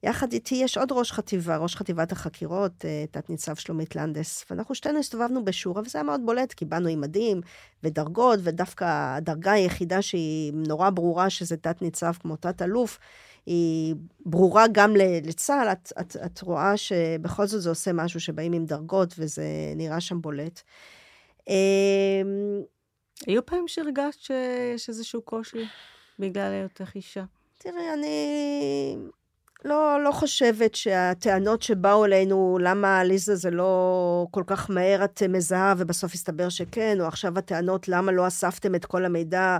יחד 0.02 0.32
איתי 0.32 0.54
יש 0.54 0.78
עוד 0.78 0.92
ראש 0.92 1.12
חטיבה, 1.12 1.56
ראש 1.56 1.76
חטיבת 1.76 2.12
החקירות, 2.12 2.84
אה, 2.84 3.04
תת-ניצב 3.10 3.54
שלומית 3.54 3.96
לנדס, 3.96 4.44
ואנחנו 4.50 4.74
שתינו 4.74 4.98
הסתובבנו 4.98 5.44
בשורה, 5.44 5.82
וזה 5.82 5.98
היה 5.98 6.02
מאוד 6.02 6.20
בולט, 6.26 6.52
כי 6.52 6.64
באנו 6.64 6.88
עם 6.88 7.00
מדים 7.00 7.40
ודרגות, 7.82 8.38
ודווקא 8.42 9.16
הדרגה 9.16 9.52
היחידה 9.52 10.02
שהיא 10.02 10.52
נורא 10.54 10.90
ברורה, 10.90 11.30
שזה 11.30 11.56
תת-ניצב 11.56 12.12
כמו 12.20 12.36
תת-אלוף, 12.36 12.98
היא 13.46 13.94
ברורה 14.26 14.64
גם 14.72 14.94
לצה"ל, 15.24 15.68
את, 15.72 15.92
את, 16.00 16.16
את 16.26 16.42
רואה 16.42 16.76
שבכל 16.76 17.46
זאת 17.46 17.62
זה 17.62 17.68
עושה 17.68 17.92
משהו 17.92 18.20
שבאים 18.20 18.52
עם 18.52 18.64
דרגות, 18.64 19.14
וזה 19.18 19.44
נראה 19.76 20.00
שם 20.00 20.20
בולט. 20.20 20.62
אמ, 21.48 21.54
היו 23.26 23.46
פעמים 23.46 23.68
שהרגשת 23.68 24.20
שיש 24.20 24.88
איזשהו 24.88 25.22
קושי 25.22 25.64
בגלל 26.18 26.52
היותך 26.52 26.90
אישה? 26.94 27.24
תראי, 27.58 27.92
אני... 27.94 28.96
לא, 29.64 30.04
לא 30.04 30.12
חושבת 30.12 30.74
שהטענות 30.74 31.62
שבאו 31.62 32.04
אלינו, 32.04 32.58
למה 32.60 33.00
עליזה 33.00 33.36
זה 33.36 33.50
לא 33.50 34.26
כל 34.30 34.42
כך 34.46 34.70
מהר 34.70 35.04
את 35.04 35.22
מזהה 35.28 35.74
ובסוף 35.78 36.14
הסתבר 36.14 36.48
שכן, 36.48 37.00
או 37.00 37.06
עכשיו 37.06 37.38
הטענות 37.38 37.88
למה 37.88 38.12
לא 38.12 38.26
אספתם 38.26 38.74
את 38.74 38.84
כל 38.84 39.04
המידע, 39.04 39.58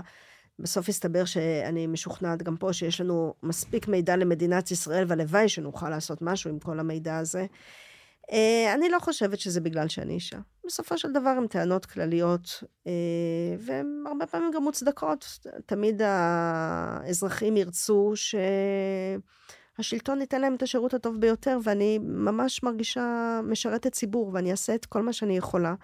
בסוף 0.59 0.89
הסתבר 0.89 1.25
שאני 1.25 1.87
משוכנעת 1.87 2.43
גם 2.43 2.57
פה 2.57 2.73
שיש 2.73 3.01
לנו 3.01 3.33
מספיק 3.43 3.87
מידע 3.87 4.15
למדינת 4.15 4.71
ישראל, 4.71 5.05
והלוואי 5.07 5.49
שנוכל 5.49 5.89
לעשות 5.89 6.21
משהו 6.21 6.49
עם 6.49 6.59
כל 6.59 6.79
המידע 6.79 7.17
הזה. 7.17 7.45
אה, 8.31 8.73
אני 8.73 8.89
לא 8.89 8.99
חושבת 8.99 9.39
שזה 9.39 9.61
בגלל 9.61 9.87
שאני 9.87 10.13
אישה. 10.13 10.37
בסופו 10.65 10.97
של 10.97 11.11
דבר 11.11 11.29
הן 11.29 11.47
טענות 11.47 11.85
כלליות, 11.85 12.63
אה, 12.87 12.91
והן 13.59 14.03
הרבה 14.07 14.25
פעמים 14.25 14.51
גם 14.55 14.63
מוצדקות. 14.63 15.39
תמיד 15.65 16.01
האזרחים 16.05 17.57
ירצו 17.57 18.11
ש... 18.15 18.35
השלטון 19.79 20.21
ייתן 20.21 20.41
להם 20.41 20.55
את 20.55 20.63
השירות 20.63 20.93
הטוב 20.93 21.19
ביותר, 21.19 21.57
ואני 21.63 21.99
ממש 22.01 22.63
מרגישה 22.63 23.39
משרתת 23.43 23.93
ציבור, 23.93 24.31
ואני 24.33 24.51
אעשה 24.51 24.75
את 24.75 24.85
כל 24.85 25.01
מה 25.01 25.13
שאני 25.13 25.37
יכולה. 25.37 25.75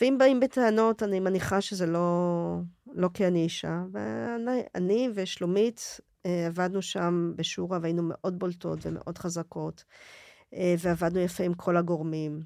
ואם 0.00 0.16
באים 0.18 0.40
בטענות, 0.40 1.02
אני 1.02 1.20
מניחה 1.20 1.60
שזה 1.60 1.86
לא, 1.86 2.56
לא 2.92 3.08
כי 3.14 3.26
אני 3.26 3.42
אישה. 3.42 3.82
ואני 3.92 5.08
ושלומית 5.14 6.00
אה, 6.26 6.46
עבדנו 6.46 6.82
שם 6.82 7.32
בשורה, 7.36 7.78
והיינו 7.82 8.02
מאוד 8.04 8.38
בולטות 8.38 8.78
ומאוד 8.86 9.18
חזקות, 9.18 9.84
אה, 10.54 10.74
ועבדנו 10.78 11.20
יפה 11.20 11.44
עם 11.44 11.54
כל 11.54 11.76
הגורמים. 11.76 12.40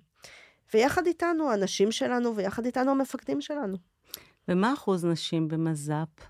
ויחד 0.75 1.07
איתנו, 1.07 1.51
הנשים 1.51 1.93
שלנו, 1.93 2.37
ויחד 2.37 2.67
איתנו 2.67 2.91
המפקדים 2.91 3.41
שלנו. 3.41 3.77
ומה 4.49 4.73
אחוז 4.75 5.05
נשים 5.05 5.49
במז"פ? 5.49 6.25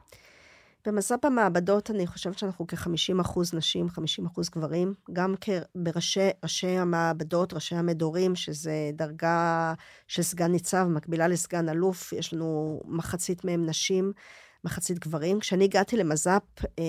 במס"פ 0.87 1.24
המעבדות 1.24 1.91
אני 1.91 2.07
חושבת 2.07 2.39
שאנחנו 2.39 2.66
כ-50 2.66 3.20
אחוז 3.20 3.55
נשים, 3.55 3.89
50 3.89 4.26
אחוז 4.26 4.51
גברים, 4.51 4.95
גם 5.12 5.35
בראשי 5.74 6.66
המעבדות, 6.66 7.53
ראשי 7.53 7.74
המדורים, 7.74 8.35
שזה 8.35 8.91
דרגה 8.93 9.74
של 10.09 10.22
סגן 10.22 10.53
ניצב, 10.53 10.87
מקבילה 10.91 11.28
לסגן 11.28 11.68
אלוף, 11.68 12.12
יש 12.12 12.32
לנו 12.32 12.80
מחצית 12.87 13.45
מהם 13.45 13.66
נשים, 13.66 14.12
מחצית 14.64 14.99
גברים. 14.99 15.41
כשאני 15.41 15.64
הגעתי 15.64 15.97
למז"פ 15.97 16.64
אה, 16.78 16.85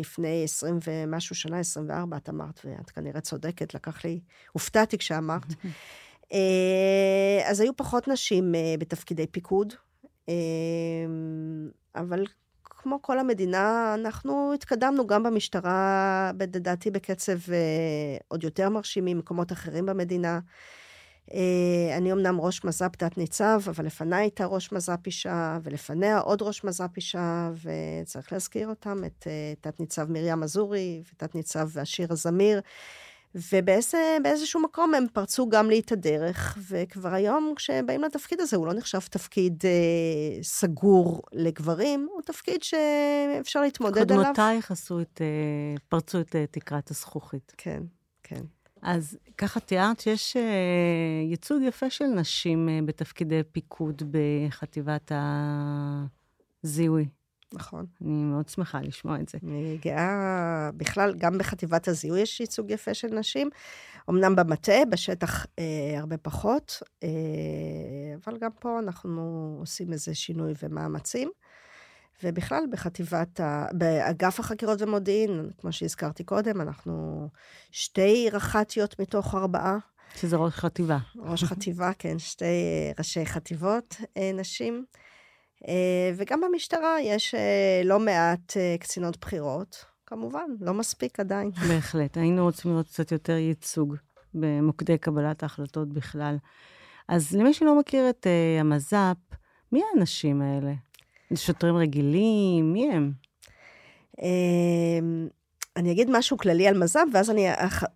לפני 0.00 0.44
20 0.44 0.78
ומשהו 0.86 1.34
שנה, 1.34 1.58
24, 1.58 2.16
את 2.16 2.28
אמרת, 2.28 2.60
ואת 2.64 2.90
כנראה 2.90 3.20
צודקת, 3.20 3.74
לקח 3.74 4.04
לי, 4.04 4.20
הופתעתי 4.52 4.98
כשאמרת. 4.98 5.46
אה, 6.32 7.50
אז 7.50 7.60
היו 7.60 7.76
פחות 7.76 8.08
נשים 8.08 8.54
אה, 8.54 8.74
בתפקידי 8.78 9.26
פיקוד, 9.26 9.74
אה, 10.28 10.34
אבל 11.94 12.24
כמו 12.80 13.02
כל 13.02 13.18
המדינה, 13.18 13.94
אנחנו 13.94 14.52
התקדמנו 14.54 15.06
גם 15.06 15.22
במשטרה, 15.22 16.30
לדעתי 16.40 16.90
בקצב 16.90 17.38
uh, 17.38 18.22
עוד 18.28 18.44
יותר 18.44 18.68
מרשים 18.68 19.04
ממקומות 19.04 19.52
אחרים 19.52 19.86
במדינה. 19.86 20.40
Uh, 21.30 21.32
אני 21.96 22.12
אמנם 22.12 22.40
ראש 22.40 22.64
מז"פ 22.64 22.96
תת-ניצב, 22.96 23.60
אבל 23.68 23.86
לפניי 23.86 24.20
הייתה 24.20 24.46
ראש 24.46 24.72
מז"פ 24.72 25.06
אישה, 25.06 25.58
ולפניה 25.62 26.18
עוד 26.18 26.42
ראש 26.42 26.64
מז"פ 26.64 26.96
אישה, 26.96 27.50
וצריך 27.62 28.32
להזכיר 28.32 28.68
אותם, 28.68 29.04
את 29.06 29.26
uh, 29.26 29.60
תת-ניצב 29.60 30.10
מרים 30.10 30.42
אזורי 30.42 31.02
ותת-ניצב 31.12 31.78
אשירה 31.78 32.16
זמיר. 32.16 32.60
ובאיזשהו 33.52 34.62
מקום 34.62 34.94
הם 34.94 35.06
פרצו 35.12 35.48
גם 35.48 35.70
לי 35.70 35.80
את 35.80 35.92
הדרך, 35.92 36.58
וכבר 36.68 37.14
היום 37.14 37.52
כשבאים 37.56 38.02
לתפקיד 38.02 38.40
הזה, 38.40 38.56
הוא 38.56 38.66
לא 38.66 38.74
נחשב 38.74 39.00
תפקיד 39.00 39.62
אה, 39.64 40.42
סגור 40.42 41.22
לגברים, 41.32 42.08
הוא 42.12 42.22
תפקיד 42.22 42.62
שאפשר 42.62 43.60
להתמודד 43.60 44.12
עליו. 44.12 44.24
קודמותייך 44.24 44.70
עשו 44.70 45.00
את, 45.00 45.20
אה, 45.20 45.76
פרצו 45.88 46.20
את 46.20 46.36
אה, 46.36 46.44
תקרת 46.50 46.90
הזכוכית. 46.90 47.52
כן, 47.56 47.82
כן. 48.22 48.42
אז 48.82 49.18
ככה 49.38 49.60
תיארת 49.60 50.00
שיש 50.00 50.36
אה, 50.36 50.42
ייצוג 51.30 51.62
יפה 51.62 51.90
של 51.90 52.04
נשים 52.04 52.68
אה, 52.68 52.78
בתפקידי 52.84 53.42
פיקוד 53.52 54.02
בחטיבת 54.10 55.12
הזיהוי. 56.64 57.08
נכון. 57.52 57.86
אני 58.00 58.24
מאוד 58.24 58.48
שמחה 58.48 58.80
לשמוע 58.80 59.20
את 59.20 59.28
זה. 59.28 59.38
אני 59.42 59.78
גאה, 59.82 60.70
בכלל, 60.76 61.14
גם 61.18 61.38
בחטיבת 61.38 61.88
הזיהוי 61.88 62.20
יש 62.20 62.40
ייצוג 62.40 62.70
יפה 62.70 62.94
של 62.94 63.08
נשים. 63.08 63.50
אמנם 64.10 64.36
במטה, 64.36 64.84
בשטח 64.90 65.46
אה, 65.58 65.98
הרבה 65.98 66.16
פחות, 66.16 66.82
אה, 67.02 67.08
אבל 68.24 68.38
גם 68.38 68.50
פה 68.60 68.78
אנחנו 68.78 69.56
עושים 69.60 69.92
איזה 69.92 70.14
שינוי 70.14 70.52
ומאמצים. 70.62 71.30
ובכלל, 72.24 72.64
בחטיבת, 72.70 73.40
ה... 73.40 73.66
באגף 73.72 74.40
החקירות 74.40 74.82
ומודיעין, 74.82 75.50
כמו 75.58 75.72
שהזכרתי 75.72 76.24
קודם, 76.24 76.60
אנחנו 76.60 77.28
שתי 77.70 78.28
רח"טיות 78.32 79.00
מתוך 79.00 79.34
ארבעה. 79.34 79.78
שזה 80.16 80.36
ראש 80.36 80.54
חטיבה. 80.54 80.98
ראש 81.16 81.44
חטיבה, 81.44 81.90
כן, 81.98 82.18
שתי 82.18 82.44
ראשי 82.98 83.26
חטיבות 83.26 83.96
אה, 84.16 84.30
נשים. 84.34 84.84
אה, 85.68 86.12
וגם 86.16 86.40
במשטרה 86.40 87.00
יש 87.00 87.34
אה, 87.34 87.82
לא 87.84 87.98
מעט 87.98 88.56
אה, 88.56 88.76
קצינות 88.80 89.20
בכירות, 89.20 89.84
כמובן, 90.06 90.50
לא 90.60 90.74
מספיק 90.74 91.20
עדיין. 91.20 91.50
בהחלט, 91.68 92.16
היינו 92.16 92.44
רוצים 92.44 92.70
לראות 92.70 92.86
קצת 92.86 93.12
יותר 93.12 93.32
ייצוג 93.32 93.94
במוקדי 94.34 94.98
קבלת 94.98 95.42
ההחלטות 95.42 95.88
בכלל. 95.92 96.36
אז 97.08 97.36
למי 97.36 97.54
שלא 97.54 97.78
מכיר 97.78 98.10
את 98.10 98.26
uh, 98.26 98.60
המז"פ, 98.60 99.16
מי 99.72 99.82
האנשים 99.94 100.42
האלה? 100.42 100.72
שוטרים 101.34 101.76
רגילים? 101.76 102.72
מי 102.72 102.92
הם? 102.92 103.12
Uh, 104.18 104.22
אני 105.76 105.92
אגיד 105.92 106.10
משהו 106.10 106.36
כללי 106.36 106.68
על 106.68 106.78
מז"פ, 106.78 107.00
ואז 107.12 107.30
אני 107.30 107.46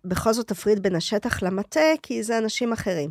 בכל 0.05 0.33
זאת 0.33 0.51
אפריד 0.51 0.83
בין 0.83 0.95
השטח 0.95 1.43
למטה, 1.43 1.79
כי 2.01 2.23
זה 2.23 2.37
אנשים 2.37 2.73
אחרים. 2.73 3.09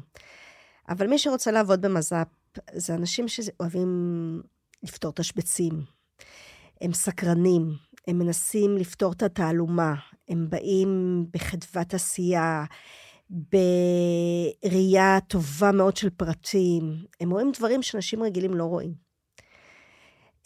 אבל 0.89 1.07
מי 1.07 1.19
שרוצה 1.19 1.51
לעבוד 1.51 1.83
במז"פ 1.83 2.27
זה 2.73 2.95
אנשים 2.95 3.29
שאוהבים 3.29 4.43
לפתור 4.83 5.13
תשבצים. 5.13 5.85
הם 6.81 6.93
סקרנים, 6.93 7.77
הם 8.09 8.19
מנסים 8.19 8.77
לפתור 8.77 9.13
את 9.13 9.23
התעלומה, 9.23 9.95
הם 10.29 10.51
באים 10.51 11.25
בחדוות 11.33 11.95
עשייה, 11.95 12.65
בראייה 14.63 15.19
טובה 15.29 15.73
מאוד 15.73 15.97
של 15.97 16.11
פרטים. 16.11 17.05
הם 17.21 17.31
רואים 17.31 17.53
דברים 17.59 17.83
שאנשים 17.83 18.23
רגילים 18.23 18.55
לא 18.55 18.65
רואים. 18.65 18.95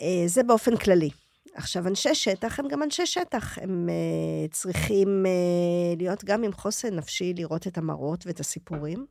אה, 0.01 0.23
זה 0.27 0.43
באופן 0.43 0.77
כללי. 0.77 1.11
עכשיו, 1.55 1.89
אנשי 1.89 2.15
שטח 2.15 2.61
הם 2.61 2.69
גם 2.69 2.83
אנשי 2.83 3.07
שטח. 3.07 3.59
הם 3.59 3.89
uh, 3.89 4.53
צריכים 4.53 5.25
uh, 5.27 5.99
להיות 5.99 6.25
גם 6.25 6.43
עם 6.43 6.53
חוסן 6.53 6.95
נפשי, 6.95 7.35
לראות 7.37 7.67
את 7.67 7.79
המראות 7.79 8.27
ואת 8.27 8.41
הסיפורים. 8.41 9.07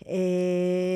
Uh, 0.00 0.06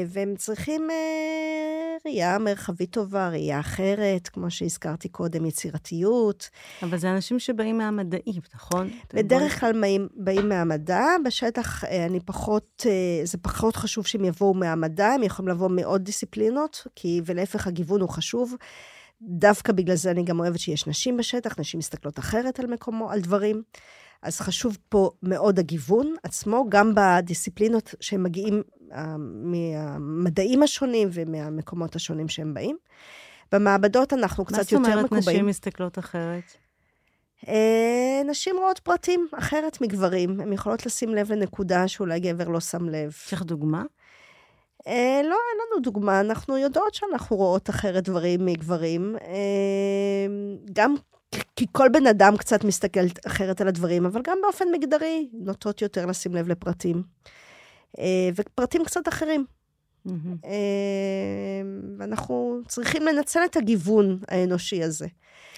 והם 0.09 0.35
צריכים 0.37 0.89
uh, 0.91 2.03
ראייה 2.07 2.39
מרחבית 2.39 2.91
טובה, 2.91 3.29
ראייה 3.29 3.61
אחרת, 3.61 4.29
כמו 4.29 4.51
שהזכרתי 4.51 5.09
קודם, 5.09 5.47
יצירתיות. 5.47 6.49
אבל 6.83 6.99
זה 6.99 7.11
אנשים 7.11 7.39
שבאים 7.39 7.79
מהמדעים, 7.79 8.41
נכון? 8.55 8.91
בדרך 9.15 9.61
כלל 9.61 9.81
באים, 9.81 10.09
באים 10.15 10.49
מהמדע, 10.49 11.05
בשטח 11.25 11.85
uh, 11.85 11.89
אני 12.07 12.21
פחות, 12.21 12.87
זה 13.25 13.39
פחות 13.39 13.77
חשוב 13.77 14.07
שהם 14.07 14.25
יבואו 14.25 14.55
מהמדע, 14.55 15.07
הם 15.07 15.23
יכולים 15.23 15.49
לבוא 15.49 15.69
מעוד 15.69 16.05
דיסציפלינות, 16.05 16.87
כי, 16.95 17.21
ולהפך, 17.25 17.67
הגיוון 17.67 18.01
הוא 18.01 18.09
חשוב. 18.09 18.55
דווקא 19.23 19.73
בגלל 19.73 19.97
זה 19.97 20.11
אני 20.11 20.25
גם 20.25 20.41
אוהבת 20.41 20.59
שיש 20.59 20.87
נשים 20.87 21.17
בשטח, 21.17 21.59
נשים 21.59 21.79
מסתכלות 21.79 22.19
אחרת 22.19 22.61
על 22.61 22.67
מקומו, 22.67 23.11
על 23.11 23.21
דברים. 23.21 23.63
אז 24.23 24.41
חשוב 24.41 24.79
פה 24.89 25.11
מאוד 25.23 25.59
הגיוון 25.59 26.15
עצמו, 26.23 26.67
גם 26.69 26.93
בדיסציפלינות 26.95 27.95
שהם 28.01 28.23
מגיעים 28.23 28.63
uh, 28.91 28.95
מהמדעים 29.19 30.63
השונים 30.63 31.09
ומהמקומות 31.13 31.97
השונים 31.97 32.29
שהם 32.29 32.55
באים. 32.55 32.77
במעבדות 33.53 34.13
אנחנו 34.13 34.45
קצת 34.45 34.73
יותר 34.73 34.79
מקובעים. 34.79 35.01
מה 35.01 35.03
זאת 35.03 35.13
אומרת 35.13 35.29
נשים 35.29 35.47
מסתכלות 35.47 35.99
אחרת? 35.99 36.45
Uh, 37.45 37.49
נשים 38.25 38.57
רואות 38.57 38.79
פרטים 38.79 39.29
אחרת 39.39 39.81
מגברים. 39.81 40.41
הן 40.41 40.53
יכולות 40.53 40.87
לשים 40.87 41.15
לב 41.15 41.33
לנקודה 41.33 41.89
שאולי 41.89 42.21
גבר 42.21 42.49
לא 42.49 42.61
שם 42.61 42.89
לב. 42.89 43.13
יש 43.27 43.33
לך 43.33 43.43
דוגמה? 43.43 43.83
אה, 44.87 45.21
לא, 45.25 45.37
אין 45.51 45.59
לנו 45.67 45.83
דוגמה, 45.83 46.21
אנחנו 46.21 46.59
יודעות 46.59 46.95
שאנחנו 46.95 47.37
רואות 47.37 47.71
אחרת 47.71 48.05
דברים 48.05 48.47
מגברים. 48.47 49.17
אה, 49.23 50.27
גם 50.73 50.95
כי 51.57 51.67
כל 51.73 51.89
בן 51.93 52.07
אדם 52.07 52.37
קצת 52.37 52.65
מסתכל 52.65 53.01
אחרת 53.27 53.61
על 53.61 53.69
הדברים, 53.69 54.07
אבל 54.07 54.21
גם 54.25 54.39
באופן 54.43 54.65
מגדרי 54.73 55.29
נוטות 55.33 55.83
יותר 55.83 56.07
לשים 56.07 56.35
לב 56.35 56.49
לפרטים. 56.49 57.03
אה, 57.99 58.31
ופרטים 58.37 58.85
קצת 58.85 59.09
אחרים. 59.09 59.45
Mm-hmm. 60.07 60.47
ואנחנו 61.99 62.61
צריכים 62.69 63.03
לנצל 63.03 63.41
את 63.45 63.57
הגיוון 63.57 64.19
האנושי 64.29 64.83
הזה. 64.83 65.07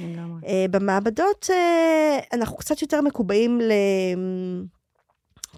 לגמרי. 0.00 0.40
במעבדות 0.70 1.50
אנחנו 2.32 2.56
קצת 2.56 2.82
יותר 2.82 3.00
מקובעים 3.00 3.60
ל... 3.60 3.72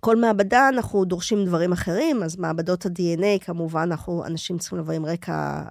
כל 0.05 0.17
מעבדה 0.17 0.69
אנחנו 0.69 1.05
דורשים 1.05 1.45
דברים 1.45 1.73
אחרים, 1.73 2.23
אז 2.23 2.37
מעבדות 2.37 2.87
ה-DNA, 2.87 3.45
כמובן, 3.45 3.81
אנחנו, 3.81 4.27
אנשים 4.27 4.59
צריכים 4.59 4.79
לבוא 4.79 4.93
עם 4.93 5.07
רקע 5.07 5.33
אה, 5.33 5.69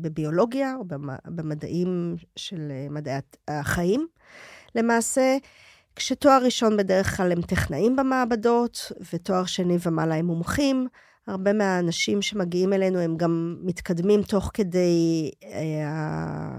בביולוגיה 0.00 0.74
או 0.78 0.84
במדעים 1.26 2.16
של 2.36 2.68
אה, 2.70 2.86
מדעי 2.90 3.18
החיים. 3.48 4.06
למעשה, 4.74 5.36
כשתואר 5.96 6.44
ראשון 6.44 6.76
בדרך 6.76 7.16
כלל 7.16 7.32
הם 7.32 7.42
טכנאים 7.42 7.96
במעבדות, 7.96 8.92
ותואר 9.12 9.44
שני 9.44 9.76
ומעלה 9.82 10.14
הם 10.14 10.26
מומחים. 10.26 10.86
הרבה 11.26 11.52
מהאנשים 11.52 12.22
שמגיעים 12.22 12.72
אלינו 12.72 12.98
הם 12.98 13.16
גם 13.16 13.56
מתקדמים 13.62 14.22
תוך 14.22 14.50
כדי 14.54 15.30
אה, 15.44 15.82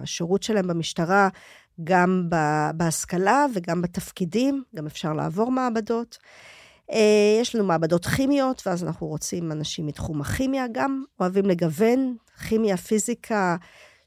השירות 0.04 0.44
שלהם 0.44 0.68
במשטרה, 0.68 1.30
גם 1.84 2.30
בהשכלה 2.76 3.46
וגם 3.54 3.82
בתפקידים, 3.82 4.64
גם 4.76 4.86
אפשר 4.86 5.14
לעבור 5.14 5.52
מעבדות. 5.52 6.18
אה, 6.92 7.38
יש 7.42 7.56
לנו 7.56 7.66
מעבדות 7.66 8.06
כימיות, 8.06 8.64
ואז 8.66 8.84
אנחנו 8.84 9.08
רוצים 9.08 9.52
אנשים 9.52 9.86
מתחום 9.86 10.22
הכימיה 10.22 10.66
גם, 10.72 11.04
אוהבים 11.20 11.46
לגוון, 11.46 12.16
כימיה, 12.48 12.78
פיזיקה, 12.78 13.56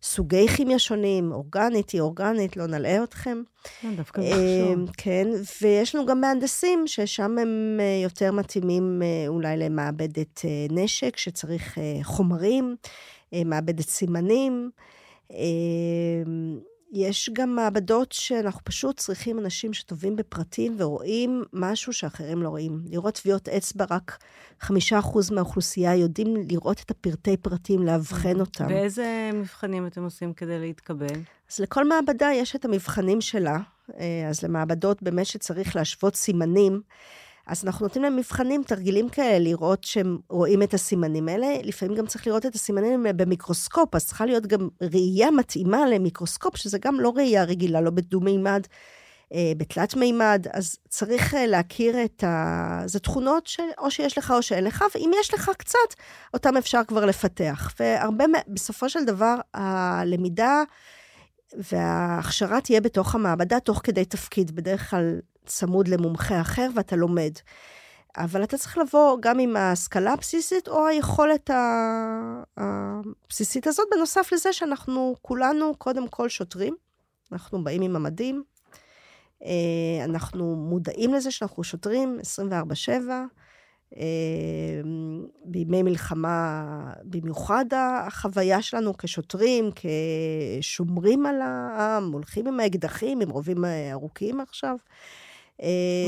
סוגי 0.02 0.48
כימיה 0.48 0.78
שונים, 0.78 1.32
אורגנית, 1.32 1.90
היא 1.90 2.00
אורגנית, 2.00 2.56
לא 2.56 2.66
נלאה 2.66 3.04
אתכם. 3.04 3.42
אה, 3.84 3.90
דווקא 3.96 4.20
מחשוב. 4.20 4.90
כן, 4.96 5.28
ויש 5.62 5.94
לנו 5.94 6.06
גם 6.06 6.20
מהנדסים, 6.20 6.86
ששם 6.86 7.38
הם 7.38 7.78
אה, 7.80 8.00
יותר 8.02 8.32
מתאימים 8.32 9.02
אולי 9.28 9.56
למעבדת 9.56 10.40
נשק, 10.70 11.16
שצריך 11.16 11.78
חומרים, 12.02 12.76
מעבדת 13.32 13.88
סימנים. 13.88 14.70
יש 16.92 17.30
גם 17.32 17.54
מעבדות 17.54 18.12
שאנחנו 18.12 18.60
פשוט 18.64 18.96
צריכים 18.96 19.38
אנשים 19.38 19.72
שטובים 19.72 20.16
בפרטים 20.16 20.76
ורואים 20.78 21.42
משהו 21.52 21.92
שאחרים 21.92 22.42
לא 22.42 22.48
רואים. 22.48 22.82
לראות 22.86 23.14
טביעות 23.14 23.48
אצבע, 23.48 23.84
רק 23.90 24.18
חמישה 24.60 24.98
אחוז 24.98 25.30
מהאוכלוסייה 25.30 25.96
יודעים 25.96 26.36
לראות 26.50 26.80
את 26.80 26.90
הפרטי 26.90 27.36
פרטים, 27.36 27.82
לאבחן 27.82 28.40
אותם. 28.40 28.66
ואיזה 28.68 29.30
מבחנים 29.34 29.86
אתם 29.86 30.04
עושים 30.04 30.32
כדי 30.32 30.58
להתקבל? 30.58 31.14
אז 31.52 31.58
לכל 31.58 31.88
מעבדה 31.88 32.30
יש 32.34 32.56
את 32.56 32.64
המבחנים 32.64 33.20
שלה. 33.20 33.58
אה, 33.98 34.28
אז 34.28 34.42
למעבדות 34.42 35.02
באמת 35.02 35.26
שצריך 35.26 35.76
להשוות 35.76 36.16
סימנים. 36.16 36.82
אז 37.50 37.64
אנחנו 37.64 37.86
נותנים 37.86 38.02
להם 38.02 38.16
מבחנים, 38.16 38.62
תרגילים 38.66 39.08
כאלה, 39.08 39.38
לראות 39.38 39.84
שהם 39.84 40.18
רואים 40.28 40.62
את 40.62 40.74
הסימנים 40.74 41.28
האלה. 41.28 41.46
לפעמים 41.62 41.96
גם 41.96 42.06
צריך 42.06 42.26
לראות 42.26 42.46
את 42.46 42.54
הסימנים 42.54 43.06
במיקרוסקופ, 43.16 43.94
אז 43.94 44.06
צריכה 44.06 44.26
להיות 44.26 44.46
גם 44.46 44.68
ראייה 44.82 45.30
מתאימה 45.30 45.86
למיקרוסקופ, 45.86 46.56
שזה 46.56 46.78
גם 46.78 47.00
לא 47.00 47.12
ראייה 47.16 47.44
רגילה, 47.44 47.80
לא 47.80 47.90
בדו-מימד, 47.90 48.62
אה, 49.34 49.52
בתלת 49.56 49.94
מימד, 49.94 50.46
אז 50.52 50.76
צריך 50.88 51.34
אה, 51.34 51.46
להכיר 51.46 52.04
את 52.04 52.24
ה... 52.24 52.82
זה 52.86 53.00
תכונות 53.00 53.46
שאו 53.46 53.90
שיש 53.90 54.18
לך 54.18 54.30
או 54.30 54.42
שאין 54.42 54.64
לך, 54.64 54.84
ואם 54.94 55.10
יש 55.20 55.34
לך 55.34 55.50
קצת, 55.58 55.94
אותם 56.34 56.56
אפשר 56.56 56.80
כבר 56.88 57.04
לפתח. 57.04 57.74
והרבה, 57.80 58.24
בסופו 58.48 58.88
של 58.88 59.04
דבר, 59.04 59.36
הלמידה 59.54 60.62
וההכשרה 61.72 62.60
תהיה 62.60 62.80
בתוך 62.80 63.14
המעבדה, 63.14 63.60
תוך 63.60 63.80
כדי 63.84 64.04
תפקיד. 64.04 64.56
בדרך 64.56 64.90
כלל 64.90 65.20
צמוד 65.46 65.88
למומחה 65.88 66.40
אחר 66.40 66.68
ואתה 66.74 66.96
לומד. 66.96 67.32
אבל 68.16 68.44
אתה 68.44 68.58
צריך 68.58 68.78
לבוא 68.78 69.16
גם 69.20 69.38
עם 69.38 69.56
ההשכלה 69.56 70.12
הבסיסית 70.12 70.68
או 70.68 70.86
היכולת 70.86 71.50
הבסיסית 72.56 73.66
הזאת, 73.66 73.86
בנוסף 73.94 74.32
לזה 74.32 74.52
שאנחנו 74.52 75.14
כולנו 75.22 75.74
קודם 75.78 76.08
כל 76.08 76.28
שוטרים. 76.28 76.74
אנחנו 77.32 77.64
באים 77.64 77.82
עם 77.82 77.96
המדים, 77.96 78.42
אה, 79.44 80.04
אנחנו 80.04 80.56
מודעים 80.56 81.14
לזה 81.14 81.30
שאנחנו 81.30 81.64
שוטרים 81.64 82.18
24-7. 82.20 83.26
אה, 83.96 84.80
בימי 85.44 85.82
מלחמה 85.82 86.64
במיוחד 87.04 87.64
החוויה 87.72 88.62
שלנו 88.62 88.96
כשוטרים, 88.98 89.70
כשומרים 90.60 91.26
על 91.26 91.40
העם, 91.40 92.12
הולכים 92.12 92.46
עם 92.46 92.60
האקדחים, 92.60 93.20
עם 93.20 93.30
רובים 93.30 93.64
ארוכים 93.92 94.40
עכשיו. 94.40 94.76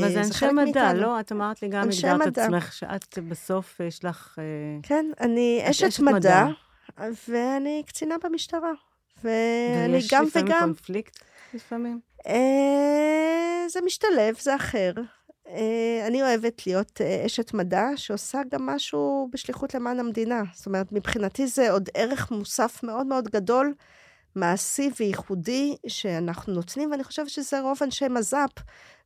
מה 0.01 0.09
זה 0.09 0.19
אנשי 0.19 0.45
מדע, 0.45 0.93
לא? 0.93 1.19
את 1.19 1.31
אמרת 1.31 1.61
לי 1.61 1.67
גם, 1.69 1.83
הגדרת 1.89 2.27
את 2.27 2.37
עצמך, 2.37 2.73
שאת 2.73 3.19
בסוף 3.27 3.79
יש 3.79 4.05
לך... 4.05 4.35
אה, 4.39 4.43
כן, 4.83 5.05
אני 5.21 5.61
אשת 5.69 5.99
מדע, 5.99 6.45
ואני 7.29 7.83
קצינה 7.87 8.15
במשטרה. 8.23 8.71
ואני 9.23 9.99
גם 10.11 10.25
וגם... 10.25 10.25
ויש 10.25 10.33
לפעמים 10.33 10.59
קונפליקט? 10.59 11.19
לפעמים? 11.53 11.99
אה, 12.27 13.65
זה 13.67 13.79
משתלב, 13.85 14.35
זה 14.39 14.55
אחר. 14.55 14.91
אה, 15.47 16.07
אני 16.07 16.21
אוהבת 16.21 16.67
להיות 16.67 17.01
אשת 17.25 17.53
מדע 17.53 17.87
שעושה 17.95 18.41
גם 18.51 18.65
משהו 18.65 19.29
בשליחות 19.31 19.73
למען 19.73 19.99
המדינה. 19.99 20.43
זאת 20.53 20.65
אומרת, 20.65 20.91
מבחינתי 20.91 21.47
זה 21.47 21.71
עוד 21.71 21.89
ערך 21.93 22.31
מוסף 22.31 22.83
מאוד 22.83 23.07
מאוד 23.07 23.27
גדול, 23.27 23.73
מעשי 24.35 24.89
וייחודי, 24.99 25.75
שאנחנו 25.87 26.53
נותנים, 26.53 26.91
ואני 26.91 27.03
חושבת 27.03 27.29
שזה 27.29 27.61
רוב 27.61 27.77
אנשי 27.83 28.07
מז"פ. 28.07 28.49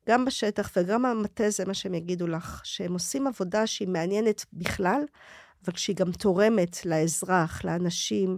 גם 0.08 0.26
בשטח 0.26 0.72
וגם 0.76 1.06
המטה, 1.06 1.50
זה 1.50 1.66
מה 1.66 1.74
שהם 1.74 1.94
יגידו 1.94 2.28
לך, 2.28 2.62
שהם 2.64 2.94
עושים 2.94 3.28
עבודה 3.28 3.68
שהיא 3.68 3.88
מעניינת 3.88 4.46
בכלל, 4.54 5.02
אבל 5.66 5.74
כשהיא 5.74 5.96
גם 5.96 6.12
תורמת 6.12 6.86
לאזרח, 6.86 7.66
לאנשים, 7.66 8.38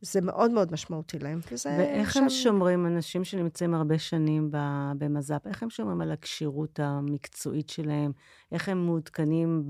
זה 0.00 0.20
מאוד 0.20 0.50
מאוד 0.50 0.72
משמעותי 0.72 1.18
להם. 1.18 1.40
ואיך 1.66 2.12
שם... 2.12 2.22
הם 2.22 2.28
שומרים, 2.28 2.86
אנשים 2.86 3.24
שנמצאים 3.24 3.74
הרבה 3.74 3.98
שנים 3.98 4.50
במז"פ, 4.98 5.46
איך 5.46 5.62
הם 5.62 5.70
שומרים 5.70 6.00
על 6.00 6.12
הכשירות 6.12 6.80
המקצועית 6.80 7.68
שלהם? 7.70 8.12
איך 8.52 8.68
הם 8.68 8.86
מעודכנים 8.86 9.68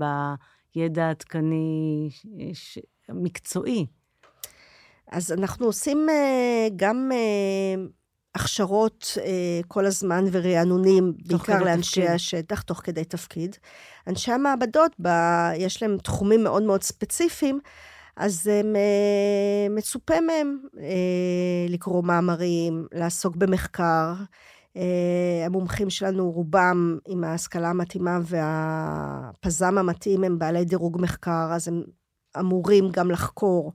בידע 0.75 1.05
העדכני 1.05 2.09
ש... 2.53 2.79
מקצועי? 3.09 3.85
אז 5.11 5.31
אנחנו 5.31 5.65
עושים 5.65 6.09
אה, 6.09 6.67
גם 6.75 7.09
אה, 7.13 7.83
הכשרות 8.35 9.17
אה, 9.21 9.61
כל 9.67 9.85
הזמן 9.85 10.25
ורענונים, 10.31 11.13
בעיקר 11.25 11.63
לאנשי 11.63 12.01
תפקיד. 12.01 12.15
השטח, 12.15 12.61
תוך 12.61 12.81
כדי 12.83 13.03
תפקיד. 13.03 13.55
אנשי 14.07 14.31
המעבדות, 14.31 14.91
ב, 15.01 15.07
יש 15.57 15.83
להם 15.83 15.97
תחומים 15.97 16.43
מאוד 16.43 16.63
מאוד 16.63 16.83
ספציפיים, 16.83 17.59
אז 18.15 18.47
הם, 18.47 18.75
אה, 18.75 19.69
מצופה 19.69 20.21
מהם 20.21 20.57
אה, 20.79 21.65
לקרוא 21.69 22.03
מאמרים, 22.03 22.87
לעסוק 22.91 23.35
במחקר. 23.35 24.13
אה, 24.77 25.45
המומחים 25.45 25.89
שלנו, 25.89 26.31
רובם 26.31 26.97
עם 27.07 27.23
ההשכלה 27.23 27.69
המתאימה 27.69 28.19
והפזם 28.23 29.77
המתאים, 29.77 30.23
הם 30.23 30.39
בעלי 30.39 30.65
דירוג 30.65 31.01
מחקר, 31.01 31.49
אז 31.51 31.67
הם 31.67 31.83
אמורים 32.39 32.89
גם 32.91 33.11
לחקור. 33.11 33.73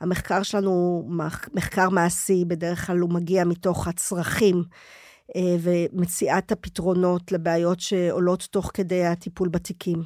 המחקר 0.00 0.42
שלנו 0.42 0.70
הוא 0.70 1.12
מחקר 1.54 1.90
מעשי, 1.90 2.44
בדרך 2.44 2.86
כלל 2.86 2.98
הוא 2.98 3.10
מגיע 3.10 3.44
מתוך 3.44 3.88
הצרכים 3.88 4.64
ומציאת 5.38 6.52
הפתרונות 6.52 7.32
לבעיות 7.32 7.80
שעולות 7.80 8.48
תוך 8.50 8.70
כדי 8.74 9.04
הטיפול 9.04 9.48
בתיקים. 9.48 10.02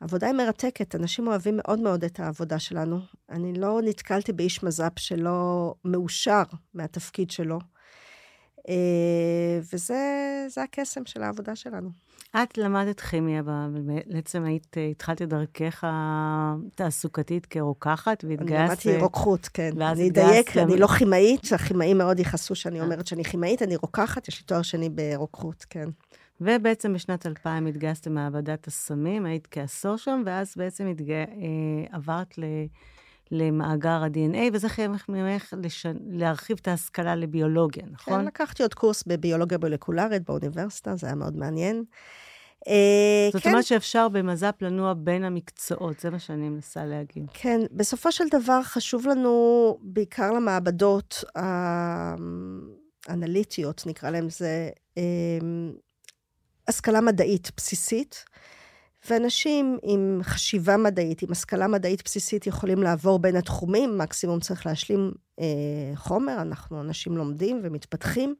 העבודה 0.00 0.26
היא 0.26 0.34
מרתקת, 0.34 0.94
אנשים 0.94 1.26
אוהבים 1.26 1.56
מאוד 1.56 1.80
מאוד 1.80 2.04
את 2.04 2.20
העבודה 2.20 2.58
שלנו. 2.58 3.00
אני 3.30 3.52
לא 3.52 3.80
נתקלתי 3.84 4.32
באיש 4.32 4.62
מז"פ 4.62 4.98
שלא 4.98 5.74
מאושר 5.84 6.42
מהתפקיד 6.74 7.30
שלו. 7.30 7.58
אה, 8.68 9.60
וזה 9.72 10.62
הקסם 10.62 11.06
של 11.06 11.22
העבודה 11.22 11.56
שלנו. 11.56 11.90
את 12.36 12.58
למדת 12.58 13.00
כימיה, 13.00 13.42
בעצם 14.06 14.44
היית, 14.44 14.76
התחלת 14.90 15.22
את 15.22 15.28
דרכך 15.28 15.84
התעסוקתית 15.86 17.46
כרוקחת 17.46 18.24
והתגייסת... 18.28 18.52
אני 18.52 18.66
למדתי 18.66 18.96
רוקחות, 18.96 19.48
כן. 19.54 19.82
אני 19.82 20.08
אדייק, 20.08 20.56
אני 20.56 20.76
לא 20.76 20.86
כימאית, 20.86 21.52
הכימאים 21.52 21.98
מאוד 21.98 22.20
יכעסו 22.20 22.54
שאני 22.54 22.80
אה. 22.80 22.84
אומרת 22.84 23.06
שאני 23.06 23.24
כימאית, 23.24 23.62
אני 23.62 23.76
רוקחת, 23.76 24.28
יש 24.28 24.40
לי 24.40 24.46
תואר 24.46 24.62
שני 24.62 24.88
ברוקחות, 24.88 25.66
כן. 25.70 25.88
ובעצם 26.40 26.92
בשנת 26.94 27.26
2000 27.26 27.66
התגייסת 27.66 28.06
למעבדת 28.06 28.66
הסמים, 28.66 29.26
היית 29.26 29.48
כעשור 29.50 29.96
שם, 29.96 30.22
ואז 30.26 30.54
בעצם 30.56 30.86
התג... 30.86 31.10
אה, 31.10 31.26
עברת 31.90 32.38
ל... 32.38 32.44
למאגר 33.30 34.02
ה-DNA, 34.02 34.50
וזה 34.52 34.68
חייב 34.68 34.90
ממך 35.08 35.54
לש... 35.62 35.86
להרחיב 36.10 36.58
את 36.62 36.68
ההשכלה 36.68 37.16
לביולוגיה, 37.16 37.84
נכון? 37.90 38.20
כן, 38.20 38.24
לקחתי 38.24 38.62
עוד 38.62 38.74
קורס 38.74 39.02
בביולוגיה 39.06 39.58
מולקולרית 39.58 40.22
באוניברסיטה, 40.24 40.96
זה 40.96 41.06
היה 41.06 41.16
מאוד 41.16 41.36
מעניין. 41.36 41.84
אה, 42.68 43.28
זאת 43.32 43.42
כן. 43.42 43.50
אומרת 43.50 43.64
שאפשר 43.64 44.08
במז"פ 44.08 44.62
לנוע 44.62 44.94
בין 44.96 45.24
המקצועות, 45.24 46.00
זה 46.00 46.10
מה 46.10 46.18
שאני 46.18 46.48
מנסה 46.48 46.84
להגיד. 46.84 47.26
כן, 47.34 47.60
בסופו 47.72 48.12
של 48.12 48.24
דבר 48.30 48.62
חשוב 48.62 49.06
לנו, 49.06 49.78
בעיקר 49.82 50.32
למעבדות 50.32 51.24
האנליטיות, 53.08 53.82
נקרא 53.86 54.10
להם 54.10 54.28
זה, 54.28 54.70
אה, 54.98 55.02
השכלה 56.68 57.00
מדעית 57.00 57.50
בסיסית, 57.56 58.24
ואנשים 59.08 59.78
עם 59.82 60.20
חשיבה 60.22 60.76
מדעית, 60.76 61.22
עם 61.22 61.32
השכלה 61.32 61.66
מדעית 61.68 62.02
בסיסית, 62.04 62.46
יכולים 62.46 62.82
לעבור 62.82 63.18
בין 63.18 63.36
התחומים, 63.36 63.98
מקסימום 63.98 64.40
צריך 64.40 64.66
להשלים 64.66 65.12
אה, 65.40 65.44
חומר, 65.94 66.42
אנחנו 66.42 66.80
אנשים 66.80 67.16
לומדים 67.16 67.60
ומתפתחים. 67.62 68.34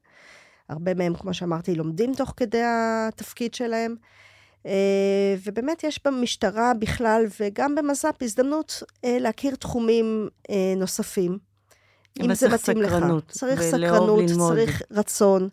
הרבה 0.69 0.95
מהם, 0.95 1.15
כמו 1.15 1.35
שאמרתי, 1.35 1.75
לומדים 1.75 2.15
תוך 2.15 2.35
כדי 2.37 2.63
התפקיד 2.65 3.55
שלהם. 3.55 3.95
אה, 4.67 5.35
ובאמת 5.45 5.85
יש 5.85 6.01
במשטרה 6.05 6.73
בכלל, 6.79 7.27
וגם 7.41 7.75
במז"פ, 7.75 8.23
הזדמנות 8.23 8.83
אה, 9.05 9.17
להכיר 9.21 9.55
תחומים 9.55 10.29
אה, 10.51 10.75
נוספים. 10.77 11.39
אם 12.21 12.35
זה 12.35 12.49
מתאים 12.49 12.83
לך. 12.83 12.93
צריך 13.29 13.63
סקרנות, 13.63 14.27
צריך 14.27 14.83
רצון. 14.91 15.49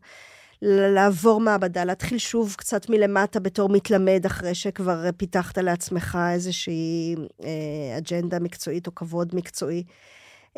לעבור 0.61 1.39
מעבדה, 1.39 1.85
להתחיל 1.85 2.17
שוב 2.17 2.55
קצת 2.57 2.89
מלמטה 2.89 3.39
בתור 3.39 3.69
מתלמד, 3.69 4.25
אחרי 4.25 4.55
שכבר 4.55 5.11
פיתחת 5.17 5.57
לעצמך 5.57 6.17
איזושהי 6.33 7.15
אה, 7.43 7.97
אג'נדה 7.97 8.39
מקצועית 8.39 8.87
או 8.87 8.95
כבוד 8.95 9.35
מקצועי. 9.35 9.83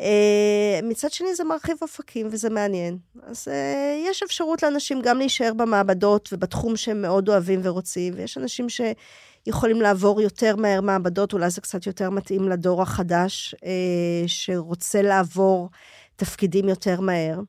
אה, 0.00 0.80
מצד 0.82 1.12
שני, 1.12 1.34
זה 1.34 1.44
מרחיב 1.44 1.76
אופקים 1.82 2.28
וזה 2.30 2.50
מעניין. 2.50 2.98
אז 3.22 3.48
אה, 3.48 4.04
יש 4.06 4.22
אפשרות 4.22 4.62
לאנשים 4.62 5.02
גם 5.02 5.18
להישאר 5.18 5.52
במעבדות 5.56 6.28
ובתחום 6.32 6.76
שהם 6.76 7.02
מאוד 7.02 7.28
אוהבים 7.28 7.60
ורוצים, 7.62 8.14
ויש 8.16 8.38
אנשים 8.38 8.66
שיכולים 8.68 9.80
לעבור 9.80 10.20
יותר 10.20 10.56
מהר 10.56 10.80
מעבדות, 10.80 11.32
אולי 11.32 11.50
זה 11.50 11.60
קצת 11.60 11.86
יותר 11.86 12.10
מתאים 12.10 12.48
לדור 12.48 12.82
החדש, 12.82 13.54
אה, 13.64 14.24
שרוצה 14.26 15.02
לעבור 15.02 15.70
תפקידים 16.16 16.68
יותר 16.68 17.00
מהר. 17.00 17.40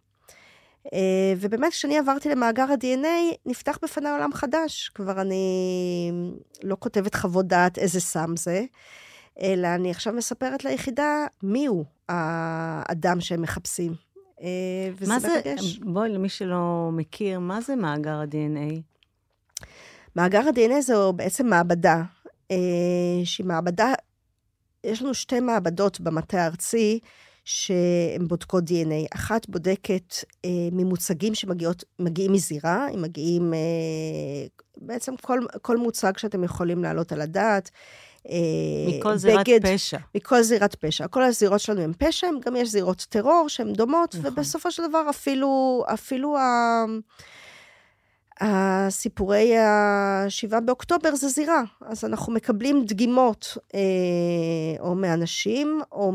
אה, 0.93 1.33
ובאמת, 1.37 1.71
כשאני 1.71 1.97
עברתי 1.97 2.29
למאגר 2.29 2.63
ה-DNA, 2.63 3.35
נפתח 3.45 3.79
בפני 3.83 4.09
עולם 4.09 4.33
חדש. 4.33 4.91
כבר 4.95 5.21
אני 5.21 5.45
לא 6.63 6.77
כותבת 6.79 7.15
חוות 7.15 7.47
דעת 7.47 7.77
איזה 7.77 7.99
סם 7.99 8.37
זה, 8.37 8.63
אלא 9.41 9.67
אני 9.67 9.91
עכשיו 9.91 10.13
מספרת 10.13 10.65
ליחידה 10.65 11.25
מיהו 11.43 11.85
האדם 12.09 13.21
שהם 13.21 13.41
מחפשים. 13.41 13.93
אה, 14.41 14.47
וזה 14.97 15.13
מה 15.13 15.19
זה, 15.19 15.41
בואי, 15.81 16.09
למי 16.09 16.29
שלא 16.29 16.89
מכיר, 16.93 17.39
מה 17.39 17.61
זה 17.61 17.75
מאגר 17.75 18.15
ה-DNA? 18.15 18.81
מאגר 20.15 20.39
ה-DNA 20.47 20.81
זו 20.81 21.13
בעצם 21.13 21.47
מעבדה, 21.47 22.03
אה, 22.51 22.57
שהיא 23.23 23.45
מעבדה, 23.45 23.93
יש 24.83 25.01
לנו 25.01 25.13
שתי 25.13 25.39
מעבדות 25.39 25.99
במטה 25.99 26.43
הארצי, 26.43 26.99
שהן 27.45 28.27
בודקות 28.27 28.63
DNA. 28.63 29.07
אחת 29.15 29.49
בודקת 29.49 30.15
אה, 30.45 30.49
ממוצגים 30.71 31.35
שמגיעים 31.35 32.33
מזירה, 32.33 32.87
הם 32.93 33.01
מגיעים, 33.01 33.53
אה, 33.53 33.59
בעצם 34.77 35.17
כל, 35.21 35.39
כל 35.61 35.77
מוצג 35.77 36.17
שאתם 36.17 36.43
יכולים 36.43 36.83
להעלות 36.83 37.11
על 37.11 37.21
הדעת. 37.21 37.71
אה, 38.29 38.35
מכל 38.87 39.17
זירת 39.17 39.47
בגד, 39.47 39.73
פשע. 39.73 39.97
מכל 40.15 40.41
זירת 40.41 40.75
פשע. 40.75 41.07
כל 41.07 41.23
הזירות 41.23 41.59
שלנו 41.59 41.81
הן 41.81 41.93
פשע, 41.97 42.27
גם 42.45 42.55
יש 42.55 42.69
זירות 42.69 43.05
טרור 43.09 43.45
שהן 43.47 43.73
דומות, 43.73 44.15
נכון. 44.15 44.31
ובסופו 44.31 44.71
של 44.71 44.83
דבר 44.89 45.03
אפילו, 45.09 45.83
אפילו 45.93 46.37
ה... 46.37 46.85
הסיפורי 48.41 49.57
ה-7 49.57 50.59
באוקטובר 50.59 51.15
זה 51.15 51.27
זירה, 51.27 51.63
אז 51.81 52.05
אנחנו 52.05 52.33
מקבלים 52.33 52.85
דגימות 52.85 53.57
אה, 53.75 53.79
או 54.79 54.95
מאנשים 54.95 55.81
או 55.91 56.13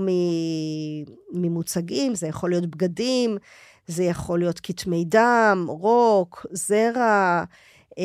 ממוצגים, 1.33 2.15
זה 2.15 2.27
יכול 2.27 2.51
להיות 2.51 2.67
בגדים, 2.67 3.37
זה 3.87 4.05
יכול 4.05 4.39
להיות 4.39 4.61
כתמי 4.63 5.05
דם, 5.05 5.67
רוק, 5.69 6.47
זרע, 6.51 7.45
אה, 7.99 8.05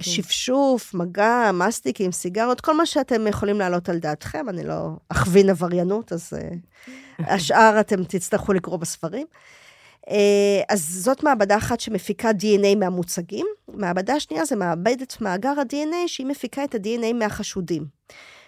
שפשוף, 0.00 0.94
מגע, 0.94 1.50
מסטיקים, 1.54 2.12
סיגרות, 2.12 2.60
כל 2.60 2.76
מה 2.76 2.86
שאתם 2.86 3.26
יכולים 3.26 3.58
להעלות 3.58 3.88
על 3.88 3.98
דעתכם, 3.98 4.48
אני 4.48 4.64
לא 4.64 4.90
אכווין 5.08 5.50
עבריינות, 5.50 6.12
אז 6.12 6.32
אה, 6.36 6.48
השאר 7.34 7.80
אתם 7.80 8.04
תצטרכו 8.04 8.52
לקרוא 8.52 8.76
בספרים. 8.76 9.26
אה, 9.26 9.63
אז 10.68 10.80
זאת 10.80 11.22
מעבדה 11.22 11.56
אחת 11.56 11.80
שמפיקה 11.80 12.30
DNA 12.30 12.76
מהמוצגים. 12.76 13.46
מעבדה 13.68 14.20
שנייה 14.20 14.44
זה 14.44 14.56
מעבדת 14.56 15.20
מאגר 15.20 15.60
ה-DNA, 15.60 16.06
שהיא 16.08 16.26
מפיקה 16.26 16.64
את 16.64 16.74
ה-DNA 16.74 17.12
מהחשודים. 17.14 17.86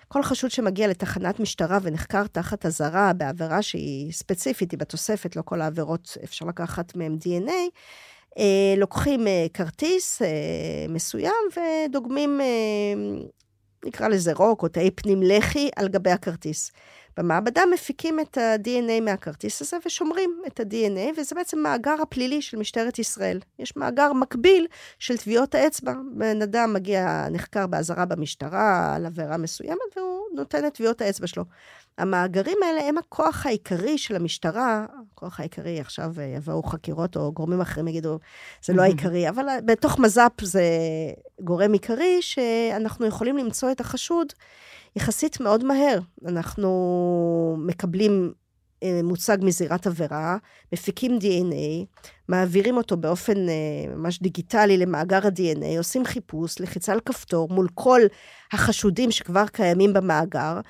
כל 0.09 0.23
חשוד 0.23 0.51
שמגיע 0.51 0.89
לתחנת 0.89 1.41
משטרה 1.41 1.79
ונחקר 1.83 2.27
תחת 2.27 2.67
אזהרה 2.67 3.13
בעבירה 3.13 3.63
שהיא 3.63 4.13
ספציפית, 4.13 4.71
היא 4.71 4.79
בתוספת, 4.79 5.37
לא 5.37 5.43
כל 5.45 5.61
העבירות 5.61 6.17
אפשר 6.25 6.47
לקחת 6.47 6.97
מהם 6.97 7.19
DNA, 7.25 7.53
אה, 8.39 8.75
לוקחים 8.77 9.27
אה, 9.27 9.47
כרטיס 9.55 10.23
מסוים 10.89 11.35
ודוגמים, 11.57 12.41
נקרא 13.87 14.09
לזה 14.09 14.32
רוק 14.32 14.62
או 14.62 14.68
תאי 14.68 14.91
פנים 14.91 15.22
לחי 15.22 15.68
על 15.76 15.89
גבי 15.89 16.11
הכרטיס. 16.11 16.72
במעבדה 17.16 17.62
מפיקים 17.74 18.20
את 18.20 18.39
ה-DNA 18.39 19.01
מהכרטיס 19.03 19.62
הזה 19.62 19.76
ושומרים 19.87 20.43
את 20.47 20.61
ה-DNA, 20.61 21.20
וזה 21.20 21.34
בעצם 21.34 21.59
מאגר 21.59 22.03
הפלילי 22.03 22.43
של 22.43 22.57
משטרת 22.57 22.99
ישראל. 22.99 23.41
יש 23.59 23.76
מאגר 23.76 24.12
מקביל 24.12 24.66
של 24.99 25.16
טביעות 25.16 25.55
האצבע. 25.55 25.93
בן 26.14 26.43
אדם 26.43 26.72
מגיע, 26.72 27.26
נחקר 27.30 27.66
באזהרה 27.66 28.05
במשטרה 28.05 28.95
על 28.95 29.07
עבירה 29.07 29.37
מסוימת, 29.37 29.97
והוא 29.97 30.26
נותן 30.34 30.66
את 30.66 30.74
טביעות 30.74 31.01
האצבע 31.01 31.26
שלו. 31.26 31.45
המאגרים 31.99 32.59
האלה 32.63 32.89
הם 32.89 32.99
הכוח 32.99 33.47
העיקרי 33.47 33.99
של 33.99 34.17
המשטרה, 34.17 34.87
הכוח 35.13 35.41
העיקרי, 35.41 35.81
עכשיו 35.81 36.13
יבואו 36.37 36.63
חקירות 36.63 37.17
או 37.17 37.33
גורמים 37.33 37.61
אחרים 37.61 37.89
יגידו, 37.89 38.19
זה 38.65 38.73
לא 38.73 38.83
העיקרי, 38.83 39.29
אבל 39.29 39.45
בתוך 39.65 39.99
מז"פ 39.99 40.41
זה 40.43 40.63
גורם 41.41 41.73
עיקרי, 41.73 42.23
שאנחנו 42.23 43.07
יכולים 43.07 43.37
למצוא 43.37 43.71
את 43.71 43.81
החשוד 43.81 44.33
יחסית 44.97 45.41
מאוד 45.41 45.65
מהר. 45.65 45.99
אנחנו 46.27 47.57
מקבלים 47.59 48.33
אה, 48.33 48.46
מוצג 48.85 49.39
מזירת 49.41 49.87
עבירה, 49.87 50.37
מפיקים 50.72 51.18
DNA, 51.20 51.87
מעבירים 52.29 52.77
אותו 52.77 52.97
באופן 52.97 53.49
אה, 53.49 53.55
ממש 53.97 54.22
דיגיטלי 54.22 54.77
למאגר 54.77 55.27
ה-DNA, 55.27 55.79
עושים 55.79 56.05
חיפוש, 56.05 56.61
לחיצה 56.61 56.93
על 56.93 57.01
כפתור 57.01 57.49
מול 57.49 57.68
כל 57.74 58.01
החשודים 58.53 59.11
שכבר 59.11 59.47
קיימים 59.47 59.93
במאגר, 59.93 60.61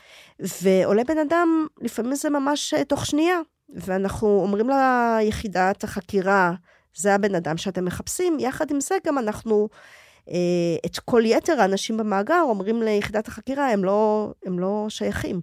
ועולה 0.40 1.04
בן 1.04 1.18
אדם, 1.18 1.66
לפעמים 1.80 2.14
זה 2.14 2.30
ממש 2.30 2.74
אה, 2.74 2.84
תוך 2.84 3.06
שנייה, 3.06 3.36
ואנחנו 3.68 4.40
אומרים 4.42 4.70
ליחידת 4.70 5.84
החקירה, 5.84 6.52
זה 6.96 7.14
הבן 7.14 7.34
אדם 7.34 7.56
שאתם 7.56 7.84
מחפשים, 7.84 8.36
יחד 8.40 8.70
עם 8.70 8.80
זה 8.80 8.94
גם 9.06 9.18
אנחנו 9.18 9.68
אה, 10.30 10.36
את 10.86 10.98
כל 10.98 11.22
יתר 11.24 11.60
האנשים 11.60 11.96
במאגר 11.96 12.42
אומרים 12.42 12.82
ליחידת 12.82 13.28
החקירה, 13.28 13.70
הם 13.72 13.84
לא, 13.84 14.32
הם 14.46 14.58
לא 14.58 14.86
שייכים. 14.88 15.40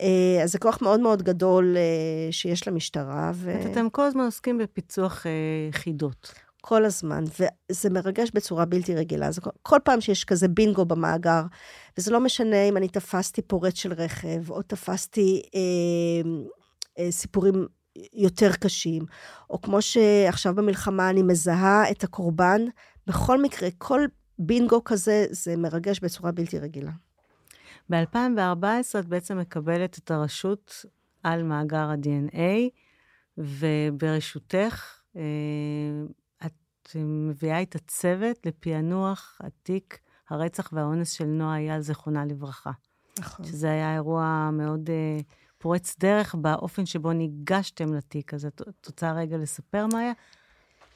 אה, 0.00 0.42
אז 0.42 0.52
זה 0.52 0.58
כוח 0.58 0.82
מאוד 0.82 1.00
מאוד 1.00 1.22
גדול 1.22 1.76
אה, 1.76 2.32
שיש 2.32 2.68
למשטרה. 2.68 3.30
ו... 3.34 3.70
אתם 3.72 3.90
כל 3.90 4.02
הזמן 4.02 4.24
עוסקים 4.24 4.58
בפיצוח 4.58 5.26
חידות. 5.72 6.32
כל 6.60 6.84
הזמן, 6.84 7.24
וזה 7.40 7.90
מרגש 7.90 8.30
בצורה 8.34 8.64
בלתי 8.64 8.94
רגילה. 8.94 9.30
זה 9.30 9.40
כל, 9.40 9.50
כל 9.62 9.78
פעם 9.84 10.00
שיש 10.00 10.24
כזה 10.24 10.48
בינגו 10.48 10.84
במאגר, 10.84 11.42
וזה 11.98 12.10
לא 12.10 12.20
משנה 12.20 12.62
אם 12.68 12.76
אני 12.76 12.88
תפסתי 12.88 13.42
פורץ 13.42 13.74
של 13.74 13.92
רכב, 13.92 14.50
או 14.50 14.62
תפסתי 14.62 15.42
אה, 15.54 16.30
אה, 16.98 17.10
סיפורים 17.10 17.66
יותר 18.12 18.52
קשים, 18.52 19.02
או 19.50 19.60
כמו 19.60 19.82
שעכשיו 19.82 20.54
במלחמה 20.54 21.10
אני 21.10 21.22
מזהה 21.22 21.90
את 21.90 22.04
הקורבן, 22.04 22.60
בכל 23.06 23.42
מקרה, 23.42 23.68
כל 23.78 24.00
בינגו 24.38 24.84
כזה, 24.84 25.26
זה 25.30 25.56
מרגש 25.56 26.00
בצורה 26.00 26.32
בלתי 26.32 26.58
רגילה. 26.58 26.90
ב-2014 27.90 28.98
את 28.98 29.06
בעצם 29.06 29.38
מקבלת 29.38 29.98
את 29.98 30.10
הרשות 30.10 30.84
על 31.22 31.42
מאגר 31.42 31.90
ה-DNA, 31.90 32.70
וברשותך, 33.38 35.00
אה, 35.16 35.22
את 36.46 36.96
מביאה 36.96 37.62
את 37.62 37.74
הצוות 37.74 38.46
לפענוח 38.46 39.38
התיק 39.40 39.98
הרצח 40.30 40.70
והאונס 40.72 41.10
של 41.10 41.24
נועה 41.24 41.56
אייל, 41.56 41.80
זיכרונה 41.80 42.24
לברכה. 42.24 42.70
נכון. 43.18 43.44
שזה 43.44 43.70
היה 43.70 43.94
אירוע 43.94 44.50
מאוד 44.52 44.90
uh, 44.90 45.22
פורץ 45.58 45.96
דרך 45.98 46.34
באופן 46.34 46.86
שבו 46.86 47.12
ניגשתם 47.12 47.94
לתיק. 47.94 48.34
אז 48.34 48.46
את 48.46 48.86
רוצה 48.86 49.12
רגע 49.12 49.36
לספר 49.36 49.86
מה 49.92 49.98
היה? 49.98 50.12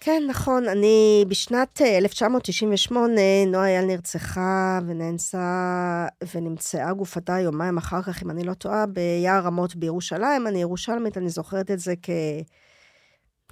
כן, 0.04 0.22
נכון. 0.28 0.68
אני, 0.68 1.24
בשנת 1.28 1.82
1998, 1.82 3.20
אה, 3.20 3.44
נועה 3.46 3.66
אייל 3.66 3.84
נרצחה 3.84 4.80
ונאנסה, 4.86 6.06
ונמצאה 6.34 6.92
גופתה 6.92 7.40
יומיים 7.40 7.78
אחר 7.78 8.02
כך, 8.02 8.22
אם 8.22 8.30
אני 8.30 8.44
לא 8.44 8.54
טועה, 8.54 8.86
ביער 8.86 9.44
רמות 9.44 9.76
בירושלים. 9.76 10.46
אני 10.46 10.60
ירושלמית, 10.60 11.18
אני 11.18 11.28
זוכרת 11.28 11.70
את 11.70 11.78
זה 11.78 11.94
כ... 12.02 12.10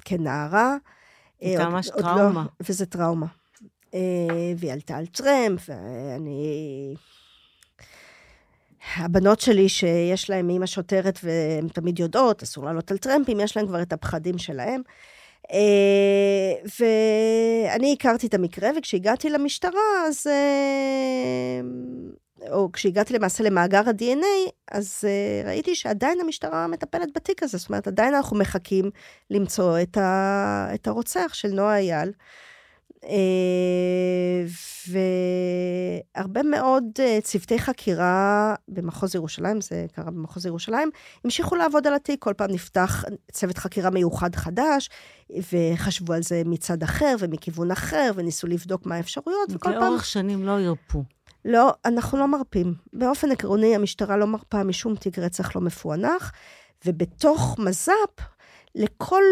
כנערה. 0.05 0.77
הייתה 1.41 1.69
ממש 1.69 1.89
טראומה. 1.89 2.43
לא, 2.43 2.65
וזה 2.69 2.87
טראומה. 2.87 3.27
אה, 3.95 4.01
והיא 4.57 4.73
עלתה 4.73 4.97
על 4.97 5.07
טרמפ, 5.07 5.69
ואני... 5.69 6.95
הבנות 8.97 9.41
שלי, 9.41 9.69
שיש 9.69 10.31
להן 10.31 10.51
אימא 10.51 10.67
שוטרת 10.67 11.19
והן 11.23 11.69
תמיד 11.69 11.99
יודעות, 11.99 12.43
אסור 12.43 12.65
לעלות 12.65 12.91
על 12.91 12.99
טרמפים, 12.99 13.41
יש 13.41 13.57
להן 13.57 13.67
כבר 13.67 13.83
את 13.83 13.93
הפחדים 13.93 14.39
שלהן. 14.39 14.83
אה, 15.51 16.53
ואני 16.81 17.93
הכרתי 17.99 18.27
את 18.27 18.35
המקרה, 18.35 18.71
וכשהגעתי 18.79 19.31
למשטרה, 19.31 20.07
אז... 20.09 20.27
אה, 20.27 21.61
או 22.51 22.73
כשהגעתי 22.73 23.15
למעשה 23.15 23.45
למאגר 23.45 23.89
ה-DNA, 23.89 24.51
אז 24.71 25.05
ראיתי 25.45 25.75
שעדיין 25.75 26.21
המשטרה 26.21 26.67
מטפלת 26.67 27.09
בתיק 27.15 27.43
הזה. 27.43 27.59
זאת 27.59 27.69
אומרת, 27.69 27.87
עדיין 27.87 28.15
אנחנו 28.15 28.37
מחכים 28.37 28.91
למצוא 29.31 29.81
את, 29.83 29.97
ה... 29.97 30.69
את 30.75 30.87
הרוצח 30.87 31.31
של 31.35 31.49
נועה 31.49 31.79
אייל. 31.79 32.13
אה, 33.05 34.45
והרבה 36.17 36.43
מאוד 36.43 36.85
אה, 37.01 37.19
צוותי 37.23 37.59
חקירה 37.59 38.55
במחוז 38.69 39.15
ירושלים, 39.15 39.61
זה 39.61 39.87
קרה 39.93 40.11
במחוז 40.11 40.47
ירושלים, 40.47 40.91
המשיכו 41.25 41.57
לעבוד 41.57 41.87
על 41.87 41.95
התיק, 41.95 42.23
כל 42.23 42.33
פעם 42.37 42.51
נפתח 42.51 43.05
צוות 43.33 43.59
חקירה 43.59 43.91
מיוחד 43.91 44.35
חדש, 44.35 44.91
וחשבו 45.53 46.13
על 46.13 46.23
זה 46.23 46.43
מצד 46.47 46.83
אחר 46.83 47.17
ומכיוון 47.19 47.71
אחר, 47.71 48.11
וניסו 48.15 48.47
לבדוק 48.47 48.87
מה 48.87 48.95
האפשרויות, 48.95 49.49
וכל 49.51 49.73
פעם... 49.73 49.83
לאורך 49.83 50.05
שנים 50.05 50.45
לא 50.45 50.61
הרפו. 50.61 51.05
לא, 51.45 51.75
אנחנו 51.85 52.19
לא 52.19 52.29
מרפים. 52.29 52.75
באופן 52.93 53.31
עקרוני, 53.31 53.75
המשטרה 53.75 54.17
לא 54.17 54.27
מרפה 54.27 54.63
משום 54.63 54.97
תיק 54.97 55.19
רצח 55.19 55.57
לא 55.57 55.63
מפוענח, 55.63 56.33
ובתוך 56.87 57.59
מז"פ, 57.59 58.21
לכל 58.75 59.23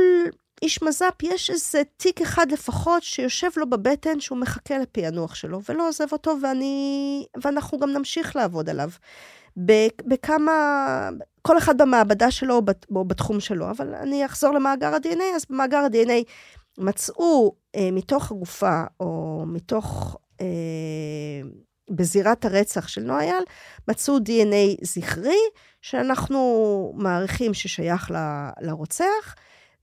איש 0.62 0.82
מז"פ, 0.82 1.22
יש 1.22 1.50
איזה 1.50 1.82
תיק 1.96 2.20
אחד 2.20 2.52
לפחות 2.52 3.02
שיושב 3.02 3.48
לו 3.56 3.70
בבטן 3.70 4.20
שהוא 4.20 4.38
מחכה 4.38 4.78
לפענוח 4.78 5.34
שלו, 5.34 5.60
ולא 5.68 5.88
עוזב 5.88 6.12
אותו, 6.12 6.36
ואני, 6.42 7.26
ואנחנו 7.44 7.78
גם 7.78 7.90
נמשיך 7.90 8.36
לעבוד 8.36 8.68
עליו. 8.68 8.90
בכמה, 10.06 11.08
כל 11.42 11.58
אחד 11.58 11.82
במעבדה 11.82 12.30
שלו 12.30 12.62
או 12.94 13.04
בתחום 13.04 13.40
שלו, 13.40 13.70
אבל 13.70 13.94
אני 13.94 14.26
אחזור 14.26 14.54
למאגר 14.54 14.94
ה-DNA, 14.94 15.36
אז 15.36 15.44
במאגר 15.50 15.78
ה-DNA 15.78 16.24
מצאו 16.78 17.54
אה, 17.76 17.88
מתוך 17.92 18.30
הגופה, 18.30 18.82
או 19.00 19.42
מתוך, 19.46 20.16
אה, 20.40 20.46
בזירת 21.90 22.44
הרצח 22.44 22.88
של 22.88 23.02
נועה 23.02 23.22
אייל, 23.22 23.44
מצאו 23.88 24.18
DNA 24.18 24.84
זכרי, 24.84 25.38
שאנחנו 25.82 26.92
מעריכים 26.96 27.54
ששייך 27.54 28.10
ל, 28.10 28.16
לרוצח. 28.60 29.34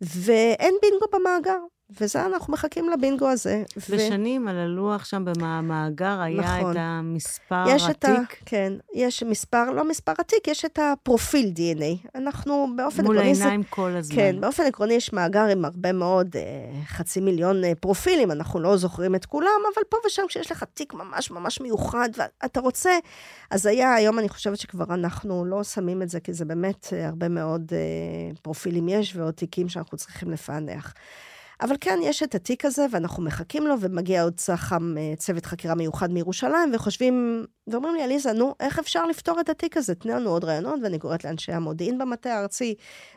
ואין 0.01 0.75
בינגו 0.81 1.05
במאגר. 1.13 1.76
וזה, 1.89 2.25
אנחנו 2.25 2.53
מחכים 2.53 2.89
לבינגו 2.89 3.29
הזה. 3.29 3.63
ושנים 3.89 4.45
ו... 4.45 4.49
על 4.49 4.57
הלוח 4.57 5.05
שם 5.05 5.25
במאגר 5.25 6.21
היה 6.21 6.41
נכון. 6.41 6.71
את 6.71 6.77
המספר 6.79 7.63
יש 7.67 7.83
התיק? 7.83 7.99
את 8.03 8.05
ה... 8.05 8.45
כן, 8.45 8.73
יש 8.93 9.23
מספר, 9.23 9.71
לא 9.71 9.89
מספר 9.89 10.13
התיק, 10.19 10.47
יש 10.47 10.65
את 10.65 10.79
הפרופיל 10.81 11.53
DNA. 11.55 12.07
אנחנו 12.15 12.67
באופן 12.75 13.03
מול 13.05 13.17
עקרוני... 13.17 13.33
מול 13.33 13.41
העיניים 13.41 13.61
זה... 13.61 13.67
כל 13.69 13.89
הזמן. 13.95 14.15
כן, 14.15 14.41
באופן 14.41 14.63
עקרוני 14.63 14.93
יש 14.93 15.13
מאגר 15.13 15.45
עם 15.45 15.65
הרבה 15.65 15.91
מאוד, 15.91 16.35
אה, 16.35 16.41
חצי 16.85 17.19
מיליון 17.19 17.63
אה, 17.63 17.75
פרופילים, 17.75 18.31
אנחנו 18.31 18.59
לא 18.59 18.77
זוכרים 18.77 19.15
את 19.15 19.25
כולם, 19.25 19.61
אבל 19.73 19.83
פה 19.89 19.97
ושם 20.07 20.23
כשיש 20.27 20.51
לך 20.51 20.63
תיק 20.73 20.93
ממש 20.93 21.31
ממש 21.31 21.61
מיוחד, 21.61 22.09
ואתה 22.17 22.59
רוצה... 22.59 22.91
אז 23.51 23.65
היה, 23.65 23.93
היום 23.93 24.19
אני 24.19 24.29
חושבת 24.29 24.57
שכבר 24.57 24.85
אנחנו 24.93 25.45
לא 25.45 25.63
שמים 25.63 26.01
את 26.01 26.09
זה, 26.09 26.19
כי 26.19 26.33
זה 26.33 26.45
באמת 26.45 26.87
אה, 26.93 27.07
הרבה 27.07 27.29
מאוד 27.29 27.71
אה, 27.71 28.35
פרופילים 28.41 28.89
יש, 28.89 29.15
ועוד 29.15 29.33
תיקים 29.33 29.69
שאנחנו 29.69 29.97
צריכים 29.97 30.31
לפענח. 30.31 30.93
אבל 31.61 31.75
כן, 31.81 31.99
יש 32.03 32.23
את 32.23 32.35
התיק 32.35 32.65
הזה, 32.65 32.85
ואנחנו 32.91 33.23
מחכים 33.23 33.67
לו, 33.67 33.75
ומגיע 33.79 34.23
עוד 34.23 34.33
צח"ם, 34.35 34.97
אה, 34.97 35.13
צוות 35.17 35.45
חקירה 35.45 35.75
מיוחד 35.75 36.11
מירושלים, 36.11 36.71
וחושבים, 36.73 37.45
ואומרים 37.67 37.95
לי, 37.95 38.03
עליזה, 38.03 38.33
נו, 38.33 38.55
איך 38.59 38.79
אפשר 38.79 39.05
לפתור 39.05 39.39
את 39.39 39.49
התיק 39.49 39.77
הזה? 39.77 39.95
תני 39.95 40.11
לנו 40.11 40.29
עוד 40.29 40.43
רעיונות, 40.43 40.79
ואני 40.83 40.99
קוראת 40.99 41.23
לאנשי 41.23 41.51
המודיעין 41.51 41.97
במטה 41.97 42.33
הארצי, 42.33 42.75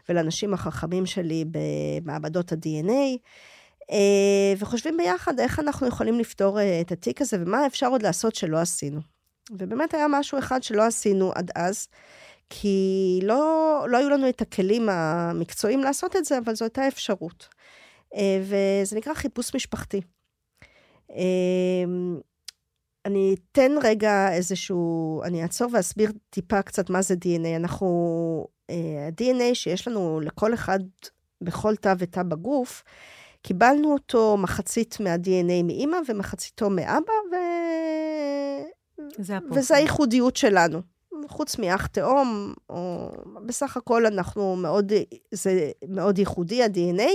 ולאנשים 0.09 0.55
החכמים 0.55 1.07
שלי 1.07 1.45
במעבדות 1.51 2.53
ה-DNA, 2.53 3.19
אה, 3.91 4.55
וחושבים 4.59 4.97
ביחד 4.97 5.41
איך 5.41 5.59
אנחנו 5.59 5.87
יכולים 5.87 6.19
לפתור 6.19 6.61
אה, 6.61 6.81
את 6.81 6.93
התיק 6.93 7.21
הזה, 7.21 7.37
ומה 7.41 7.67
אפשר 7.67 7.87
עוד 7.87 8.03
לעשות 8.03 8.35
שלא 8.35 8.59
עשינו. 8.59 9.01
ובאמת 9.51 9.95
היה 9.95 10.07
משהו 10.09 10.39
אחד 10.39 10.63
שלא 10.63 10.83
עשינו 10.83 11.33
עד 11.35 11.51
אז. 11.55 11.89
כי 12.51 13.21
לא, 13.23 13.87
לא 13.89 13.99
היו 13.99 14.11
לנו 14.11 14.29
את 14.29 14.43
הכלים 14.43 14.89
המקצועיים 14.89 15.81
לעשות 15.81 16.17
את 16.17 16.25
זה, 16.25 16.39
אבל 16.39 16.55
זו 16.55 16.65
הייתה 16.65 16.89
אפשרות. 16.89 17.49
אה, 18.15 18.43
וזה 18.43 18.97
נקרא 18.97 19.15
חיפוש 19.15 19.55
משפחתי. 19.55 20.01
אמ, 21.11 22.21
אני 23.05 23.35
אתן 23.35 23.73
רגע 23.83 24.33
איזשהו, 24.33 25.23
אני 25.25 25.43
אעצור 25.43 25.69
ואסביר 25.73 26.13
טיפה 26.31 26.63
קצת 26.63 26.91
מה 26.91 27.03
זה 27.03 27.15
DNA. 27.15 27.57
אנחנו, 27.57 28.47
אה, 28.71 29.09
ה-DNA 29.09 29.55
שיש 29.55 29.89
לנו 29.89 30.21
לכל 30.21 30.55
אחד, 30.55 30.79
בכל 31.41 31.77
תא 31.77 31.95
ותא 31.99 32.23
בגוף, 32.23 32.83
קיבלנו 33.43 33.93
אותו 33.93 34.37
מחצית 34.37 35.01
מה-DNA 35.01 35.63
מאימא 35.65 35.97
ומחציתו 36.09 36.71
מאבא, 36.71 37.13
ו... 37.33 37.37
זה 39.19 39.39
וזה 39.55 39.77
הייחודיות 39.77 40.37
שלנו. 40.37 40.81
חוץ 41.29 41.59
מאח 41.59 41.87
תאום, 41.87 42.55
או 42.69 43.11
בסך 43.47 43.77
הכל 43.77 44.07
אנחנו 44.07 44.57
מאוד, 44.57 44.93
זה 45.33 45.71
מאוד 45.89 46.19
ייחודי, 46.19 46.63
ה-DNA. 46.63 47.11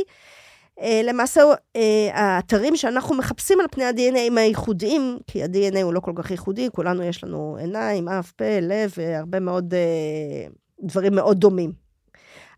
אה, 0.80 1.02
למעשה, 1.04 1.42
אה, 1.76 2.10
האתרים 2.14 2.76
שאנחנו 2.76 3.16
מחפשים 3.16 3.60
על 3.60 3.66
פני 3.72 3.84
ה-DNA 3.84 4.20
הם 4.20 4.38
הייחודיים, 4.38 5.18
כי 5.28 5.44
ה-DNA 5.44 5.82
הוא 5.84 5.94
לא 5.94 6.00
כל 6.00 6.12
כך 6.16 6.32
ייחודי, 6.32 6.70
כולנו 6.72 7.04
יש 7.04 7.24
לנו 7.24 7.58
עיניים, 7.60 8.10
אף, 8.10 8.32
פה, 8.32 8.60
לב, 8.62 8.92
והרבה 8.98 9.40
מאוד 9.40 9.74
אה, 9.74 10.48
דברים 10.84 11.16
מאוד 11.16 11.40
דומים. 11.40 11.72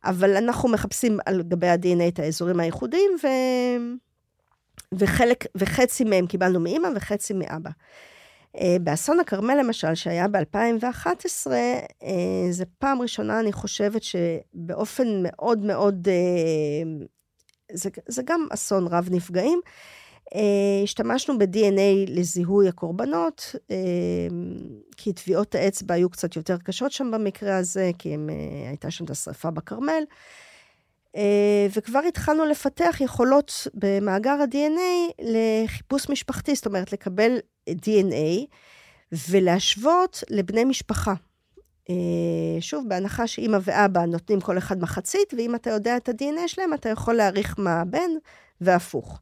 אבל 0.04 0.38
אנחנו 0.38 0.70
מחפשים 0.70 1.18
על 1.26 1.42
גבי 1.42 1.68
ה-DNA 1.68 2.08
את 2.08 2.20
האזורים 2.20 2.60
הייחודיים, 2.60 3.12
ו... 3.24 3.28
וחלק, 4.94 5.46
וחצי 5.56 6.04
מהם 6.04 6.28
קיבלנו 6.28 6.60
מאימא 6.60 6.88
וחצי 6.96 7.34
מאבא. 7.34 7.70
באסון 8.82 9.20
הכרמל, 9.20 9.56
למשל, 9.60 9.96
שהיה 9.96 10.28
ב-2011, 10.28 11.48
זו 12.52 12.64
פעם 12.80 13.02
ראשונה, 13.02 13.40
אני 13.40 13.54
חושבת, 13.54 14.02
שבאופן 14.04 15.08
מאוד 15.24 15.60
מאוד 15.60 16.08
זה, 17.72 17.90
זה 18.08 18.22
גם 18.26 18.48
אסון 18.52 18.88
רב 18.88 19.08
נפגעים. 19.12 19.62
Uh, 20.34 20.38
השתמשנו 20.84 21.38
ב-DNA 21.38 22.08
לזיהוי 22.08 22.68
הקורבנות, 22.68 23.56
uh, 23.56 23.72
כי 24.98 25.14
טביעות 25.14 25.56
האצבע 25.56 25.94
היו 25.94 26.10
קצת 26.10 26.36
יותר 26.36 26.58
קשות 26.58 26.92
שם 26.92 27.12
במקרה 27.12 27.58
הזה, 27.58 27.92
כי 28.00 28.14
הם, 28.14 28.30
uh, 28.30 28.68
הייתה 28.68 28.92
שם 28.92 29.06
את 29.06 29.10
השרפה 29.10 29.52
בכרמל. 29.52 30.04
Uh, 31.16 31.20
וכבר 31.76 32.00
התחלנו 32.08 32.46
לפתח 32.46 32.98
יכולות 33.00 33.68
במאגר 33.74 34.38
ה-DNA 34.42 35.22
לחיפוש 35.22 36.10
משפחתי, 36.10 36.56
זאת 36.56 36.66
אומרת, 36.66 36.94
לקבל 36.94 37.38
DNA 37.70 38.46
ולהשוות 39.30 40.24
לבני 40.30 40.66
משפחה. 40.66 41.14
שוב, 42.60 42.86
בהנחה 42.88 43.28
שאימא 43.28 43.58
ואבא 43.62 44.06
נותנים 44.06 44.42
כל 44.42 44.58
אחד 44.58 44.82
מחצית, 44.82 45.34
ואם 45.38 45.56
אתה 45.56 45.70
יודע 45.70 45.98
את 45.98 46.10
ה-DNA 46.10 46.48
שלהם, 46.48 46.74
אתה 46.74 46.90
יכול 46.90 47.14
להעריך 47.14 47.56
מה 47.58 47.82
הבן, 47.82 48.10
והפוך. 48.62 49.20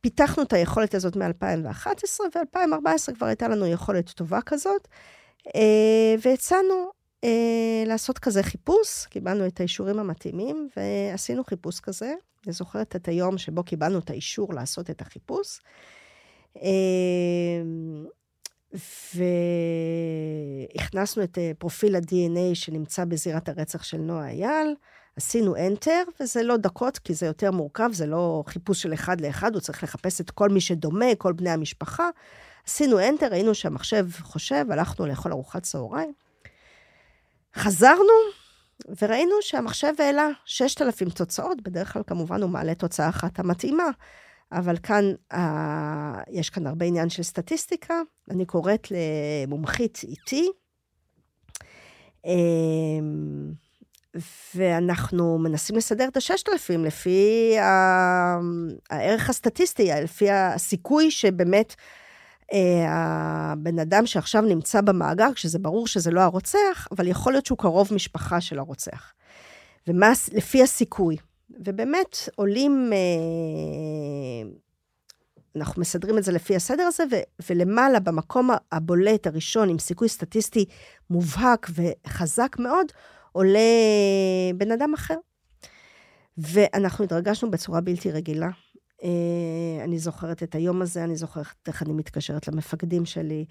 פיתחנו 0.00 0.42
את 0.42 0.52
היכולת 0.52 0.94
הזאת 0.94 1.16
מ-2011, 1.16 2.20
ו-2014 2.20 3.14
כבר 3.14 3.26
הייתה 3.26 3.48
לנו 3.48 3.66
יכולת 3.66 4.10
טובה 4.10 4.40
כזאת, 4.46 4.88
אה, 5.56 6.14
והצענו 6.22 6.90
אה, 7.24 7.84
לעשות 7.86 8.18
כזה 8.18 8.42
חיפוש, 8.42 9.06
קיבלנו 9.06 9.46
את 9.46 9.60
האישורים 9.60 9.98
המתאימים, 9.98 10.68
ועשינו 10.76 11.44
חיפוש 11.44 11.80
כזה. 11.80 12.14
אני 12.46 12.52
זוכרת 12.52 12.96
את 12.96 13.08
היום 13.08 13.38
שבו 13.38 13.64
קיבלנו 13.64 13.98
את 13.98 14.10
האישור 14.10 14.54
לעשות 14.54 14.90
את 14.90 15.00
החיפוש. 15.00 15.60
אה, 18.74 18.78
והכנסנו 20.74 21.22
את 21.22 21.38
פרופיל 21.58 21.96
ה-DNA 21.96 22.54
שנמצא 22.54 23.04
בזירת 23.04 23.48
הרצח 23.48 23.82
של 23.82 23.98
נועה 23.98 24.28
אייל. 24.28 24.74
עשינו 25.16 25.56
enter, 25.56 26.10
וזה 26.20 26.42
לא 26.42 26.56
דקות, 26.56 26.98
כי 26.98 27.14
זה 27.14 27.26
יותר 27.26 27.50
מורכב, 27.50 27.90
זה 27.92 28.06
לא 28.06 28.44
חיפוש 28.46 28.82
של 28.82 28.94
אחד 28.94 29.20
לאחד, 29.20 29.54
הוא 29.54 29.60
צריך 29.60 29.82
לחפש 29.82 30.20
את 30.20 30.30
כל 30.30 30.48
מי 30.48 30.60
שדומה, 30.60 31.14
כל 31.18 31.32
בני 31.32 31.50
המשפחה. 31.50 32.08
עשינו 32.66 32.98
enter, 32.98 33.26
ראינו 33.30 33.54
שהמחשב 33.54 34.06
חושב, 34.20 34.64
הלכנו 34.70 35.06
לאכול 35.06 35.32
ארוחת 35.32 35.62
צהריים. 35.62 36.12
חזרנו, 37.56 38.12
וראינו 39.02 39.34
שהמחשב 39.40 39.92
העלה 39.98 40.28
6,000 40.44 41.10
תוצאות, 41.10 41.62
בדרך 41.62 41.92
כלל 41.92 42.02
כמובן 42.06 42.42
הוא 42.42 42.50
מעלה 42.50 42.74
תוצאה 42.74 43.08
אחת 43.08 43.38
המתאימה, 43.38 43.84
אבל 44.52 44.76
כאן, 44.82 45.04
אה, 45.32 46.20
יש 46.30 46.50
כאן 46.50 46.66
הרבה 46.66 46.86
עניין 46.86 47.10
של 47.10 47.22
סטטיסטיקה. 47.22 47.94
אני 48.30 48.46
קוראת 48.46 48.88
למומחית 48.90 50.00
איתי. 50.02 50.48
אה, 52.26 52.32
ואנחנו 54.54 55.38
מנסים 55.38 55.76
לסדר 55.76 56.08
את 56.08 56.16
ה-6,000 56.16 56.78
לפי 56.78 57.54
הערך 58.90 59.30
הסטטיסטי, 59.30 59.90
לפי 60.02 60.30
הסיכוי 60.30 61.10
שבאמת 61.10 61.74
אה, 62.52 62.86
הבן 62.88 63.78
אדם 63.78 64.06
שעכשיו 64.06 64.42
נמצא 64.42 64.80
במאגר, 64.80 65.32
כשזה 65.34 65.58
ברור 65.58 65.86
שזה 65.86 66.10
לא 66.10 66.20
הרוצח, 66.20 66.88
אבל 66.90 67.06
יכול 67.06 67.32
להיות 67.32 67.46
שהוא 67.46 67.58
קרוב 67.58 67.88
משפחה 67.94 68.40
של 68.40 68.58
הרוצח. 68.58 69.12
ומה, 69.88 70.12
לפי 70.32 70.62
הסיכוי. 70.62 71.16
ובאמת 71.58 72.16
עולים, 72.36 72.90
אה, 72.92 74.50
אנחנו 75.56 75.80
מסדרים 75.80 76.18
את 76.18 76.24
זה 76.24 76.32
לפי 76.32 76.56
הסדר 76.56 76.82
הזה, 76.82 77.04
ו, 77.10 77.14
ולמעלה, 77.50 78.00
במקום 78.00 78.50
הבולט 78.72 79.26
הראשון, 79.26 79.68
עם 79.68 79.78
סיכוי 79.78 80.08
סטטיסטי 80.08 80.64
מובהק 81.10 81.70
וחזק 81.74 82.56
מאוד, 82.58 82.86
עולה 83.32 83.60
בן 84.56 84.72
אדם 84.72 84.94
אחר. 84.94 85.16
ואנחנו 86.38 87.04
התרגשנו 87.04 87.50
בצורה 87.50 87.80
בלתי 87.80 88.10
רגילה. 88.10 88.48
אה, 89.02 89.84
אני 89.84 89.98
זוכרת 89.98 90.42
את 90.42 90.54
היום 90.54 90.82
הזה, 90.82 91.04
אני 91.04 91.16
זוכרת 91.16 91.46
איך 91.66 91.82
אני 91.82 91.92
מתקשרת 91.92 92.48
למפקדים 92.48 93.04
שלי, 93.04 93.44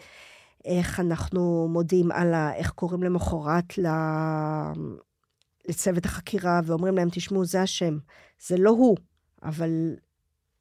איך 0.65 0.99
אנחנו 0.99 1.67
מודיעים 1.71 2.11
הלאה, 2.11 2.55
איך 2.55 2.71
קוראים 2.71 3.03
למחרת 3.03 3.77
ל... 3.77 3.87
לצוות 5.69 6.05
החקירה 6.05 6.59
ואומרים 6.65 6.95
להם, 6.95 7.07
תשמעו, 7.11 7.45
זה 7.45 7.61
השם, 7.61 7.97
זה 8.47 8.57
לא 8.57 8.69
הוא, 8.69 8.97
אבל 9.43 9.95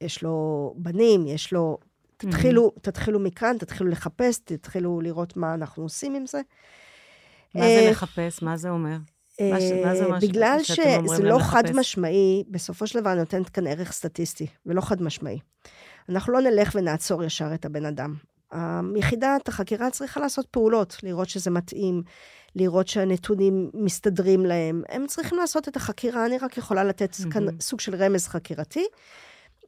יש 0.01 0.23
לו 0.23 0.73
בנים, 0.77 1.27
יש 1.27 1.53
לו... 1.53 1.77
תתחילו, 2.17 2.71
mm-hmm. 2.75 2.81
תתחילו 2.81 3.19
מכאן, 3.19 3.57
תתחילו 3.57 3.89
לחפש, 3.89 4.39
תתחילו 4.39 5.01
לראות 5.01 5.37
מה 5.37 5.53
אנחנו 5.53 5.83
עושים 5.83 6.15
עם 6.15 6.25
זה. 6.25 6.41
מה 7.55 7.61
זה 7.61 7.67
אה, 7.67 7.91
לחפש? 7.91 8.41
מה 8.43 8.57
זה 8.57 8.69
אומר? 8.69 8.97
מה 9.41 9.95
זה 9.95 10.05
אומר 10.05 10.19
בגלל 10.21 10.59
שזה 10.63 11.23
לא 11.23 11.39
חד 11.39 11.63
משמעי, 11.73 12.43
בסופו 12.47 12.87
של 12.87 12.99
דבר 12.99 13.13
נותנת 13.13 13.49
כאן 13.49 13.67
ערך 13.67 13.91
סטטיסטי, 13.91 14.47
ולא 14.65 14.81
חד 14.81 15.01
משמעי. 15.01 15.39
אנחנו 16.09 16.33
לא 16.33 16.41
נלך 16.41 16.75
ונעצור 16.75 17.23
ישר 17.23 17.53
את 17.53 17.65
הבן 17.65 17.85
אדם. 17.85 18.15
יחידת 18.95 19.47
החקירה 19.47 19.89
צריכה 19.89 20.19
לעשות 20.19 20.45
פעולות, 20.51 20.97
לראות 21.03 21.29
שזה 21.29 21.51
מתאים, 21.51 22.03
לראות 22.55 22.87
שהנתונים 22.87 23.69
מסתדרים 23.73 24.45
להם. 24.45 24.83
הם 24.89 25.07
צריכים 25.07 25.37
לעשות 25.37 25.67
את 25.67 25.75
החקירה, 25.75 26.25
אני 26.25 26.37
רק 26.37 26.57
יכולה 26.57 26.83
לתת 26.83 27.13
mm-hmm. 27.13 27.31
כאן 27.31 27.45
סוג 27.59 27.79
של 27.79 27.95
רמז 27.95 28.27
חקירתי. 28.27 28.85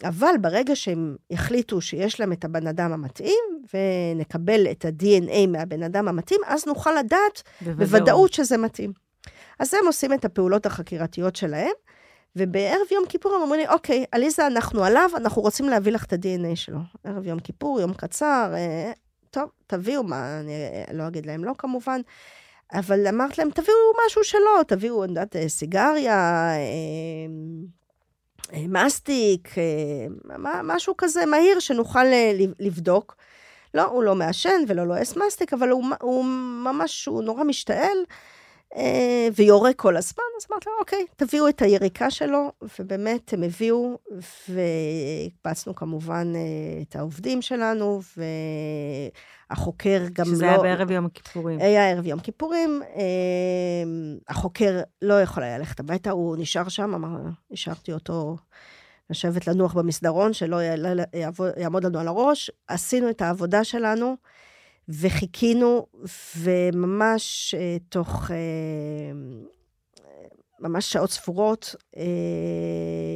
אבל 0.03 0.36
ברגע 0.41 0.75
שהם 0.75 1.15
יחליטו 1.29 1.82
שיש 1.82 2.19
להם 2.19 2.34
את 2.34 2.45
הבן 2.45 2.67
אדם 2.67 2.93
המתאים, 2.93 3.43
ונקבל 3.73 4.67
את 4.71 4.86
ה-DNA 4.86 5.47
מהבן 5.47 5.84
אדם 5.84 6.07
המתאים, 6.07 6.41
אז 6.47 6.67
נוכל 6.67 6.91
לדעת 6.99 7.43
בוודאות, 7.61 7.89
בוודאות 7.89 8.34
שזה 8.34 8.57
מתאים. 8.57 8.93
אז 9.59 9.73
הם 9.73 9.88
עושים 9.88 10.13
את 10.13 10.25
הפעולות 10.25 10.65
החקירתיות 10.65 11.36
שלהם, 11.36 11.71
ובערב 12.36 12.88
יום 12.91 13.03
כיפור 13.09 13.36
הם 13.36 13.41
אומרים 13.41 13.59
לי, 13.61 13.67
אוקיי, 13.67 14.05
עליזה, 14.11 14.47
אנחנו 14.47 14.84
עליו, 14.84 15.09
אנחנו 15.15 15.41
רוצים 15.41 15.69
להביא 15.69 15.91
לך 15.91 16.05
את 16.05 16.13
ה-DNA 16.13 16.55
שלו. 16.55 16.79
ערב 17.03 17.27
יום 17.27 17.39
כיפור, 17.39 17.82
יום 17.82 17.93
קצר, 17.93 18.51
אה, 18.53 18.91
טוב, 19.32 19.49
תביאו 19.67 20.03
מה, 20.03 20.39
אני 20.39 20.97
לא 20.97 21.07
אגיד 21.07 21.25
להם 21.25 21.43
לא 21.43 21.53
כמובן, 21.57 22.01
אבל 22.73 23.07
אמרת 23.07 23.38
להם, 23.38 23.49
תביאו 23.51 23.77
משהו 24.05 24.23
שלו, 24.23 24.63
תביאו, 24.67 25.03
אני 25.03 25.11
יודעת, 25.11 25.36
אה, 25.36 25.49
סיגריה, 25.49 26.51
אה, 26.53 26.57
אה, 28.53 28.65
מסטיק, 28.67 29.55
משהו 30.63 30.97
כזה 30.97 31.25
מהיר 31.25 31.59
שנוכל 31.59 32.03
לבדוק. 32.59 33.15
לא, 33.73 33.84
הוא 33.84 34.03
לא 34.03 34.15
מעשן 34.15 34.61
ולא 34.67 34.88
לועס 34.88 35.17
מסטיק, 35.17 35.53
אבל 35.53 35.69
הוא, 35.69 35.84
הוא 36.01 36.25
ממש, 36.65 37.05
הוא 37.05 37.23
נורא 37.23 37.43
משתעל, 37.43 37.97
ויורה 39.36 39.74
כל 39.74 39.97
הזמן. 39.97 40.24
אז 40.38 40.47
אמרתי 40.51 40.65
לו, 40.69 40.76
אוקיי, 40.80 41.05
תביאו 41.15 41.49
את 41.49 41.61
היריקה 41.61 42.11
שלו, 42.11 42.51
ובאמת 42.80 43.34
הם 43.34 43.43
הביאו, 43.43 43.97
והקפצנו 44.49 45.76
כמובן 45.76 46.34
את 46.82 46.95
העובדים 46.95 47.41
שלנו, 47.41 48.01
החוקר 49.49 50.01
גם 50.13 50.26
שזה 50.26 50.32
לא... 50.32 50.38
שזה 50.38 50.49
היה 50.49 50.57
בערב 50.57 50.91
יום 50.91 51.05
הכיפורים. 51.05 51.59
היה 51.59 51.89
ערב 51.89 52.05
יום 52.05 52.19
כיפורים. 52.19 52.82
אה, 52.95 53.03
החוקר 54.30 54.82
לא 55.01 55.22
יכול 55.22 55.43
היה 55.43 55.57
ללכת 55.57 55.80
הביתה, 55.80 56.11
הוא 56.11 56.38
נשאר 56.39 56.69
שם, 56.69 56.93
אמר, 56.93 57.19
השארתי 57.51 57.93
אותו 57.93 58.38
לשבת 59.09 59.47
לנוח 59.47 59.74
במסדרון, 59.74 60.34
שלא 60.34 60.57
יעמוד 61.57 61.86
לנו 61.86 61.99
על 61.99 62.07
הראש. 62.07 62.51
עשינו 62.67 63.09
את 63.09 63.22
העבודה 63.22 63.63
שלנו, 63.63 64.15
וחיכינו, 64.99 65.87
וממש 66.37 67.55
אה, 67.57 67.77
תוך... 67.89 68.31
אה, 68.31 68.37
ממש 70.59 70.91
שעות 70.91 71.11
ספורות, 71.11 71.75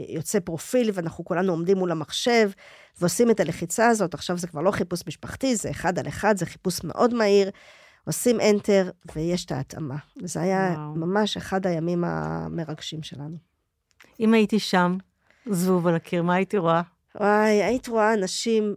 יוצא 0.10 0.40
פרופיל, 0.40 0.92
ואנחנו 0.94 1.26
כולנו 1.26 1.52
עומדים 1.52 1.78
מול 1.78 1.92
המחשב, 1.92 2.50
ועושים 3.00 3.32
את 3.32 3.40
הלחיצה 3.40 3.88
הזאת, 3.88 4.14
עכשיו 4.14 4.38
זה 4.38 4.48
כבר 4.48 4.62
לא 4.62 4.72
חיפוש 4.72 5.02
משפחתי, 5.08 5.56
זה 5.56 5.70
אחד 5.70 6.00
על 6.00 6.08
אחד, 6.08 6.38
זה 6.38 6.46
חיפוש 6.46 6.84
מאוד 6.84 7.14
מהיר. 7.14 7.50
עושים 8.06 8.40
enter, 8.40 9.12
ויש 9.16 9.46
את 9.46 9.52
ההתאמה. 9.52 9.96
וזה 10.24 10.42
היה 10.42 10.74
וואו. 10.78 10.96
ממש 10.96 11.38
אחד 11.38 11.68
הימים 11.68 12.04
המרגשים 12.04 13.04
שלנו. 13.04 13.38
אם 14.20 14.34
הייתי 14.34 14.60
שם, 14.60 14.98
זבוב 15.50 15.88
על 15.88 15.96
הקיר, 15.96 16.24
מה 16.24 16.36
הייתי 16.36 16.58
רואה? 16.58 16.82
וואי, 17.16 17.64
היית 17.64 17.88
רואה 17.88 18.14
אנשים 18.14 18.76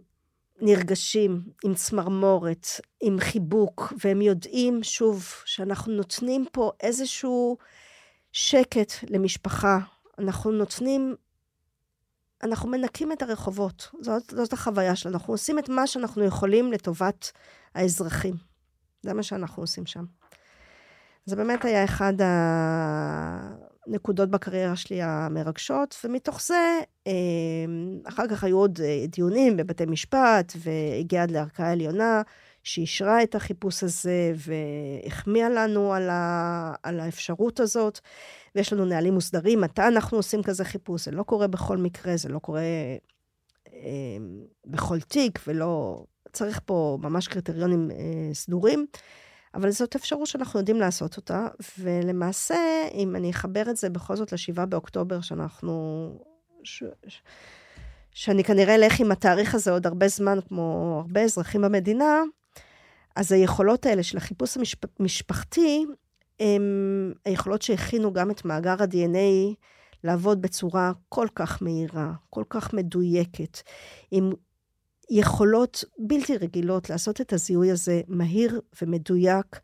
נרגשים, 0.61 1.41
עם 1.63 1.75
צמרמורת, 1.75 2.67
עם 3.01 3.19
חיבוק, 3.19 3.93
והם 4.03 4.21
יודעים, 4.21 4.83
שוב, 4.83 5.25
שאנחנו 5.45 5.93
נותנים 5.93 6.45
פה 6.51 6.71
איזשהו 6.81 7.57
שקט 8.31 8.91
למשפחה. 9.09 9.79
אנחנו 10.19 10.51
נותנים 10.51 11.15
אנחנו 12.43 12.69
מנקים 12.69 13.11
את 13.11 13.21
הרחובות. 13.21 13.89
זאת, 14.01 14.23
זאת 14.35 14.53
החוויה 14.53 14.95
שלנו. 14.95 15.15
אנחנו 15.15 15.33
עושים 15.33 15.59
את 15.59 15.69
מה 15.69 15.87
שאנחנו 15.87 16.23
יכולים 16.23 16.71
לטובת 16.71 17.31
האזרחים. 17.75 18.35
זה 19.01 19.13
מה 19.13 19.23
שאנחנו 19.23 19.63
עושים 19.63 19.85
שם. 19.85 20.05
זה 21.25 21.35
באמת 21.35 21.65
היה 21.65 21.83
אחד 21.83 22.13
הנקודות 23.89 24.29
בקריירה 24.29 24.75
שלי 24.75 25.01
המרגשות, 25.01 25.95
ומתוך 26.03 26.41
זה, 26.41 26.79
אה, 27.07 27.13
אחר 28.05 28.27
כך 28.27 28.43
היו 28.43 28.57
עוד 28.57 28.79
אה, 28.83 29.05
דיונים 29.07 29.57
בבתי 29.57 29.85
משפט, 29.85 30.53
והגיע 30.57 31.23
עד 31.23 31.31
לערכאה 31.31 31.71
עליונה, 31.71 32.21
שאישרה 32.63 33.23
את 33.23 33.35
החיפוש 33.35 33.83
הזה 33.83 34.33
והחמיאה 34.35 35.49
לנו 35.49 35.93
על, 35.93 36.09
ה, 36.09 36.73
על 36.83 36.99
האפשרות 36.99 37.59
הזאת. 37.59 37.99
ויש 38.55 38.73
לנו 38.73 38.85
נהלים 38.85 39.13
מוסדרים, 39.13 39.61
מתי 39.61 39.81
אנחנו 39.81 40.17
עושים 40.17 40.43
כזה 40.43 40.65
חיפוש. 40.65 41.05
זה 41.05 41.11
לא 41.11 41.23
קורה 41.23 41.47
בכל 41.47 41.77
מקרה, 41.77 42.17
זה 42.17 42.29
לא 42.29 42.39
קורה 42.39 42.61
אה, 43.73 44.17
בכל 44.65 44.99
תיק, 44.99 45.39
ולא... 45.47 46.03
צריך 46.33 46.59
פה 46.65 46.97
ממש 47.01 47.27
קריטריונים 47.27 47.91
אה, 47.91 48.33
סדורים, 48.33 48.85
אבל 49.53 49.71
זאת 49.71 49.95
אפשרות 49.95 50.27
שאנחנו 50.27 50.59
יודעים 50.59 50.77
לעשות 50.77 51.17
אותה, 51.17 51.47
ולמעשה, 51.79 52.57
אם 52.93 53.15
אני 53.15 53.31
אחבר 53.31 53.69
את 53.69 53.77
זה 53.77 53.89
בכל 53.89 54.15
זאת 54.15 54.33
ל-7 54.33 54.65
באוקטובר, 54.65 55.21
שאנחנו... 55.21 56.09
ש... 56.63 56.83
שאני 58.11 58.43
כנראה 58.43 58.75
אלך 58.75 58.99
עם 58.99 59.11
התאריך 59.11 59.55
הזה 59.55 59.71
עוד 59.71 59.87
הרבה 59.87 60.07
זמן, 60.07 60.39
כמו 60.47 60.97
הרבה 61.05 61.21
אזרחים 61.21 61.61
במדינה, 61.61 62.23
אז 63.15 63.31
היכולות 63.31 63.85
האלה 63.85 64.03
של 64.03 64.17
החיפוש 64.17 64.57
המשפחתי, 64.99 65.85
הם 66.39 67.13
היכולות 67.25 67.61
שהכינו 67.61 68.13
גם 68.13 68.31
את 68.31 68.45
מאגר 68.45 68.75
ה-DNA 68.83 69.55
לעבוד 70.03 70.41
בצורה 70.41 70.91
כל 71.09 71.27
כך 71.35 71.61
מהירה, 71.61 72.11
כל 72.29 72.43
כך 72.49 72.73
מדויקת, 72.73 73.61
עם 74.11 74.31
יכולות 75.09 75.83
בלתי 75.97 76.37
רגילות 76.37 76.89
לעשות 76.89 77.21
את 77.21 77.33
הזיהוי 77.33 77.71
הזה 77.71 78.01
מהיר 78.07 78.61
ומדויק, 78.81 79.59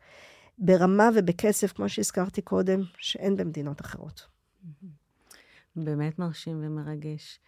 ברמה 0.58 1.08
ובקצב, 1.14 1.66
כמו 1.66 1.88
שהזכרתי 1.88 2.42
קודם, 2.42 2.80
שאין 2.98 3.36
במדינות 3.36 3.80
אחרות. 3.80 4.26
באמת 5.76 6.18
מרשים 6.18 6.60
ומרגש. 6.64 7.40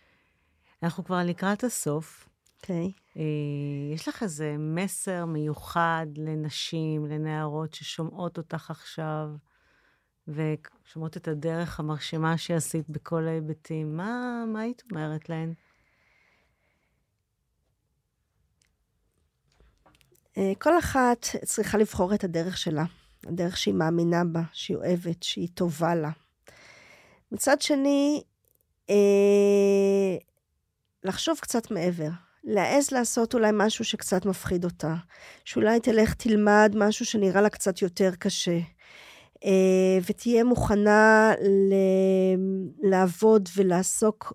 אנחנו 0.83 1.05
כבר 1.05 1.23
לקראת 1.25 1.65
הסוף. 1.65 2.29
אוקיי. 2.61 2.93
Okay. 2.95 3.19
אה, 3.19 3.95
יש 3.95 4.09
לך 4.09 4.23
איזה 4.23 4.57
מסר 4.59 5.25
מיוחד 5.25 6.07
לנשים, 6.17 7.07
לנערות 7.07 7.75
ששומעות 7.75 8.39
אותך 8.39 8.71
עכשיו, 8.71 9.29
ושומעות 10.29 11.17
את 11.17 11.29
הדרך 11.29 11.81
המרשימה 11.81 12.39
שעשית 12.39 12.91
בכל 12.91 13.27
ההיבטים? 13.27 13.97
מה, 13.97 14.45
מה 14.53 14.61
היית 14.61 14.83
אומרת 14.91 15.29
להן? 15.29 15.53
כל 20.59 20.79
אחת 20.79 21.27
צריכה 21.45 21.79
לבחור 21.79 22.15
את 22.15 22.25
הדרך 22.25 22.59
שלה, 22.59 22.85
הדרך 23.27 23.57
שהיא 23.57 23.75
מאמינה 23.75 24.25
בה, 24.25 24.43
שהיא 24.53 24.77
אוהבת, 24.77 25.23
שהיא 25.23 25.49
טובה 25.55 25.95
לה. 25.95 26.11
מצד 27.33 27.61
שני, 27.61 28.23
אה, 28.91 30.17
לחשוב 31.05 31.39
קצת 31.41 31.71
מעבר, 31.71 32.09
להעז 32.45 32.91
לעשות 32.91 33.35
אולי 33.35 33.51
משהו 33.53 33.85
שקצת 33.85 34.27
מפחיד 34.27 34.65
אותה, 34.65 34.95
שאולי 35.45 35.81
תלך 35.81 36.15
תלמד 36.15 36.73
משהו 36.77 37.07
שנראה 37.07 37.41
לה 37.41 37.49
קצת 37.49 37.83
יותר 37.83 38.11
קשה, 38.19 38.59
אה, 39.45 39.99
ותהיה 40.07 40.45
מוכנה 40.45 41.33
ל- 41.41 42.89
לעבוד 42.91 43.49
ולעסוק 43.57 44.33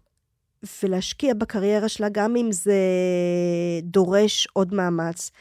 ולהשקיע 0.84 1.34
בקריירה 1.34 1.89
שלה, 1.89 2.10
גם 2.10 2.36
אם 2.36 2.51
זה 2.51 2.80
דורש 3.84 4.47
עוד 4.54 4.74
מאמץ, 4.74 5.32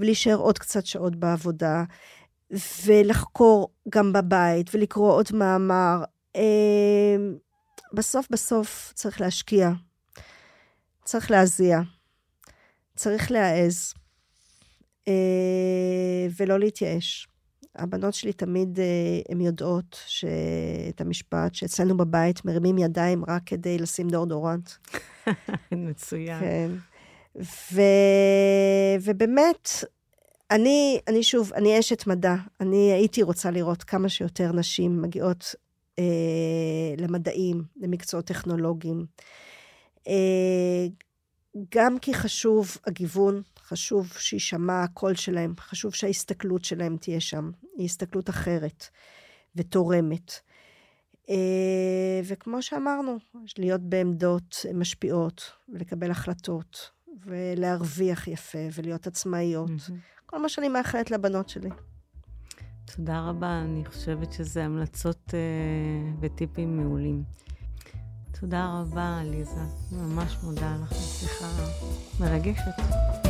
ולהישאר 0.00 0.36
עוד 0.36 0.58
קצת 0.58 0.86
שעות 0.86 1.16
בעבודה, 1.16 1.84
ולחקור 2.84 3.68
גם 3.88 4.12
בבית, 4.12 4.74
ולקרוא 4.74 5.12
עוד 5.12 5.26
מאמר. 5.32 6.04
אה, 6.36 7.16
בסוף 7.92 8.26
בסוף 8.30 8.92
צריך 8.94 9.20
להשקיע, 9.20 9.70
צריך 11.04 11.30
להזיע, 11.30 11.80
צריך 12.96 13.30
להעז, 13.30 13.94
אה, 15.08 16.26
ולא 16.38 16.58
להתייאש. 16.58 17.28
הבנות 17.76 18.14
שלי 18.14 18.32
תמיד, 18.32 18.80
אה, 18.80 18.84
הן 19.28 19.40
יודעות 19.40 20.00
את 20.88 21.00
המשפט 21.00 21.54
שאצלנו 21.54 21.96
בבית 21.96 22.44
מרימים 22.44 22.78
ידיים 22.78 23.24
רק 23.28 23.42
כדי 23.46 23.78
לשים 23.78 24.08
דורדורנט. 24.08 24.70
מצוין. 25.72 26.40
כן. 26.40 26.70
ו... 27.42 27.82
ובאמת, 29.00 29.68
אני, 30.50 31.00
אני 31.08 31.22
שוב, 31.22 31.52
אני 31.52 31.78
אשת 31.78 32.06
מדע. 32.06 32.34
אני 32.60 32.92
הייתי 32.92 33.22
רוצה 33.22 33.50
לראות 33.50 33.82
כמה 33.82 34.08
שיותר 34.08 34.52
נשים 34.52 35.02
מגיעות 35.02 35.54
אה, 35.98 36.94
למדעים, 36.98 37.64
למקצועות 37.76 38.24
טכנולוגיים. 38.24 39.06
אה, 40.08 40.86
גם 41.74 41.98
כי 41.98 42.14
חשוב 42.14 42.76
הגיוון, 42.86 43.42
חשוב 43.58 44.12
שיישמע 44.18 44.82
הקול 44.82 45.14
שלהם, 45.14 45.54
חשוב 45.60 45.94
שההסתכלות 45.94 46.64
שלהם 46.64 46.96
תהיה 46.96 47.20
שם. 47.20 47.50
היא 47.76 47.84
הסתכלות 47.84 48.30
אחרת 48.30 48.86
ותורמת. 49.56 50.32
אה, 51.30 52.20
וכמו 52.24 52.62
שאמרנו, 52.62 53.16
להיות 53.58 53.80
בעמדות 53.80 54.66
משפיעות 54.74 55.42
ולקבל 55.68 56.10
החלטות 56.10 56.90
ולהרוויח 57.26 58.28
יפה 58.28 58.58
ולהיות 58.74 59.06
עצמאיות. 59.06 59.68
Mm-hmm. 59.70 60.26
כל 60.26 60.42
מה 60.42 60.48
שאני 60.48 60.68
מאחלת 60.68 61.10
לבנות 61.10 61.48
שלי. 61.48 61.70
תודה 62.96 63.20
רבה, 63.28 63.60
אני 63.64 63.84
חושבת 63.84 64.32
שזה 64.32 64.64
המלצות 64.64 65.34
אה, 65.34 66.12
וטיפים 66.20 66.76
מעולים. 66.76 67.22
תודה 68.40 68.80
רבה, 68.80 69.18
עליזה. 69.20 69.60
ממש 69.92 70.36
מודה 70.42 70.76
לך, 70.82 70.94
שיחה 70.94 71.46
מרגשת. 72.20 73.23